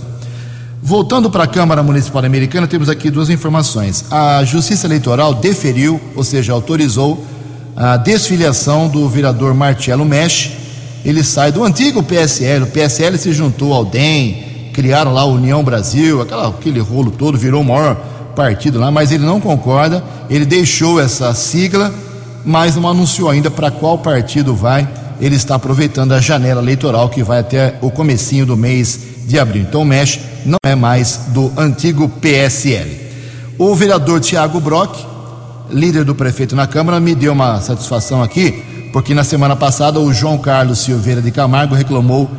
Voltando 0.81 1.29
para 1.29 1.43
a 1.43 1.47
Câmara 1.47 1.83
Municipal 1.83 2.23
Americana, 2.23 2.67
temos 2.67 2.87
aqui 2.87 3.09
duas 3.09 3.29
informações. 3.29 4.05
A 4.09 4.43
Justiça 4.45 4.87
Eleitoral 4.87 5.33
deferiu, 5.33 5.99
ou 6.15 6.23
seja, 6.23 6.53
autorizou 6.53 7.25
a 7.77 7.95
desfiliação 7.95 8.87
do 8.87 9.07
vereador 9.07 9.53
Marcelo 9.53 10.03
Mesh. 10.03 10.51
Ele 11.05 11.23
sai 11.23 11.51
do 11.51 11.63
antigo 11.63 12.01
PSL, 12.01 12.63
o 12.63 12.67
PSL 12.67 13.17
se 13.19 13.31
juntou 13.31 13.71
ao 13.71 13.85
DEM, 13.85 14.71
criaram 14.73 15.13
lá 15.13 15.21
a 15.21 15.25
União 15.25 15.63
Brasil, 15.63 16.19
aquela, 16.19 16.47
aquele 16.47 16.79
rolo 16.79 17.11
todo, 17.11 17.37
virou 17.37 17.61
o 17.61 17.65
maior 17.65 17.95
partido 18.35 18.79
lá, 18.79 18.89
mas 18.89 19.11
ele 19.11 19.23
não 19.23 19.39
concorda, 19.39 20.03
ele 20.27 20.43
deixou 20.43 20.99
essa 20.99 21.31
sigla, 21.35 21.93
mas 22.43 22.75
não 22.75 22.89
anunciou 22.89 23.29
ainda 23.29 23.51
para 23.51 23.69
qual 23.69 23.99
partido 23.99 24.55
vai. 24.55 24.87
Ele 25.21 25.35
está 25.35 25.55
aproveitando 25.55 26.13
a 26.13 26.19
janela 26.19 26.61
eleitoral 26.61 27.09
que 27.09 27.23
vai 27.23 27.39
até 27.39 27.75
o 27.81 27.91
comecinho 27.91 28.45
do 28.45 28.57
mês 28.57 28.99
de 29.25 29.39
abril. 29.39 29.63
Então 29.63 29.83
o 29.83 29.85
Mesh 29.85 30.19
não 30.45 30.57
é 30.63 30.75
mais 30.75 31.21
do 31.29 31.51
antigo 31.55 32.09
PSL. 32.09 33.07
O 33.57 33.73
vereador 33.75 34.19
Tiago 34.19 34.59
Brock 34.59 35.16
líder 35.69 36.03
do 36.03 36.15
prefeito 36.15 36.55
na 36.55 36.67
Câmara, 36.67 36.99
me 36.99 37.13
deu 37.13 37.33
uma 37.33 37.59
satisfação 37.61 38.21
aqui, 38.23 38.89
porque 38.93 39.13
na 39.13 39.23
semana 39.23 39.55
passada 39.55 39.99
o 39.99 40.13
João 40.13 40.37
Carlos 40.37 40.79
Silveira 40.79 41.21
de 41.21 41.31
Camargo 41.31 41.75
reclamou 41.75 42.29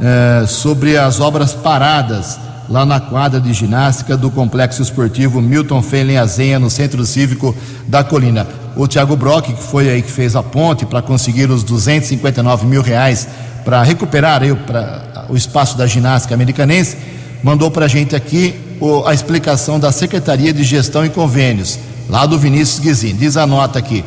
eh, 0.00 0.44
sobre 0.46 0.96
as 0.96 1.20
obras 1.20 1.52
paradas 1.52 2.38
lá 2.68 2.84
na 2.84 3.00
quadra 3.00 3.40
de 3.40 3.52
ginástica 3.52 4.16
do 4.16 4.30
Complexo 4.30 4.82
Esportivo 4.82 5.40
Milton 5.40 5.82
Feilen 5.82 6.18
Azenha, 6.18 6.58
no 6.58 6.68
Centro 6.68 7.04
Cívico 7.06 7.54
da 7.86 8.02
Colina. 8.02 8.46
O 8.76 8.86
Tiago 8.86 9.16
Brock, 9.16 9.46
que 9.46 9.62
foi 9.62 9.88
aí 9.88 10.02
que 10.02 10.10
fez 10.10 10.36
a 10.36 10.42
ponte 10.42 10.84
para 10.84 11.00
conseguir 11.00 11.50
os 11.50 11.62
259 11.62 12.66
mil 12.66 12.82
reais 12.82 13.26
para 13.64 13.82
recuperar 13.82 14.42
aí, 14.42 14.54
pra, 14.54 15.26
o 15.28 15.36
espaço 15.36 15.76
da 15.78 15.86
ginástica 15.86 16.34
americanense, 16.34 16.96
mandou 17.42 17.70
para 17.70 17.86
a 17.86 17.88
gente 17.88 18.14
aqui 18.14 18.54
o, 18.80 19.06
a 19.06 19.14
explicação 19.14 19.80
da 19.80 19.90
Secretaria 19.90 20.52
de 20.52 20.62
Gestão 20.62 21.04
e 21.04 21.08
Convênios 21.08 21.78
lá 22.08 22.26
do 22.26 22.38
Vinícius 22.38 22.78
Guizin. 22.78 23.16
Diz 23.16 23.36
a 23.36 23.46
nota 23.46 23.78
aqui. 23.78 24.04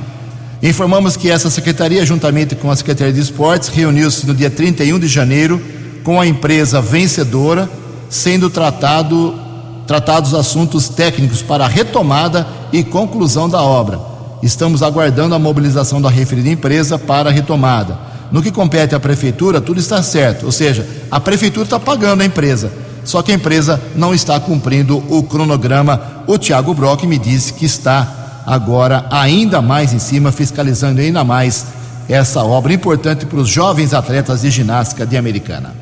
Informamos 0.61 1.15
que 1.15 1.29
essa 1.29 1.49
secretaria, 1.49 2.05
juntamente 2.05 2.55
com 2.55 2.69
a 2.69 2.75
Secretaria 2.75 3.13
de 3.13 3.21
Esportes, 3.21 3.69
reuniu-se 3.69 4.27
no 4.27 4.33
dia 4.33 4.49
31 4.49 4.99
de 4.99 5.07
janeiro 5.07 5.61
com 6.03 6.19
a 6.19 6.27
empresa 6.27 6.81
vencedora, 6.81 7.69
sendo 8.09 8.49
tratado, 8.49 9.39
tratados 9.87 10.33
assuntos 10.33 10.89
técnicos 10.89 11.41
para 11.41 11.65
a 11.65 11.67
retomada 11.67 12.45
e 12.73 12.83
conclusão 12.83 13.47
da 13.47 13.61
obra. 13.61 13.99
Estamos 14.43 14.83
aguardando 14.83 15.33
a 15.33 15.39
mobilização 15.39 16.01
da 16.01 16.09
referida 16.09 16.49
empresa 16.49 16.97
para 16.97 17.29
a 17.29 17.33
retomada. 17.33 17.97
No 18.31 18.41
que 18.41 18.51
compete 18.51 18.93
à 18.93 18.99
prefeitura, 18.99 19.61
tudo 19.61 19.79
está 19.79 20.03
certo, 20.03 20.45
ou 20.45 20.51
seja, 20.51 20.85
a 21.09 21.19
prefeitura 21.19 21.65
está 21.65 21.79
pagando 21.79 22.21
a 22.21 22.25
empresa 22.25 22.71
só 23.09 23.23
que 23.23 23.31
a 23.31 23.35
empresa 23.35 23.81
não 23.95 24.13
está 24.13 24.39
cumprindo 24.39 25.03
o 25.09 25.23
cronograma. 25.23 25.99
O 26.27 26.37
Tiago 26.37 26.75
Brock 26.75 27.05
me 27.05 27.17
disse 27.17 27.53
que 27.53 27.65
está 27.65 28.43
agora 28.45 29.07
ainda 29.09 29.63
mais 29.63 29.93
em 29.93 29.97
cima, 29.97 30.31
fiscalizando 30.31 31.01
ainda 31.01 31.23
mais 31.23 31.65
essa 32.07 32.43
obra 32.43 32.71
importante 32.71 33.25
para 33.25 33.39
os 33.39 33.49
jovens 33.49 33.95
atletas 33.95 34.41
de 34.41 34.51
ginástica 34.51 35.07
de 35.07 35.17
Americana. 35.17 35.73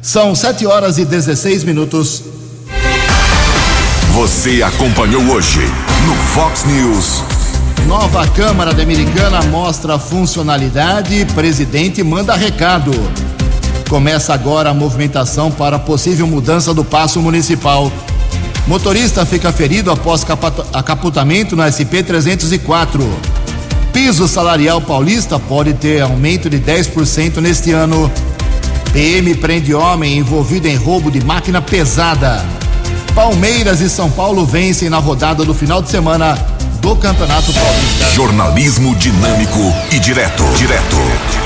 São 0.00 0.32
7 0.32 0.64
horas 0.64 0.96
e 0.96 1.04
16 1.04 1.64
minutos. 1.64 2.22
Você 4.14 4.62
acompanhou 4.62 5.24
hoje 5.24 5.62
no 6.06 6.14
Fox 6.14 6.62
News. 6.66 7.24
Nova 7.88 8.28
Câmara 8.28 8.72
de 8.72 8.82
Americana 8.82 9.42
mostra 9.42 9.98
funcionalidade, 9.98 11.26
presidente 11.34 12.04
manda 12.04 12.36
recado. 12.36 12.92
Começa 13.88 14.34
agora 14.34 14.70
a 14.70 14.74
movimentação 14.74 15.50
para 15.50 15.78
possível 15.78 16.26
mudança 16.26 16.74
do 16.74 16.84
passo 16.84 17.20
municipal. 17.20 17.90
Motorista 18.66 19.24
fica 19.24 19.52
ferido 19.52 19.92
após 19.92 20.26
acapotamento 20.72 21.54
no 21.54 21.62
SP-304. 21.62 23.00
Piso 23.92 24.26
salarial 24.26 24.80
paulista 24.80 25.38
pode 25.38 25.72
ter 25.74 26.02
aumento 26.02 26.50
de 26.50 26.58
10% 26.58 27.38
neste 27.38 27.70
ano. 27.70 28.10
PM 28.92 29.34
prende 29.36 29.72
homem 29.72 30.18
envolvido 30.18 30.66
em 30.66 30.74
roubo 30.74 31.10
de 31.10 31.24
máquina 31.24 31.62
pesada. 31.62 32.44
Palmeiras 33.14 33.80
e 33.80 33.88
São 33.88 34.10
Paulo 34.10 34.44
vencem 34.44 34.90
na 34.90 34.98
rodada 34.98 35.44
do 35.44 35.54
final 35.54 35.80
de 35.80 35.90
semana 35.90 36.34
do 36.80 36.96
Campeonato 36.96 37.52
Paulista. 37.52 38.10
Jornalismo 38.14 38.94
dinâmico 38.96 39.72
e 39.92 39.98
direto. 39.98 40.44
Direto. 40.56 41.45